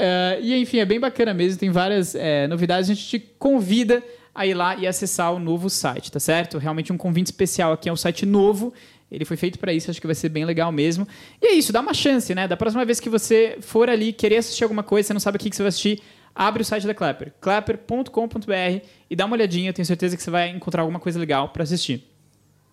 É, 0.00 0.38
e 0.40 0.54
enfim, 0.54 0.78
é 0.78 0.84
bem 0.84 1.00
bacana 1.00 1.34
mesmo, 1.34 1.58
tem 1.58 1.70
várias 1.70 2.14
é, 2.14 2.46
novidades, 2.46 2.88
a 2.88 2.94
gente 2.94 3.08
te 3.08 3.18
convida 3.18 4.00
a 4.38 4.46
ir 4.46 4.54
lá 4.54 4.76
e 4.76 4.86
acessar 4.86 5.34
o 5.34 5.40
novo 5.40 5.68
site, 5.68 6.12
tá 6.12 6.20
certo? 6.20 6.58
Realmente 6.58 6.92
um 6.92 6.96
convite 6.96 7.26
especial 7.26 7.72
aqui 7.72 7.88
é 7.88 7.92
um 7.92 7.96
site 7.96 8.24
novo. 8.24 8.72
Ele 9.10 9.24
foi 9.24 9.36
feito 9.36 9.58
para 9.58 9.72
isso, 9.72 9.90
acho 9.90 10.00
que 10.00 10.06
vai 10.06 10.14
ser 10.14 10.28
bem 10.28 10.44
legal 10.44 10.70
mesmo. 10.70 11.08
E 11.42 11.46
é 11.48 11.52
isso, 11.54 11.72
dá 11.72 11.80
uma 11.80 11.92
chance, 11.92 12.32
né? 12.36 12.46
Da 12.46 12.56
próxima 12.56 12.84
vez 12.84 13.00
que 13.00 13.10
você 13.10 13.58
for 13.60 13.90
ali 13.90 14.12
querer 14.12 14.36
assistir 14.36 14.62
alguma 14.62 14.84
coisa, 14.84 15.08
você 15.08 15.12
não 15.12 15.18
sabe 15.18 15.38
o 15.38 15.40
que 15.40 15.50
que 15.50 15.56
você 15.56 15.62
vai 15.62 15.70
assistir, 15.70 16.00
abre 16.32 16.62
o 16.62 16.64
site 16.64 16.86
da 16.86 16.94
Clapper, 16.94 17.32
clapper.com.br 17.40 18.86
e 19.10 19.16
dá 19.16 19.26
uma 19.26 19.34
olhadinha, 19.34 19.72
tenho 19.72 19.86
certeza 19.86 20.16
que 20.16 20.22
você 20.22 20.30
vai 20.30 20.50
encontrar 20.50 20.82
alguma 20.82 21.00
coisa 21.00 21.18
legal 21.18 21.48
para 21.48 21.64
assistir. 21.64 22.08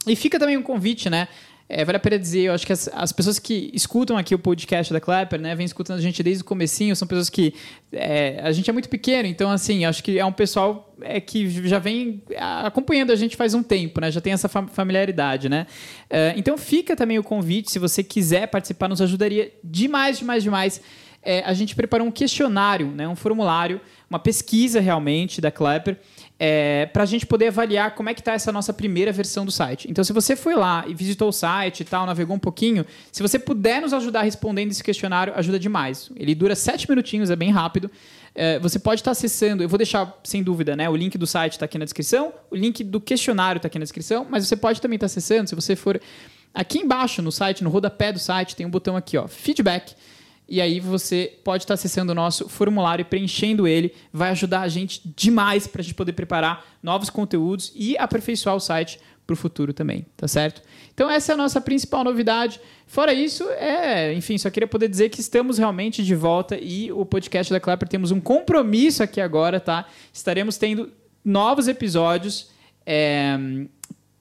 E 0.05 0.15
fica 0.15 0.37
também 0.37 0.55
um 0.55 0.61
convite, 0.61 1.09
né? 1.09 1.27
É, 1.67 1.83
vale 1.83 1.97
a 1.97 1.99
pena 1.99 2.19
dizer, 2.19 2.41
eu 2.41 2.53
acho 2.53 2.63
que 2.63 2.71
as, 2.71 2.87
as 2.93 3.11
pessoas 3.11 3.39
que 3.39 3.71
escutam 3.73 4.15
aqui 4.17 4.35
o 4.35 4.39
podcast 4.39 4.93
da 4.93 5.01
Clapper, 5.01 5.41
né, 5.41 5.55
vem 5.55 5.65
escutando 5.65 5.97
a 5.97 6.01
gente 6.01 6.21
desde 6.21 6.43
o 6.43 6.45
comecinho, 6.45 6.95
são 6.95 7.07
pessoas 7.07 7.27
que 7.27 7.55
é, 7.91 8.39
a 8.43 8.51
gente 8.51 8.69
é 8.69 8.73
muito 8.73 8.87
pequeno, 8.87 9.27
então 9.27 9.49
assim, 9.49 9.83
acho 9.83 10.03
que 10.03 10.19
é 10.19 10.23
um 10.23 10.31
pessoal 10.31 10.95
é, 11.01 11.19
que 11.19 11.49
já 11.67 11.79
vem 11.79 12.21
acompanhando 12.37 13.11
a 13.11 13.15
gente 13.15 13.35
faz 13.35 13.55
um 13.55 13.63
tempo, 13.63 13.99
né, 13.99 14.11
já 14.11 14.21
tem 14.21 14.31
essa 14.31 14.47
fa- 14.47 14.67
familiaridade, 14.67 15.49
né. 15.49 15.65
É, 16.07 16.35
então 16.37 16.55
fica 16.55 16.95
também 16.95 17.17
o 17.17 17.23
convite, 17.23 17.71
se 17.71 17.79
você 17.79 18.03
quiser 18.03 18.45
participar, 18.47 18.87
nos 18.87 19.01
ajudaria 19.01 19.51
demais, 19.63 20.19
demais, 20.19 20.43
demais. 20.43 20.81
É, 21.23 21.41
a 21.43 21.53
gente 21.55 21.75
preparou 21.75 22.05
um 22.05 22.11
questionário, 22.11 22.85
né, 22.91 23.07
um 23.07 23.15
formulário, 23.15 23.81
uma 24.09 24.19
pesquisa 24.19 24.79
realmente 24.79 25.41
da 25.41 25.51
Clapper, 25.51 25.97
é, 26.37 26.85
para 26.87 27.03
a 27.03 27.05
gente 27.05 27.25
poder 27.25 27.47
avaliar 27.47 27.95
como 27.95 28.09
é 28.09 28.13
que 28.13 28.19
está 28.19 28.33
essa 28.33 28.51
nossa 28.51 28.73
primeira 28.73 29.11
versão 29.11 29.45
do 29.45 29.51
site. 29.51 29.89
Então, 29.89 30.03
se 30.03 30.11
você 30.11 30.35
foi 30.35 30.53
lá 30.55 30.83
e 30.87 30.93
visitou 30.93 31.29
o 31.29 31.31
site 31.31 31.81
e 31.81 31.85
tal, 31.85 32.05
navegou 32.05 32.35
um 32.35 32.39
pouquinho, 32.39 32.85
se 33.11 33.21
você 33.21 33.39
puder 33.39 33.81
nos 33.81 33.93
ajudar 33.93 34.23
respondendo 34.23 34.71
esse 34.71 34.83
questionário, 34.83 35.33
ajuda 35.35 35.57
demais. 35.57 36.11
Ele 36.15 36.35
dura 36.35 36.55
sete 36.55 36.89
minutinhos, 36.89 37.29
é 37.29 37.35
bem 37.35 37.51
rápido. 37.51 37.89
É, 38.33 38.59
você 38.59 38.77
pode 38.77 38.99
estar 38.99 39.11
acessando, 39.11 39.63
eu 39.63 39.69
vou 39.69 39.77
deixar 39.77 40.19
sem 40.23 40.43
dúvida, 40.43 40.75
né? 40.75 40.89
O 40.89 40.95
link 40.95 41.17
do 41.17 41.25
site 41.25 41.53
está 41.53 41.65
aqui 41.65 41.77
na 41.77 41.85
descrição, 41.85 42.33
o 42.51 42.55
link 42.55 42.83
do 42.83 42.99
questionário 42.99 43.59
está 43.59 43.67
aqui 43.67 43.79
na 43.79 43.83
descrição, 43.83 44.27
mas 44.29 44.45
você 44.45 44.57
pode 44.57 44.81
também 44.81 44.97
estar 44.97 45.05
acessando, 45.05 45.47
se 45.47 45.55
você 45.55 45.73
for 45.73 46.01
aqui 46.53 46.79
embaixo 46.79 47.21
no 47.21 47.31
site, 47.31 47.63
no 47.63 47.69
rodapé 47.69 48.11
do 48.11 48.19
site, 48.19 48.57
tem 48.57 48.65
um 48.65 48.69
botão 48.69 48.97
aqui, 48.97 49.17
ó, 49.17 49.25
feedback. 49.25 49.95
E 50.47 50.61
aí 50.61 50.79
você 50.79 51.33
pode 51.43 51.63
estar 51.63 51.73
acessando 51.73 52.11
o 52.11 52.15
nosso 52.15 52.47
formulário 52.47 53.01
e 53.01 53.05
preenchendo 53.05 53.67
ele. 53.67 53.93
Vai 54.13 54.29
ajudar 54.29 54.61
a 54.61 54.67
gente 54.67 55.01
demais 55.15 55.67
para 55.67 55.81
a 55.81 55.83
gente 55.83 55.95
poder 55.95 56.13
preparar 56.13 56.65
novos 56.81 57.09
conteúdos 57.09 57.71
e 57.75 57.97
aperfeiçoar 57.97 58.55
o 58.55 58.59
site 58.59 58.99
para 59.25 59.33
o 59.33 59.35
futuro 59.37 59.73
também, 59.73 60.05
tá 60.15 60.27
certo? 60.27 60.61
Então 60.93 61.09
essa 61.09 61.31
é 61.31 61.33
a 61.33 61.37
nossa 61.37 61.59
principal 61.59 62.03
novidade. 62.03 62.61
Fora 62.85 63.11
isso, 63.11 63.43
é, 63.51 64.13
enfim, 64.13 64.37
só 64.37 64.51
queria 64.51 64.67
poder 64.67 64.87
dizer 64.87 65.09
que 65.09 65.19
estamos 65.19 65.57
realmente 65.57 66.03
de 66.03 66.13
volta 66.13 66.55
e 66.61 66.91
o 66.91 67.03
podcast 67.03 67.51
da 67.51 67.59
Clapper 67.59 67.87
temos 67.87 68.11
um 68.11 68.21
compromisso 68.21 69.01
aqui 69.01 69.19
agora, 69.19 69.59
tá? 69.59 69.87
Estaremos 70.13 70.57
tendo 70.57 70.91
novos 71.23 71.67
episódios. 71.67 72.51
é, 72.85 73.35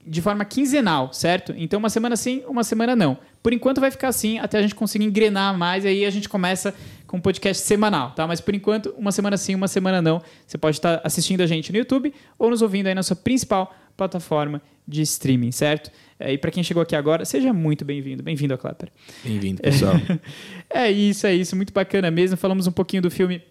de 0.07 0.21
forma 0.21 0.45
quinzenal, 0.45 1.13
certo? 1.13 1.55
Então, 1.57 1.79
uma 1.79 1.89
semana 1.89 2.17
sim, 2.17 2.43
uma 2.47 2.63
semana 2.63 2.95
não. 2.95 3.17
Por 3.45 3.53
enquanto 3.53 3.79
vai 3.79 3.91
ficar 3.91 4.09
assim, 4.09 4.39
até 4.39 4.57
a 4.57 4.63
gente 4.63 4.75
conseguir 4.75 5.05
engrenar 5.05 5.55
mais, 5.55 5.85
e 5.85 5.89
aí 5.89 6.07
a 6.07 6.11
gente 6.11 6.31
começa 6.31 6.75
com 7.07 7.19
um 7.19 7.21
podcast 7.21 7.63
semanal, 7.63 8.13
tá? 8.13 8.27
Mas 8.27 8.41
por 8.41 8.55
enquanto, 8.55 8.95
uma 8.97 9.13
semana 9.13 9.37
sim, 9.37 9.55
uma 9.55 9.69
semana 9.69 10.01
não. 10.01 10.23
Você 10.47 10.57
pode 10.57 10.79
estar 10.79 11.03
assistindo 11.05 11.43
a 11.43 11.47
gente 11.47 11.71
no 11.71 11.77
YouTube 11.77 12.15
ou 12.39 12.49
nos 12.49 12.63
ouvindo 12.63 12.87
aí 12.87 12.95
na 12.95 13.03
sua 13.03 13.15
principal 13.15 13.77
plataforma 13.99 14.63
de 14.89 15.03
streaming, 15.03 15.53
certo? 15.53 15.91
É, 16.19 16.33
e 16.33 16.39
para 16.39 16.51
quem 16.51 16.63
chegou 16.63 16.83
aqui 16.83 16.97
agora, 16.97 17.27
seja 17.27 17.53
muito 17.53 17.85
bem-vindo. 17.85 18.23
Bem-vindo 18.23 18.55
ao 18.55 18.59
Clapper. 18.59 18.89
Bem-vindo, 19.23 19.61
pessoal. 19.61 19.95
É 20.71 20.91
isso, 20.91 21.27
é 21.27 21.35
isso. 21.35 21.55
Muito 21.55 21.73
bacana 21.73 22.11
mesmo. 22.11 22.39
Falamos 22.39 22.67
um 22.67 22.73
pouquinho 22.73 23.03
do 23.03 23.11
filme 23.11 23.43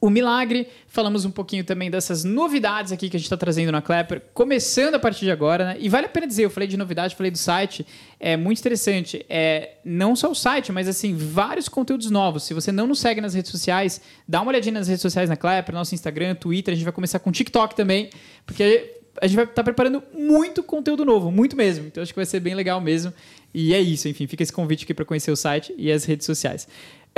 O 0.00 0.10
Milagre. 0.10 0.68
Falamos 0.86 1.24
um 1.24 1.30
pouquinho 1.30 1.64
também 1.64 1.90
dessas 1.90 2.24
novidades 2.24 2.92
aqui 2.92 3.08
que 3.08 3.16
a 3.16 3.18
gente 3.18 3.26
está 3.26 3.36
trazendo 3.36 3.70
na 3.72 3.82
Clapper, 3.82 4.22
começando 4.32 4.94
a 4.94 4.98
partir 4.98 5.24
de 5.24 5.30
agora, 5.30 5.64
né? 5.64 5.76
E 5.78 5.88
vale 5.88 6.06
a 6.06 6.08
pena 6.08 6.26
dizer, 6.26 6.44
eu 6.44 6.50
falei 6.50 6.68
de 6.68 6.76
novidade, 6.76 7.14
falei 7.14 7.30
do 7.30 7.38
site, 7.38 7.86
é 8.18 8.36
muito 8.36 8.58
interessante. 8.58 9.24
É, 9.28 9.74
não 9.84 10.16
só 10.16 10.30
o 10.30 10.34
site, 10.34 10.72
mas 10.72 10.88
assim, 10.88 11.16
vários 11.16 11.68
conteúdos 11.68 12.10
novos. 12.10 12.44
Se 12.44 12.54
você 12.54 12.72
não 12.72 12.86
nos 12.86 13.00
segue 13.00 13.20
nas 13.20 13.34
redes 13.34 13.50
sociais, 13.50 14.00
dá 14.26 14.40
uma 14.40 14.50
olhadinha 14.50 14.72
nas 14.72 14.88
redes 14.88 15.02
sociais 15.02 15.28
na 15.28 15.36
Clapper, 15.36 15.74
nosso 15.74 15.94
Instagram, 15.94 16.34
Twitter, 16.34 16.72
a 16.72 16.74
gente 16.74 16.84
vai 16.84 16.92
começar 16.92 17.18
com 17.18 17.30
TikTok 17.30 17.74
também, 17.74 18.10
porque 18.44 18.96
a 19.20 19.26
gente 19.26 19.36
vai 19.36 19.44
estar 19.44 19.64
preparando 19.64 20.02
muito 20.12 20.62
conteúdo 20.62 21.04
novo, 21.04 21.30
muito 21.30 21.56
mesmo. 21.56 21.86
Então 21.86 22.02
acho 22.02 22.12
que 22.12 22.18
vai 22.18 22.26
ser 22.26 22.40
bem 22.40 22.54
legal 22.54 22.80
mesmo. 22.80 23.12
E 23.54 23.72
é 23.72 23.80
isso, 23.80 24.08
enfim, 24.08 24.26
fica 24.26 24.42
esse 24.42 24.52
convite 24.52 24.84
aqui 24.84 24.92
para 24.92 25.04
conhecer 25.04 25.30
o 25.30 25.36
site 25.36 25.74
e 25.78 25.90
as 25.90 26.04
redes 26.04 26.26
sociais. 26.26 26.68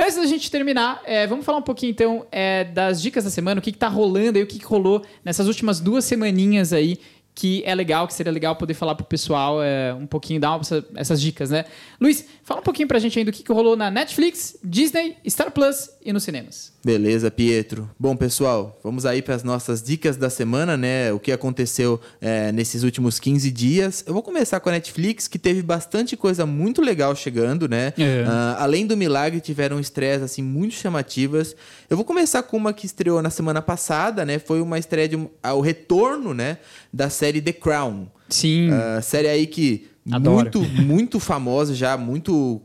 Antes 0.01 0.15
da 0.15 0.25
gente 0.25 0.49
terminar, 0.49 1.01
é, 1.05 1.27
vamos 1.27 1.45
falar 1.45 1.57
um 1.57 1.61
pouquinho 1.63 1.89
então 1.91 2.25
é, 2.31 2.63
das 2.63 3.01
dicas 3.01 3.25
da 3.25 3.29
semana, 3.29 3.59
o 3.59 3.61
que, 3.61 3.69
está 3.69 3.89
rolando 3.89 4.37
aí, 4.37 4.43
o 4.43 4.47
que, 4.47 4.57
que 4.57 4.65
rolou 4.65 5.03
nessas 5.25 5.45
últimas 5.47 5.79
duas 5.81 6.05
semaninhas 6.05 6.71
aí 6.71 6.97
que 7.35 7.63
é 7.65 7.73
legal, 7.73 8.05
que 8.05 8.13
seria 8.13 8.31
legal 8.33 8.55
poder 8.57 8.73
falar 8.73 8.95
pro 8.95 9.05
pessoal 9.05 9.63
é, 9.63 9.93
um 9.93 10.05
pouquinho, 10.05 10.41
dar 10.41 10.59
essa- 10.59 10.85
essas 10.95 11.21
dicas, 11.21 11.49
né? 11.49 11.63
Luiz, 11.99 12.25
fala 12.43 12.59
um 12.59 12.63
pouquinho 12.63 12.85
pra 12.85 12.99
gente 12.99 13.17
aí 13.17 13.23
do 13.23 13.31
que, 13.31 13.43
que 13.43 13.51
rolou 13.53 13.77
na 13.77 13.89
Netflix, 13.89 14.57
Disney, 14.61 15.15
Star 15.25 15.49
Plus 15.51 15.89
e 16.03 16.11
nos 16.11 16.23
cinemas. 16.23 16.73
Beleza, 16.83 17.29
Pietro. 17.29 17.89
Bom, 17.99 18.15
pessoal, 18.15 18.79
vamos 18.81 19.05
aí 19.05 19.21
para 19.21 19.35
as 19.35 19.43
nossas 19.43 19.81
dicas 19.83 20.15
da 20.15 20.29
semana, 20.29 20.77
né? 20.77 21.11
O 21.11 21.19
que 21.19 21.31
aconteceu 21.31 21.99
é, 22.21 22.51
nesses 22.53 22.83
últimos 22.83 23.19
15 23.19 23.51
dias. 23.51 24.03
Eu 24.07 24.13
vou 24.13 24.23
começar 24.23 24.59
com 24.61 24.69
a 24.69 24.71
Netflix, 24.71 25.27
que 25.27 25.37
teve 25.37 25.61
bastante 25.61 26.15
coisa 26.15 26.45
muito 26.45 26.81
legal 26.81 27.13
chegando, 27.15 27.67
né? 27.67 27.93
É. 27.97 28.23
Ah, 28.25 28.57
além 28.59 28.87
do 28.87 28.95
milagre, 28.95 29.41
tiveram 29.41 29.77
estreias 29.79 30.21
assim 30.21 30.41
muito 30.41 30.75
chamativas. 30.75 31.53
Eu 31.89 31.97
vou 31.97 32.05
começar 32.05 32.43
com 32.43 32.55
uma 32.55 32.71
que 32.71 32.85
estreou 32.85 33.21
na 33.21 33.29
semana 33.29 33.61
passada, 33.61 34.25
né? 34.25 34.39
Foi 34.39 34.61
uma 34.61 34.79
estreia 34.79 35.09
de 35.09 35.17
um, 35.17 35.27
ah, 35.43 35.53
o 35.53 35.61
retorno, 35.61 36.33
né, 36.33 36.59
da 36.93 37.09
série 37.09 37.41
The 37.41 37.53
Crown. 37.53 38.07
Sim. 38.29 38.69
Ah, 38.71 39.01
série 39.01 39.27
aí 39.27 39.47
que 39.47 39.88
Adoro. 40.11 40.35
muito, 40.35 40.61
muito 40.81 41.19
famosa 41.19 41.75
já, 41.75 41.95
muito 41.97 42.61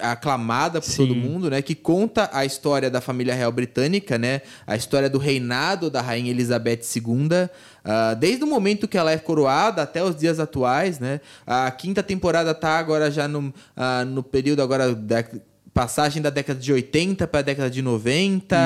aclamada 0.00 0.80
por 0.80 0.90
Sim. 0.90 1.06
todo 1.06 1.16
mundo, 1.16 1.50
né? 1.50 1.62
Que 1.62 1.74
conta 1.74 2.30
a 2.32 2.44
história 2.44 2.90
da 2.90 3.00
família 3.00 3.34
real 3.34 3.50
britânica, 3.50 4.18
né? 4.18 4.42
A 4.66 4.76
história 4.76 5.08
do 5.08 5.18
reinado 5.18 5.90
da 5.90 6.00
rainha 6.00 6.30
Elizabeth 6.30 6.80
II, 6.94 7.48
ah, 7.84 8.14
desde 8.14 8.44
o 8.44 8.46
momento 8.46 8.86
que 8.86 8.98
ela 8.98 9.10
é 9.10 9.18
coroada 9.18 9.82
até 9.82 10.02
os 10.02 10.14
dias 10.14 10.38
atuais, 10.38 10.98
né? 10.98 11.20
A 11.46 11.70
quinta 11.70 12.02
temporada 12.02 12.54
tá 12.54 12.78
agora 12.78 13.10
já 13.10 13.26
no, 13.26 13.52
ah, 13.76 14.04
no 14.04 14.22
período 14.22 14.62
agora 14.62 14.94
da 14.94 15.24
passagem 15.72 16.20
da 16.20 16.30
década 16.30 16.58
de 16.58 16.72
80 16.72 17.26
para 17.28 17.40
a 17.40 17.42
década 17.42 17.70
de 17.70 17.80
90, 17.80 18.56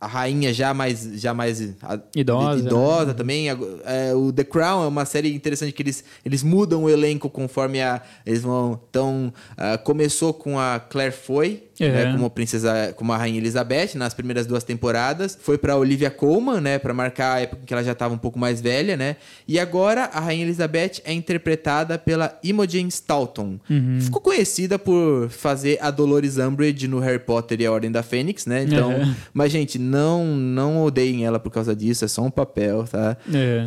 a 0.00 0.06
rainha 0.06 0.52
já 0.52 0.74
mais 0.74 1.00
já 1.14 1.32
mais 1.32 1.60
Uhum. 1.60 1.74
Idosa, 2.14 2.60
idosa 2.60 3.14
também. 3.14 3.48
Ago- 3.50 3.78
é, 3.84 4.14
o 4.14 4.32
The 4.32 4.44
Crown 4.44 4.84
é 4.84 4.86
uma 4.86 5.04
série 5.04 5.34
interessante 5.34 5.72
que 5.72 5.82
eles, 5.82 6.04
eles 6.24 6.42
mudam 6.42 6.84
o 6.84 6.90
elenco 6.90 7.28
conforme 7.30 7.80
a. 7.80 8.02
Eles 8.26 8.42
vão. 8.42 8.78
Então, 8.90 9.32
ah, 9.56 9.78
começou 9.78 10.34
com 10.34 10.58
a 10.58 10.78
Claire 10.78 11.14
Foy. 11.14 11.64
Né, 11.80 12.04
Uhum. 12.06 12.12
como 12.12 12.30
princesa, 12.30 12.92
como 12.96 13.12
a 13.12 13.16
rainha 13.16 13.38
Elizabeth 13.38 13.90
nas 13.96 14.12
primeiras 14.14 14.46
duas 14.46 14.62
temporadas, 14.62 15.36
foi 15.40 15.56
para 15.58 15.76
Olivia 15.76 16.10
Colman, 16.10 16.60
né, 16.60 16.78
para 16.78 16.92
marcar 16.94 17.36
a 17.36 17.40
época 17.40 17.62
em 17.62 17.66
que 17.66 17.72
ela 17.72 17.82
já 17.82 17.92
estava 17.92 18.14
um 18.14 18.18
pouco 18.18 18.38
mais 18.38 18.60
velha, 18.60 18.96
né? 18.96 19.16
E 19.48 19.58
agora 19.58 20.04
a 20.04 20.20
rainha 20.20 20.44
Elizabeth 20.44 21.00
é 21.04 21.12
interpretada 21.12 21.98
pela 21.98 22.38
Imogen 22.44 22.86
Staunton. 22.88 23.58
Uhum. 23.68 23.98
Ficou 24.00 24.20
conhecida 24.20 24.78
por 24.78 25.28
fazer 25.30 25.78
a 25.80 25.90
Dolores 25.90 26.36
Umbridge 26.38 26.86
no 26.86 26.98
Harry 27.00 27.18
Potter 27.18 27.60
e 27.60 27.66
a 27.66 27.72
Ordem 27.72 27.90
da 27.90 28.02
Fênix, 28.02 28.46
né? 28.46 28.64
Então, 28.64 28.90
Uhum. 28.90 29.14
mas 29.32 29.50
gente, 29.50 29.78
não 29.78 30.24
não 30.36 30.84
odeiem 30.84 31.24
ela 31.24 31.38
por 31.40 31.50
causa 31.50 31.74
disso, 31.74 32.04
é 32.04 32.08
só 32.08 32.22
um 32.22 32.30
papel, 32.30 32.84
tá? 32.84 33.16
É. 33.32 33.64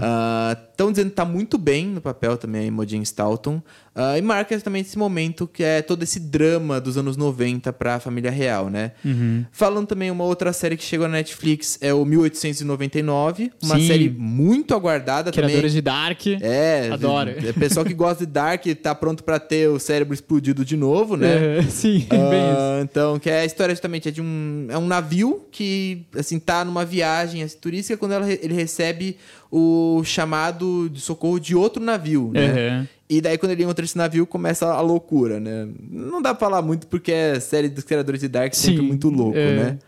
Estão 0.71 0.91
dizendo 0.91 1.09
que 1.09 1.15
tá 1.15 1.25
muito 1.25 1.57
bem 1.57 1.87
no 1.87 2.01
papel 2.01 2.35
também 2.37 2.61
a 2.61 2.65
Imogen 2.65 3.01
Staunton. 3.03 3.61
Ah, 3.95 4.17
e 4.17 4.21
marca 4.21 4.59
também 4.59 4.81
esse 4.81 4.97
momento 4.97 5.45
que 5.47 5.63
é 5.63 5.81
todo 5.81 6.01
esse 6.03 6.19
drama 6.19 6.81
dos 6.81 6.97
anos 6.97 7.15
90 7.15 7.71
pra 7.73 7.99
família 8.03 8.29
real, 8.29 8.69
né? 8.69 8.91
Uhum. 9.03 9.45
Falando 9.51 9.87
também 9.87 10.11
uma 10.11 10.23
outra 10.23 10.53
série 10.53 10.77
que 10.77 10.83
chegou 10.83 11.07
na 11.07 11.13
Netflix 11.13 11.77
é 11.81 11.93
o 11.93 12.05
1899, 12.05 13.51
uma 13.61 13.77
Sim. 13.77 13.87
série 13.87 14.09
muito 14.09 14.75
aguardada 14.75 15.31
também. 15.31 15.49
Criadores 15.49 15.73
de 15.73 15.81
Dark. 15.81 16.21
É, 16.41 16.89
Adoro. 16.91 17.31
É 17.31 17.53
pessoal 17.53 17.85
que 17.85 17.93
gosta 17.93 18.25
de 18.25 18.31
Dark 18.31 18.65
tá 18.81 18.93
pronto 18.93 19.23
pra 19.23 19.39
ter 19.39 19.69
o 19.69 19.79
cérebro 19.79 20.13
explodido 20.13 20.63
de 20.63 20.75
novo, 20.75 21.15
né? 21.17 21.33
É, 21.43 21.61
sim, 21.63 22.05
bem 22.09 22.19
isso. 22.19 22.59
Ah, 22.59 22.79
então, 22.81 23.19
que 23.19 23.29
é 23.29 23.41
a 23.41 23.45
história 23.45 23.73
justamente 23.73 24.07
é 24.07 24.11
de 24.11 24.21
um 24.21 24.67
é 24.69 24.77
um 24.77 24.87
navio 24.87 25.45
que 25.51 26.05
assim 26.15 26.39
tá 26.39 26.63
numa 26.63 26.85
viagem 26.85 27.43
assim, 27.43 27.57
turística 27.57 27.97
quando 27.97 28.13
ela 28.13 28.31
ele 28.31 28.53
recebe 28.53 29.17
o 29.51 30.01
chamado 30.03 30.89
de 30.89 30.99
socorro 30.99 31.39
de 31.39 31.55
outro 31.55 31.83
navio, 31.83 32.31
né? 32.33 32.79
Uhum. 32.79 32.87
E 33.17 33.21
daí 33.21 33.37
quando 33.37 33.51
ele 33.51 33.63
encontra 33.63 33.85
esse 33.85 33.97
navio 33.97 34.25
começa 34.25 34.65
a 34.67 34.81
loucura, 34.81 35.39
né? 35.39 35.67
Não 35.89 36.19
dá 36.19 36.33
pra 36.33 36.47
falar 36.47 36.61
muito 36.63 36.87
porque 36.87 37.11
é 37.11 37.39
série 37.39 37.69
dos 37.69 37.83
criadores 37.83 38.21
de 38.21 38.27
Dark 38.27 38.53
sempre 38.55 38.81
Sim, 38.81 38.87
muito 38.87 39.09
louco, 39.09 39.37
é. 39.37 39.55
né? 39.55 39.79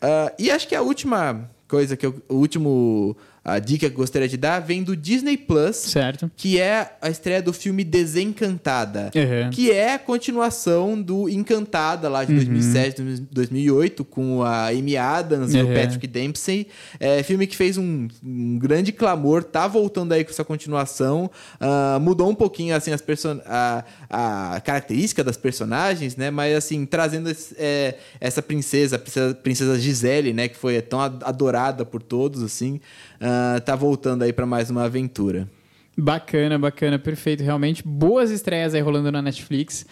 Ah, 0.00 0.32
e 0.38 0.50
acho 0.50 0.68
que 0.68 0.74
a 0.74 0.82
última 0.82 1.50
coisa 1.66 1.96
que 1.96 2.06
eu, 2.06 2.14
o 2.28 2.36
último 2.36 3.16
a 3.44 3.58
dica 3.58 3.88
que 3.88 3.94
eu 3.94 3.98
gostaria 3.98 4.28
de 4.28 4.36
dar 4.36 4.60
vem 4.60 4.82
do 4.82 4.94
Disney 4.96 5.36
Plus, 5.36 5.76
Certo. 5.76 6.30
que 6.36 6.60
é 6.60 6.92
a 7.00 7.08
estreia 7.08 7.40
do 7.42 7.52
filme 7.52 7.82
Desencantada, 7.84 9.10
Uhum. 9.14 9.50
que 9.50 9.70
é 9.70 9.94
a 9.94 9.98
continuação 9.98 11.00
do 11.00 11.28
Encantada 11.28 12.08
lá 12.08 12.24
de 12.24 12.34
2007, 12.34 13.02
2008, 13.30 14.04
com 14.04 14.42
a 14.42 14.68
Amy 14.68 14.96
Adams 14.96 15.54
e 15.54 15.58
o 15.62 15.66
Uhum. 15.66 15.74
Patrick 15.74 16.06
Dempsey. 16.06 16.66
É 16.98 17.22
filme 17.22 17.46
que 17.46 17.56
fez 17.56 17.76
um, 17.78 18.08
um 18.22 18.58
grande 18.58 18.92
clamor, 18.92 19.42
tá 19.42 19.66
voltando 19.66 20.12
aí 20.12 20.24
com 20.24 20.30
essa 20.30 20.44
continuação. 20.44 21.30
Ah, 21.58 21.98
mudou 22.00 22.28
um 22.28 22.34
pouquinho 22.34 22.74
assim 22.74 22.92
as 22.92 23.00
person 23.00 23.40
a, 23.46 23.84
a 24.08 24.60
característica 24.60 25.24
das 25.24 25.36
personagens, 25.36 26.16
né? 26.16 26.30
Mas 26.30 26.54
assim, 26.56 26.84
trazendo 26.86 27.30
esse- 27.30 27.54
é, 27.58 27.96
essa 28.20 28.42
princesa, 28.42 28.98
princesa, 28.98 29.34
princesa 29.34 29.78
Gisele, 29.78 30.32
né? 30.32 30.48
Que 30.48 30.56
foi 30.56 30.80
tão 30.82 31.00
ad- 31.00 31.24
adorada 31.24 31.84
por 31.84 32.02
todos, 32.02 32.42
assim. 32.42 32.80
Ah, 33.20 33.60
tá 33.64 33.76
voltando 33.76 34.22
aí 34.22 34.32
para 34.32 34.46
mais 34.46 34.70
uma 34.70 34.84
aventura. 34.84 35.48
Bacana, 35.96 36.58
bacana, 36.58 36.98
perfeito. 36.98 37.42
Realmente, 37.42 37.82
boas 37.86 38.30
estreias 38.30 38.74
aí 38.74 38.80
rolando 38.80 39.12
na 39.12 39.20
Netflix. 39.20 39.84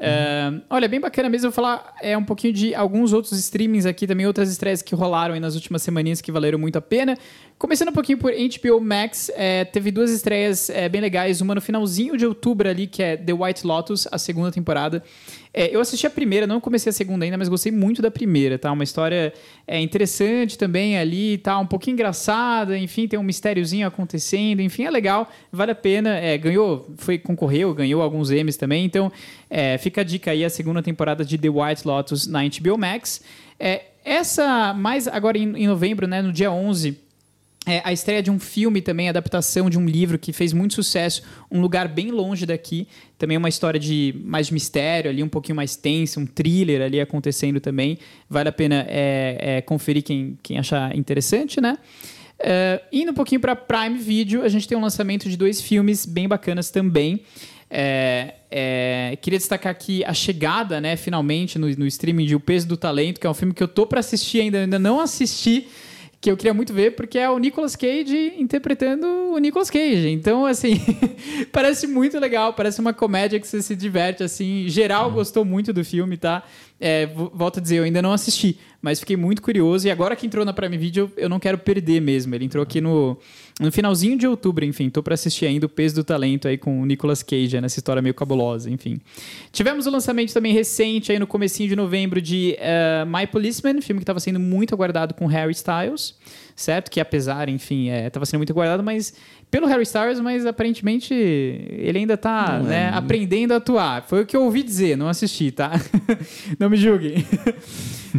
É, 0.00 0.52
olha, 0.70 0.86
bem 0.86 1.00
bacana 1.00 1.28
mesmo. 1.28 1.48
Eu 1.48 1.50
vou 1.50 1.56
falar 1.56 1.92
é, 2.00 2.16
um 2.16 2.22
pouquinho 2.22 2.52
de 2.52 2.72
alguns 2.72 3.12
outros 3.12 3.32
streamings 3.32 3.84
aqui, 3.84 4.06
também 4.06 4.26
outras 4.26 4.48
estreias 4.48 4.80
que 4.80 4.94
rolaram 4.94 5.34
aí 5.34 5.40
nas 5.40 5.56
últimas 5.56 5.82
semaninhas 5.82 6.20
que 6.20 6.30
valeram 6.30 6.56
muito 6.56 6.78
a 6.78 6.80
pena. 6.80 7.18
Começando 7.58 7.88
um 7.88 7.92
pouquinho 7.92 8.18
por 8.18 8.32
HBO 8.32 8.80
Max, 8.80 9.28
é, 9.34 9.64
teve 9.64 9.90
duas 9.90 10.12
estreias 10.12 10.70
é, 10.70 10.88
bem 10.88 11.00
legais. 11.00 11.40
Uma 11.40 11.56
no 11.56 11.60
finalzinho 11.60 12.16
de 12.16 12.24
outubro 12.24 12.68
ali, 12.68 12.86
que 12.86 13.02
é 13.02 13.16
The 13.16 13.32
White 13.32 13.66
Lotus, 13.66 14.06
a 14.12 14.18
segunda 14.18 14.52
temporada. 14.52 15.02
É, 15.58 15.74
eu 15.74 15.80
assisti 15.80 16.06
a 16.06 16.10
primeira, 16.10 16.46
não 16.46 16.60
comecei 16.60 16.88
a 16.88 16.92
segunda 16.92 17.24
ainda, 17.24 17.36
mas 17.36 17.48
gostei 17.48 17.72
muito 17.72 18.00
da 18.00 18.12
primeira, 18.12 18.56
tá? 18.56 18.70
Uma 18.70 18.84
história 18.84 19.32
é, 19.66 19.80
interessante 19.80 20.56
também 20.56 20.96
ali, 20.96 21.36
tá? 21.36 21.58
Um 21.58 21.66
pouquinho 21.66 21.94
engraçada, 21.94 22.78
enfim, 22.78 23.08
tem 23.08 23.18
um 23.18 23.24
mistériozinho 23.24 23.84
acontecendo, 23.84 24.60
enfim, 24.60 24.84
é 24.84 24.90
legal, 24.92 25.28
vale 25.50 25.72
a 25.72 25.74
pena. 25.74 26.10
É, 26.10 26.38
ganhou, 26.38 26.88
foi, 26.96 27.18
concorreu, 27.18 27.74
ganhou 27.74 28.00
alguns 28.02 28.30
Emmys 28.30 28.56
também, 28.56 28.84
então 28.84 29.10
é, 29.50 29.76
fica 29.78 30.02
a 30.02 30.04
dica 30.04 30.30
aí, 30.30 30.44
a 30.44 30.50
segunda 30.50 30.80
temporada 30.80 31.24
de 31.24 31.36
The 31.36 31.48
White 31.48 31.88
Lotus 31.88 32.28
na 32.28 32.42
HBO 32.44 32.78
Max. 32.78 33.20
É, 33.58 33.86
essa, 34.04 34.72
mais 34.74 35.08
agora 35.08 35.36
em, 35.38 35.56
em 35.56 35.66
novembro, 35.66 36.06
né, 36.06 36.22
no 36.22 36.32
dia 36.32 36.52
11, 36.52 36.96
é, 37.68 37.82
a 37.84 37.92
estreia 37.92 38.22
de 38.22 38.30
um 38.30 38.38
filme 38.38 38.80
também, 38.80 39.08
adaptação 39.08 39.68
de 39.68 39.78
um 39.78 39.86
livro 39.86 40.18
que 40.18 40.32
fez 40.32 40.52
muito 40.52 40.74
sucesso, 40.74 41.22
Um 41.50 41.60
Lugar 41.60 41.86
Bem 41.86 42.10
Longe 42.10 42.46
Daqui. 42.46 42.88
Também 43.18 43.36
uma 43.36 43.48
história 43.48 43.78
de 43.78 44.14
mais 44.24 44.46
de 44.46 44.54
mistério 44.54 45.10
ali, 45.10 45.22
um 45.22 45.28
pouquinho 45.28 45.56
mais 45.56 45.76
tenso, 45.76 46.18
um 46.20 46.26
thriller 46.26 46.80
ali 46.80 47.00
acontecendo 47.00 47.60
também. 47.60 47.98
Vale 48.28 48.48
a 48.48 48.52
pena 48.52 48.86
é, 48.88 49.36
é, 49.40 49.60
conferir 49.60 50.02
quem, 50.02 50.38
quem 50.42 50.58
achar 50.58 50.96
interessante, 50.96 51.60
né? 51.60 51.76
É, 52.38 52.80
indo 52.92 53.10
um 53.10 53.14
pouquinho 53.14 53.40
para 53.40 53.56
Prime 53.56 53.98
Video, 53.98 54.42
a 54.42 54.48
gente 54.48 54.66
tem 54.66 54.78
um 54.78 54.80
lançamento 54.80 55.28
de 55.28 55.36
dois 55.36 55.60
filmes 55.60 56.06
bem 56.06 56.28
bacanas 56.28 56.70
também. 56.70 57.22
É, 57.70 58.34
é, 58.50 59.18
queria 59.20 59.38
destacar 59.38 59.70
aqui 59.70 60.02
a 60.04 60.14
chegada, 60.14 60.80
né, 60.80 60.96
finalmente, 60.96 61.58
no, 61.58 61.68
no 61.68 61.86
streaming 61.86 62.24
de 62.24 62.34
O 62.34 62.40
Peso 62.40 62.66
do 62.66 62.76
Talento, 62.76 63.20
que 63.20 63.26
é 63.26 63.30
um 63.30 63.34
filme 63.34 63.52
que 63.52 63.62
eu 63.62 63.68
tô 63.68 63.86
para 63.86 64.00
assistir 64.00 64.40
ainda, 64.40 64.60
ainda 64.60 64.78
não 64.78 65.00
assisti, 65.00 65.68
que 66.20 66.30
eu 66.30 66.36
queria 66.36 66.52
muito 66.52 66.72
ver, 66.72 66.96
porque 66.96 67.16
é 67.16 67.30
o 67.30 67.38
Nicolas 67.38 67.76
Cage 67.76 68.34
interpretando 68.38 69.06
o 69.06 69.38
Nicolas 69.38 69.70
Cage. 69.70 70.08
Então, 70.08 70.44
assim, 70.44 70.80
parece 71.52 71.86
muito 71.86 72.18
legal, 72.18 72.52
parece 72.54 72.80
uma 72.80 72.92
comédia 72.92 73.38
que 73.38 73.46
você 73.46 73.62
se 73.62 73.76
diverte, 73.76 74.24
assim. 74.24 74.68
Geral 74.68 75.12
gostou 75.12 75.44
muito 75.44 75.72
do 75.72 75.84
filme, 75.84 76.16
tá? 76.16 76.42
É, 76.80 77.06
vo- 77.06 77.30
volto 77.34 77.58
a 77.58 77.62
dizer, 77.62 77.78
eu 77.78 77.84
ainda 77.84 78.00
não 78.00 78.12
assisti, 78.12 78.56
mas 78.80 79.00
fiquei 79.00 79.16
muito 79.16 79.42
curioso. 79.42 79.88
E 79.88 79.90
agora 79.90 80.14
que 80.14 80.24
entrou 80.24 80.44
na 80.44 80.52
Prime 80.52 80.78
Video, 80.78 81.10
eu 81.16 81.28
não 81.28 81.40
quero 81.40 81.58
perder 81.58 82.00
mesmo. 82.00 82.32
Ele 82.34 82.44
entrou 82.44 82.62
aqui 82.62 82.80
no, 82.80 83.18
no 83.58 83.72
finalzinho 83.72 84.16
de 84.16 84.28
outubro, 84.28 84.64
enfim. 84.64 84.88
Tô 84.88 85.02
pra 85.02 85.14
assistir 85.14 85.46
ainda 85.46 85.66
o 85.66 85.68
Peso 85.68 85.96
do 85.96 86.04
Talento 86.04 86.46
aí 86.46 86.56
com 86.56 86.80
o 86.80 86.86
Nicolas 86.86 87.20
Cage, 87.22 87.56
né, 87.56 87.62
nessa 87.62 87.80
história 87.80 88.00
meio 88.00 88.14
cabulosa, 88.14 88.70
enfim. 88.70 89.00
Tivemos 89.50 89.86
o 89.86 89.90
lançamento 89.90 90.32
também 90.32 90.52
recente 90.52 91.10
aí 91.10 91.18
no 91.18 91.26
comecinho 91.26 91.68
de 91.68 91.74
novembro 91.74 92.20
de 92.22 92.54
eh, 92.60 93.04
My 93.06 93.26
Policeman, 93.26 93.80
filme 93.82 93.98
que 93.98 94.04
estava 94.04 94.20
sendo 94.20 94.38
muito 94.38 94.72
aguardado 94.72 95.14
com 95.14 95.26
Harry 95.26 95.50
Styles, 95.52 96.14
certo? 96.54 96.92
Que 96.92 97.00
apesar, 97.00 97.48
enfim, 97.48 97.88
estava 97.88 98.24
sendo 98.24 98.38
muito 98.38 98.52
aguardado, 98.52 98.84
mas 98.84 99.14
pelo 99.50 99.66
Harry 99.66 99.82
Styles, 99.82 100.20
mas 100.20 100.44
aparentemente 100.44 101.14
ele 101.14 101.98
ainda 101.98 102.16
tá 102.16 102.58
né, 102.58 102.90
aprendendo 102.94 103.52
a 103.52 103.56
atuar. 103.56 104.02
Foi 104.02 104.22
o 104.22 104.26
que 104.26 104.36
eu 104.36 104.44
ouvi 104.44 104.62
dizer, 104.62 104.96
não 104.96 105.08
assisti, 105.08 105.50
tá? 105.50 105.72
não 106.58 106.68
me 106.68 106.76
julguem. 106.76 107.24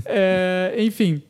Eh, 0.05 0.75
enfim. 0.79 1.21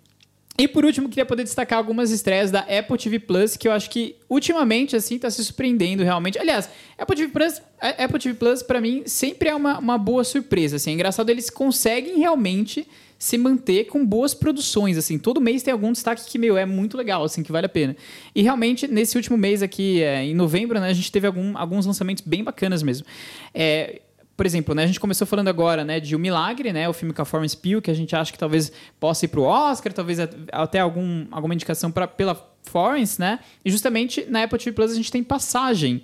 E 0.60 0.68
por 0.68 0.84
último, 0.84 1.08
queria 1.08 1.26
poder 1.26 1.44
destacar 1.44 1.78
algumas 1.78 2.12
estreias 2.12 2.52
da 2.52 2.60
Apple 2.60 2.98
TV 2.98 3.18
Plus, 3.18 3.56
que 3.56 3.66
eu 3.66 3.72
acho 3.72 3.90
que 3.90 4.18
ultimamente, 4.30 4.94
assim, 4.94 5.18
tá 5.18 5.32
se 5.32 5.42
surpreendendo 5.42 6.04
realmente. 6.04 6.38
Aliás, 6.38 6.70
Apple 6.98 7.16
TV 7.16 7.30
Plus, 7.30 7.62
Apple 7.80 8.20
TV 8.20 8.36
Plus 8.36 8.62
para 8.62 8.82
mim, 8.82 9.04
sempre 9.06 9.48
é 9.48 9.56
uma, 9.56 9.80
uma 9.80 9.98
boa 9.98 10.22
surpresa, 10.26 10.76
assim. 10.76 10.92
É 10.92 10.94
engraçado, 10.96 11.30
eles 11.30 11.50
conseguem 11.50 12.20
realmente 12.20 12.86
se 13.18 13.38
manter 13.38 13.86
com 13.86 14.06
boas 14.06 14.34
produções, 14.34 14.98
assim. 14.98 15.18
Todo 15.18 15.40
mês 15.40 15.64
tem 15.64 15.72
algum 15.72 15.94
destaque 15.94 16.30
que, 16.30 16.38
meu, 16.38 16.58
é 16.58 16.66
muito 16.66 16.98
legal, 16.98 17.24
assim, 17.24 17.42
que 17.42 17.54
vale 17.54 17.66
a 17.66 17.70
pena. 17.70 17.96
E 18.36 18.42
realmente, 18.42 18.86
nesse 18.86 19.16
último 19.16 19.38
mês 19.38 19.64
aqui, 19.64 20.04
é, 20.04 20.26
em 20.26 20.36
novembro, 20.36 20.78
né, 20.78 20.90
a 20.90 20.94
gente 20.94 21.10
teve 21.10 21.26
algum, 21.26 21.58
alguns 21.58 21.86
lançamentos 21.86 22.22
bem 22.28 22.44
bacanas 22.44 22.84
mesmo. 22.84 23.08
É, 23.54 24.02
por 24.40 24.46
exemplo, 24.46 24.74
né, 24.74 24.86
a 24.86 24.88
gente 24.88 25.02
começou 25.02 25.28
falando 25.28 25.50
agora 25.50 25.84
né, 25.84 26.00
de 26.00 26.16
O 26.16 26.20
Milagre, 26.20 26.72
né, 26.72 26.88
o 26.88 26.94
filme 26.94 27.14
com 27.14 27.22
a 27.22 27.26
Florence 27.26 27.58
Pugh, 27.58 27.82
que 27.82 27.92
a 27.92 27.94
gente 27.94 28.16
acha 28.16 28.32
que 28.32 28.40
talvez 28.40 28.72
possa 28.98 29.26
ir 29.26 29.28
para 29.28 29.42
o 29.42 29.44
Oscar, 29.44 29.92
talvez 29.92 30.18
até 30.50 30.80
algum, 30.80 31.28
alguma 31.30 31.54
indicação 31.54 31.92
pra, 31.92 32.08
pela 32.08 32.50
Florence, 32.64 33.20
né? 33.20 33.40
E 33.66 33.70
justamente 33.70 34.26
na 34.30 34.44
Apple 34.44 34.58
TV 34.58 34.72
Plus 34.72 34.94
a 34.94 34.96
gente 34.96 35.12
tem 35.12 35.22
Passagem, 35.22 36.02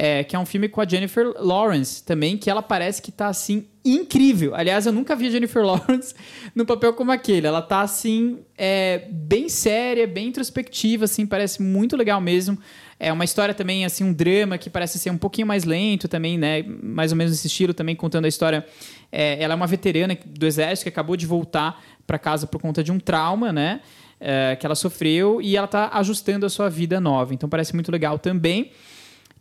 é, 0.00 0.22
que 0.22 0.36
é 0.36 0.38
um 0.38 0.46
filme 0.46 0.68
com 0.68 0.80
a 0.80 0.86
Jennifer 0.86 1.26
Lawrence 1.40 2.04
também, 2.04 2.36
que 2.38 2.48
ela 2.48 2.62
parece 2.62 3.02
que 3.02 3.10
tá 3.10 3.26
assim 3.26 3.66
incrível. 3.84 4.54
Aliás, 4.54 4.86
eu 4.86 4.92
nunca 4.92 5.16
vi 5.16 5.26
a 5.26 5.30
Jennifer 5.30 5.60
Lawrence 5.66 6.14
no 6.54 6.64
papel 6.64 6.92
como 6.92 7.10
aquele. 7.10 7.48
Ela 7.48 7.60
tá 7.60 7.80
assim 7.80 8.38
é, 8.56 9.08
bem 9.10 9.48
séria, 9.48 10.06
bem 10.06 10.28
introspectiva, 10.28 11.04
assim, 11.04 11.26
parece 11.26 11.60
muito 11.60 11.96
legal 11.96 12.20
mesmo. 12.20 12.56
É 12.96 13.12
uma 13.12 13.24
história 13.24 13.52
também, 13.52 13.84
assim, 13.84 14.04
um 14.04 14.12
drama 14.12 14.56
que 14.56 14.70
parece 14.70 15.00
ser 15.00 15.10
um 15.10 15.18
pouquinho 15.18 15.48
mais 15.48 15.64
lento 15.64 16.06
também, 16.06 16.38
né? 16.38 16.62
Mais 16.80 17.10
ou 17.10 17.18
menos 17.18 17.32
nesse 17.32 17.48
estilo 17.48 17.74
também, 17.74 17.96
contando 17.96 18.26
a 18.26 18.28
história. 18.28 18.64
É, 19.10 19.42
ela 19.42 19.54
é 19.54 19.56
uma 19.56 19.66
veterana 19.66 20.16
do 20.24 20.46
exército 20.46 20.84
que 20.84 20.90
acabou 20.90 21.16
de 21.16 21.26
voltar 21.26 21.82
para 22.06 22.20
casa 22.20 22.46
por 22.46 22.60
conta 22.60 22.84
de 22.84 22.92
um 22.92 23.00
trauma, 23.00 23.52
né? 23.52 23.80
É, 24.20 24.54
que 24.54 24.64
ela 24.64 24.76
sofreu 24.76 25.42
e 25.42 25.56
ela 25.56 25.64
está 25.64 25.90
ajustando 25.94 26.46
a 26.46 26.48
sua 26.48 26.70
vida 26.70 27.00
nova. 27.00 27.34
Então 27.34 27.48
parece 27.48 27.74
muito 27.74 27.90
legal 27.90 28.16
também. 28.16 28.70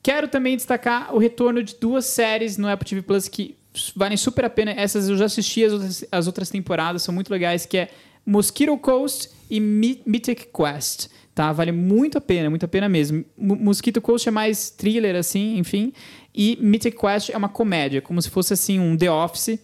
Quero 0.08 0.30
também 0.30 0.56
destacar 0.56 1.14
o 1.14 1.18
retorno 1.18 1.62
de 1.62 1.76
duas 1.76 2.06
séries 2.06 2.58
no 2.58 2.66
Apple 2.66 2.88
TV 2.88 3.02
Plus 3.02 3.28
que 3.28 3.58
valem 3.94 4.16
super 4.16 4.46
a 4.46 4.50
pena. 4.50 4.72
Essas 4.72 5.10
eu 5.10 5.18
já 5.18 5.26
assisti 5.26 5.66
as 5.66 5.74
outras, 5.74 6.06
as 6.10 6.28
outras 6.28 6.50
temporadas, 6.50 7.02
são 7.02 7.14
muito 7.14 7.30
legais, 7.30 7.66
que 7.66 7.78
é 7.78 7.90
Mosquito 8.26 8.78
Coast 8.78 9.30
e 9.50 9.60
Mythic 9.60 10.48
Quest 10.56 11.10
tá? 11.36 11.52
Vale 11.52 11.74
muito 11.74 12.18
a 12.18 12.22
pena, 12.22 12.50
muito 12.50 12.64
a 12.64 12.70
pena 12.70 12.88
mesmo. 12.88 13.26
Mosquito 13.38 14.00
Coast 14.00 14.30
é 14.30 14.32
mais 14.32 14.70
thriller, 14.70 15.14
assim, 15.14 15.58
enfim. 15.58 15.92
E 16.34 16.58
Mythic 16.62 16.98
Quest 16.98 17.32
é 17.32 17.38
uma 17.38 17.50
comédia, 17.50 18.02
como 18.02 18.22
se 18.22 18.30
fosse, 18.30 18.54
assim, 18.54 18.80
um 18.80 18.96
The 18.96 19.12
Office. 19.12 19.60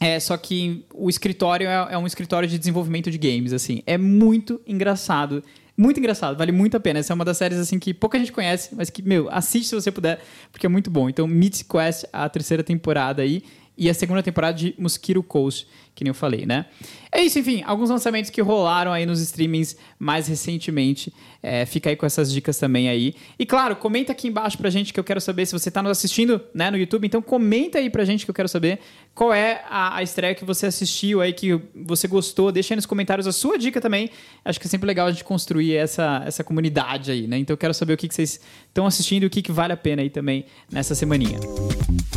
É, 0.00 0.18
só 0.18 0.36
que 0.36 0.84
o 0.92 1.08
escritório 1.08 1.68
é, 1.68 1.92
é 1.92 1.96
um 1.96 2.08
escritório 2.08 2.48
de 2.48 2.58
desenvolvimento 2.58 3.08
de 3.08 3.18
games, 3.18 3.52
assim. 3.52 3.84
É 3.86 3.96
muito 3.96 4.60
engraçado. 4.66 5.44
Muito 5.80 5.98
engraçado, 5.98 6.36
vale 6.36 6.52
muito 6.52 6.76
a 6.76 6.80
pena. 6.80 6.98
Essa 6.98 7.14
é 7.14 7.14
uma 7.14 7.24
das 7.24 7.38
séries 7.38 7.58
assim 7.58 7.78
que 7.78 7.94
pouca 7.94 8.18
gente 8.18 8.30
conhece, 8.30 8.74
mas 8.74 8.90
que, 8.90 9.00
meu, 9.00 9.30
assiste 9.30 9.70
se 9.70 9.74
você 9.74 9.90
puder, 9.90 10.20
porque 10.52 10.66
é 10.66 10.68
muito 10.68 10.90
bom. 10.90 11.08
Então, 11.08 11.26
Mythic 11.26 11.70
Quest, 11.70 12.04
a 12.12 12.28
terceira 12.28 12.62
temporada 12.62 13.22
aí 13.22 13.42
e 13.80 13.88
a 13.88 13.94
segunda 13.94 14.22
temporada 14.22 14.58
de 14.58 14.74
Mosquito 14.78 15.22
Coast, 15.22 15.66
que 15.94 16.04
nem 16.04 16.10
eu 16.10 16.14
falei, 16.14 16.44
né? 16.44 16.66
É 17.10 17.22
isso, 17.22 17.38
enfim, 17.38 17.62
alguns 17.64 17.88
lançamentos 17.88 18.30
que 18.30 18.42
rolaram 18.42 18.92
aí 18.92 19.06
nos 19.06 19.22
streamings 19.22 19.74
mais 19.98 20.28
recentemente. 20.28 21.10
É, 21.42 21.64
fica 21.64 21.88
aí 21.88 21.96
com 21.96 22.04
essas 22.04 22.30
dicas 22.30 22.58
também 22.58 22.90
aí. 22.90 23.14
E 23.38 23.46
claro, 23.46 23.74
comenta 23.74 24.12
aqui 24.12 24.28
embaixo 24.28 24.58
pra 24.58 24.68
gente 24.68 24.92
que 24.92 25.00
eu 25.00 25.04
quero 25.04 25.18
saber 25.18 25.46
se 25.46 25.52
você 25.52 25.70
tá 25.70 25.82
nos 25.82 25.92
assistindo 25.92 26.42
né, 26.52 26.70
no 26.70 26.76
YouTube, 26.76 27.06
então 27.06 27.22
comenta 27.22 27.78
aí 27.78 27.88
pra 27.88 28.04
gente 28.04 28.26
que 28.26 28.30
eu 28.30 28.34
quero 28.34 28.50
saber 28.50 28.80
qual 29.14 29.32
é 29.32 29.64
a, 29.70 29.96
a 29.96 30.02
estreia 30.02 30.34
que 30.34 30.44
você 30.44 30.66
assistiu 30.66 31.22
aí, 31.22 31.32
que 31.32 31.58
você 31.74 32.06
gostou. 32.06 32.52
Deixa 32.52 32.74
aí 32.74 32.76
nos 32.76 32.84
comentários 32.84 33.26
a 33.26 33.32
sua 33.32 33.56
dica 33.56 33.80
também. 33.80 34.10
Acho 34.44 34.60
que 34.60 34.66
é 34.66 34.70
sempre 34.70 34.86
legal 34.86 35.06
a 35.06 35.10
gente 35.10 35.24
construir 35.24 35.74
essa, 35.74 36.22
essa 36.26 36.44
comunidade 36.44 37.10
aí, 37.10 37.26
né? 37.26 37.38
Então 37.38 37.54
eu 37.54 37.58
quero 37.58 37.72
saber 37.72 37.94
o 37.94 37.96
que, 37.96 38.08
que 38.08 38.14
vocês 38.14 38.38
estão 38.68 38.84
assistindo 38.84 39.22
e 39.22 39.26
o 39.26 39.30
que, 39.30 39.40
que 39.40 39.50
vale 39.50 39.72
a 39.72 39.76
pena 39.76 40.02
aí 40.02 40.10
também 40.10 40.44
nessa 40.70 40.94
semaninha. 40.94 41.38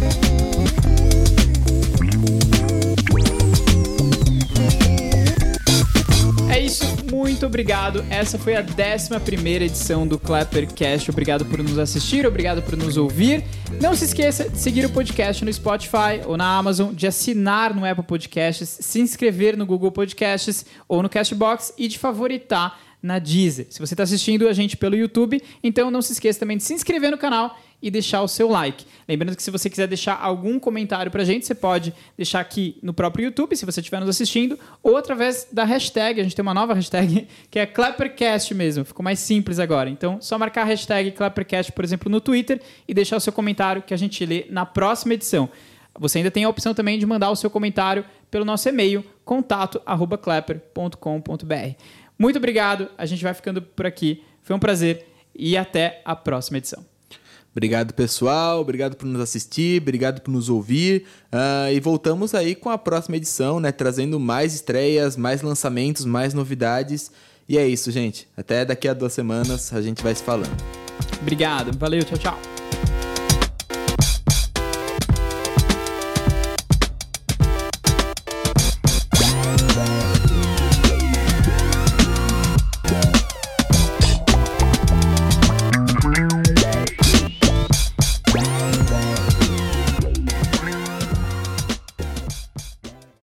Música 0.03 0.92
muito 7.11 7.47
obrigado. 7.47 8.05
Essa 8.11 8.37
foi 8.37 8.55
a 8.55 8.61
11 8.61 9.63
edição 9.63 10.05
do 10.05 10.19
Clappercast. 10.19 11.09
Obrigado 11.09 11.45
por 11.45 11.57
nos 11.57 11.79
assistir, 11.79 12.27
obrigado 12.27 12.61
por 12.61 12.77
nos 12.77 12.95
ouvir. 12.95 13.43
Não 13.81 13.95
se 13.95 14.05
esqueça 14.05 14.47
de 14.47 14.59
seguir 14.59 14.85
o 14.85 14.89
podcast 14.91 15.43
no 15.43 15.51
Spotify 15.51 16.21
ou 16.25 16.37
na 16.37 16.57
Amazon, 16.57 16.93
de 16.93 17.07
assinar 17.07 17.73
no 17.73 17.83
Apple 17.83 18.03
Podcasts, 18.03 18.77
se 18.81 18.99
inscrever 18.99 19.57
no 19.57 19.65
Google 19.65 19.91
Podcasts 19.91 20.63
ou 20.87 21.01
no 21.01 21.09
Castbox 21.09 21.73
e 21.77 21.87
de 21.87 21.97
favoritar 21.97 22.79
na 23.01 23.19
Deezer. 23.19 23.67
Se 23.69 23.79
você 23.79 23.95
está 23.95 24.03
assistindo 24.03 24.47
a 24.47 24.53
gente 24.53 24.77
pelo 24.77 24.95
YouTube, 24.95 25.41
então 25.63 25.89
não 25.89 26.01
se 26.01 26.13
esqueça 26.13 26.39
também 26.39 26.57
de 26.57 26.63
se 26.63 26.73
inscrever 26.73 27.09
no 27.09 27.17
canal 27.17 27.57
e 27.83 27.91
deixar 27.91 28.21
o 28.21 28.27
seu 28.29 28.49
like. 28.49 28.85
Lembrando 29.07 29.35
que 29.35 29.43
se 29.43 29.51
você 29.51 29.69
quiser 29.69 29.85
deixar 29.87 30.17
algum 30.17 30.57
comentário 30.57 31.11
pra 31.11 31.23
gente, 31.25 31.45
você 31.45 31.53
pode 31.53 31.93
deixar 32.15 32.39
aqui 32.39 32.77
no 32.81 32.93
próprio 32.93 33.25
YouTube, 33.25 33.57
se 33.57 33.65
você 33.65 33.81
estiver 33.81 33.99
nos 33.99 34.07
assistindo, 34.07 34.57
ou 34.81 34.95
através 34.95 35.45
da 35.51 35.65
hashtag, 35.65 36.21
a 36.21 36.23
gente 36.23 36.33
tem 36.33 36.41
uma 36.41 36.53
nova 36.53 36.73
hashtag, 36.73 37.27
que 37.51 37.59
é 37.59 37.65
Clappercast 37.65 38.55
mesmo, 38.55 38.85
ficou 38.85 39.03
mais 39.03 39.19
simples 39.19 39.59
agora. 39.59 39.89
Então, 39.89 40.21
só 40.21 40.39
marcar 40.39 40.61
a 40.61 40.65
hashtag 40.65 41.11
Clappercast, 41.11 41.73
por 41.73 41.83
exemplo, 41.83 42.09
no 42.09 42.21
Twitter 42.21 42.61
e 42.87 42.93
deixar 42.93 43.17
o 43.17 43.19
seu 43.19 43.33
comentário 43.33 43.81
que 43.81 43.93
a 43.93 43.97
gente 43.97 44.25
lê 44.25 44.45
na 44.49 44.65
próxima 44.65 45.15
edição. 45.15 45.49
Você 45.99 46.19
ainda 46.19 46.31
tem 46.31 46.45
a 46.45 46.49
opção 46.49 46.73
também 46.73 46.97
de 46.97 47.05
mandar 47.05 47.31
o 47.31 47.35
seu 47.35 47.49
comentário 47.49 48.05
pelo 48.31 48.45
nosso 48.45 48.69
e-mail, 48.69 49.03
contato@clapper.com.br. 49.25 51.75
Muito 52.17 52.37
obrigado, 52.37 52.87
a 52.97 53.05
gente 53.05 53.21
vai 53.21 53.33
ficando 53.33 53.61
por 53.61 53.85
aqui. 53.85 54.23
Foi 54.41 54.55
um 54.55 54.59
prazer 54.59 55.05
e 55.35 55.57
até 55.57 56.01
a 56.05 56.15
próxima 56.15 56.59
edição. 56.59 56.92
Obrigado, 57.55 57.93
pessoal. 57.93 58.59
Obrigado 58.59 58.95
por 58.95 59.05
nos 59.05 59.21
assistir, 59.21 59.81
obrigado 59.81 60.21
por 60.21 60.31
nos 60.31 60.49
ouvir. 60.49 61.05
Uh, 61.31 61.71
e 61.71 61.79
voltamos 61.79 62.33
aí 62.33 62.55
com 62.55 62.69
a 62.69 62.77
próxima 62.77 63.15
edição, 63.15 63.59
né? 63.59 63.71
Trazendo 63.71 64.19
mais 64.19 64.55
estreias, 64.55 65.15
mais 65.15 65.41
lançamentos, 65.41 66.03
mais 66.03 66.33
novidades. 66.33 67.11
E 67.47 67.57
é 67.57 67.67
isso, 67.67 67.91
gente. 67.91 68.27
Até 68.35 68.65
daqui 68.65 68.87
a 68.87 68.93
duas 68.93 69.13
semanas 69.13 69.71
a 69.71 69.81
gente 69.81 70.01
vai 70.01 70.15
se 70.15 70.23
falando. 70.23 70.63
Obrigado. 71.21 71.77
Valeu. 71.77 72.03
Tchau, 72.03 72.17
tchau. 72.17 72.62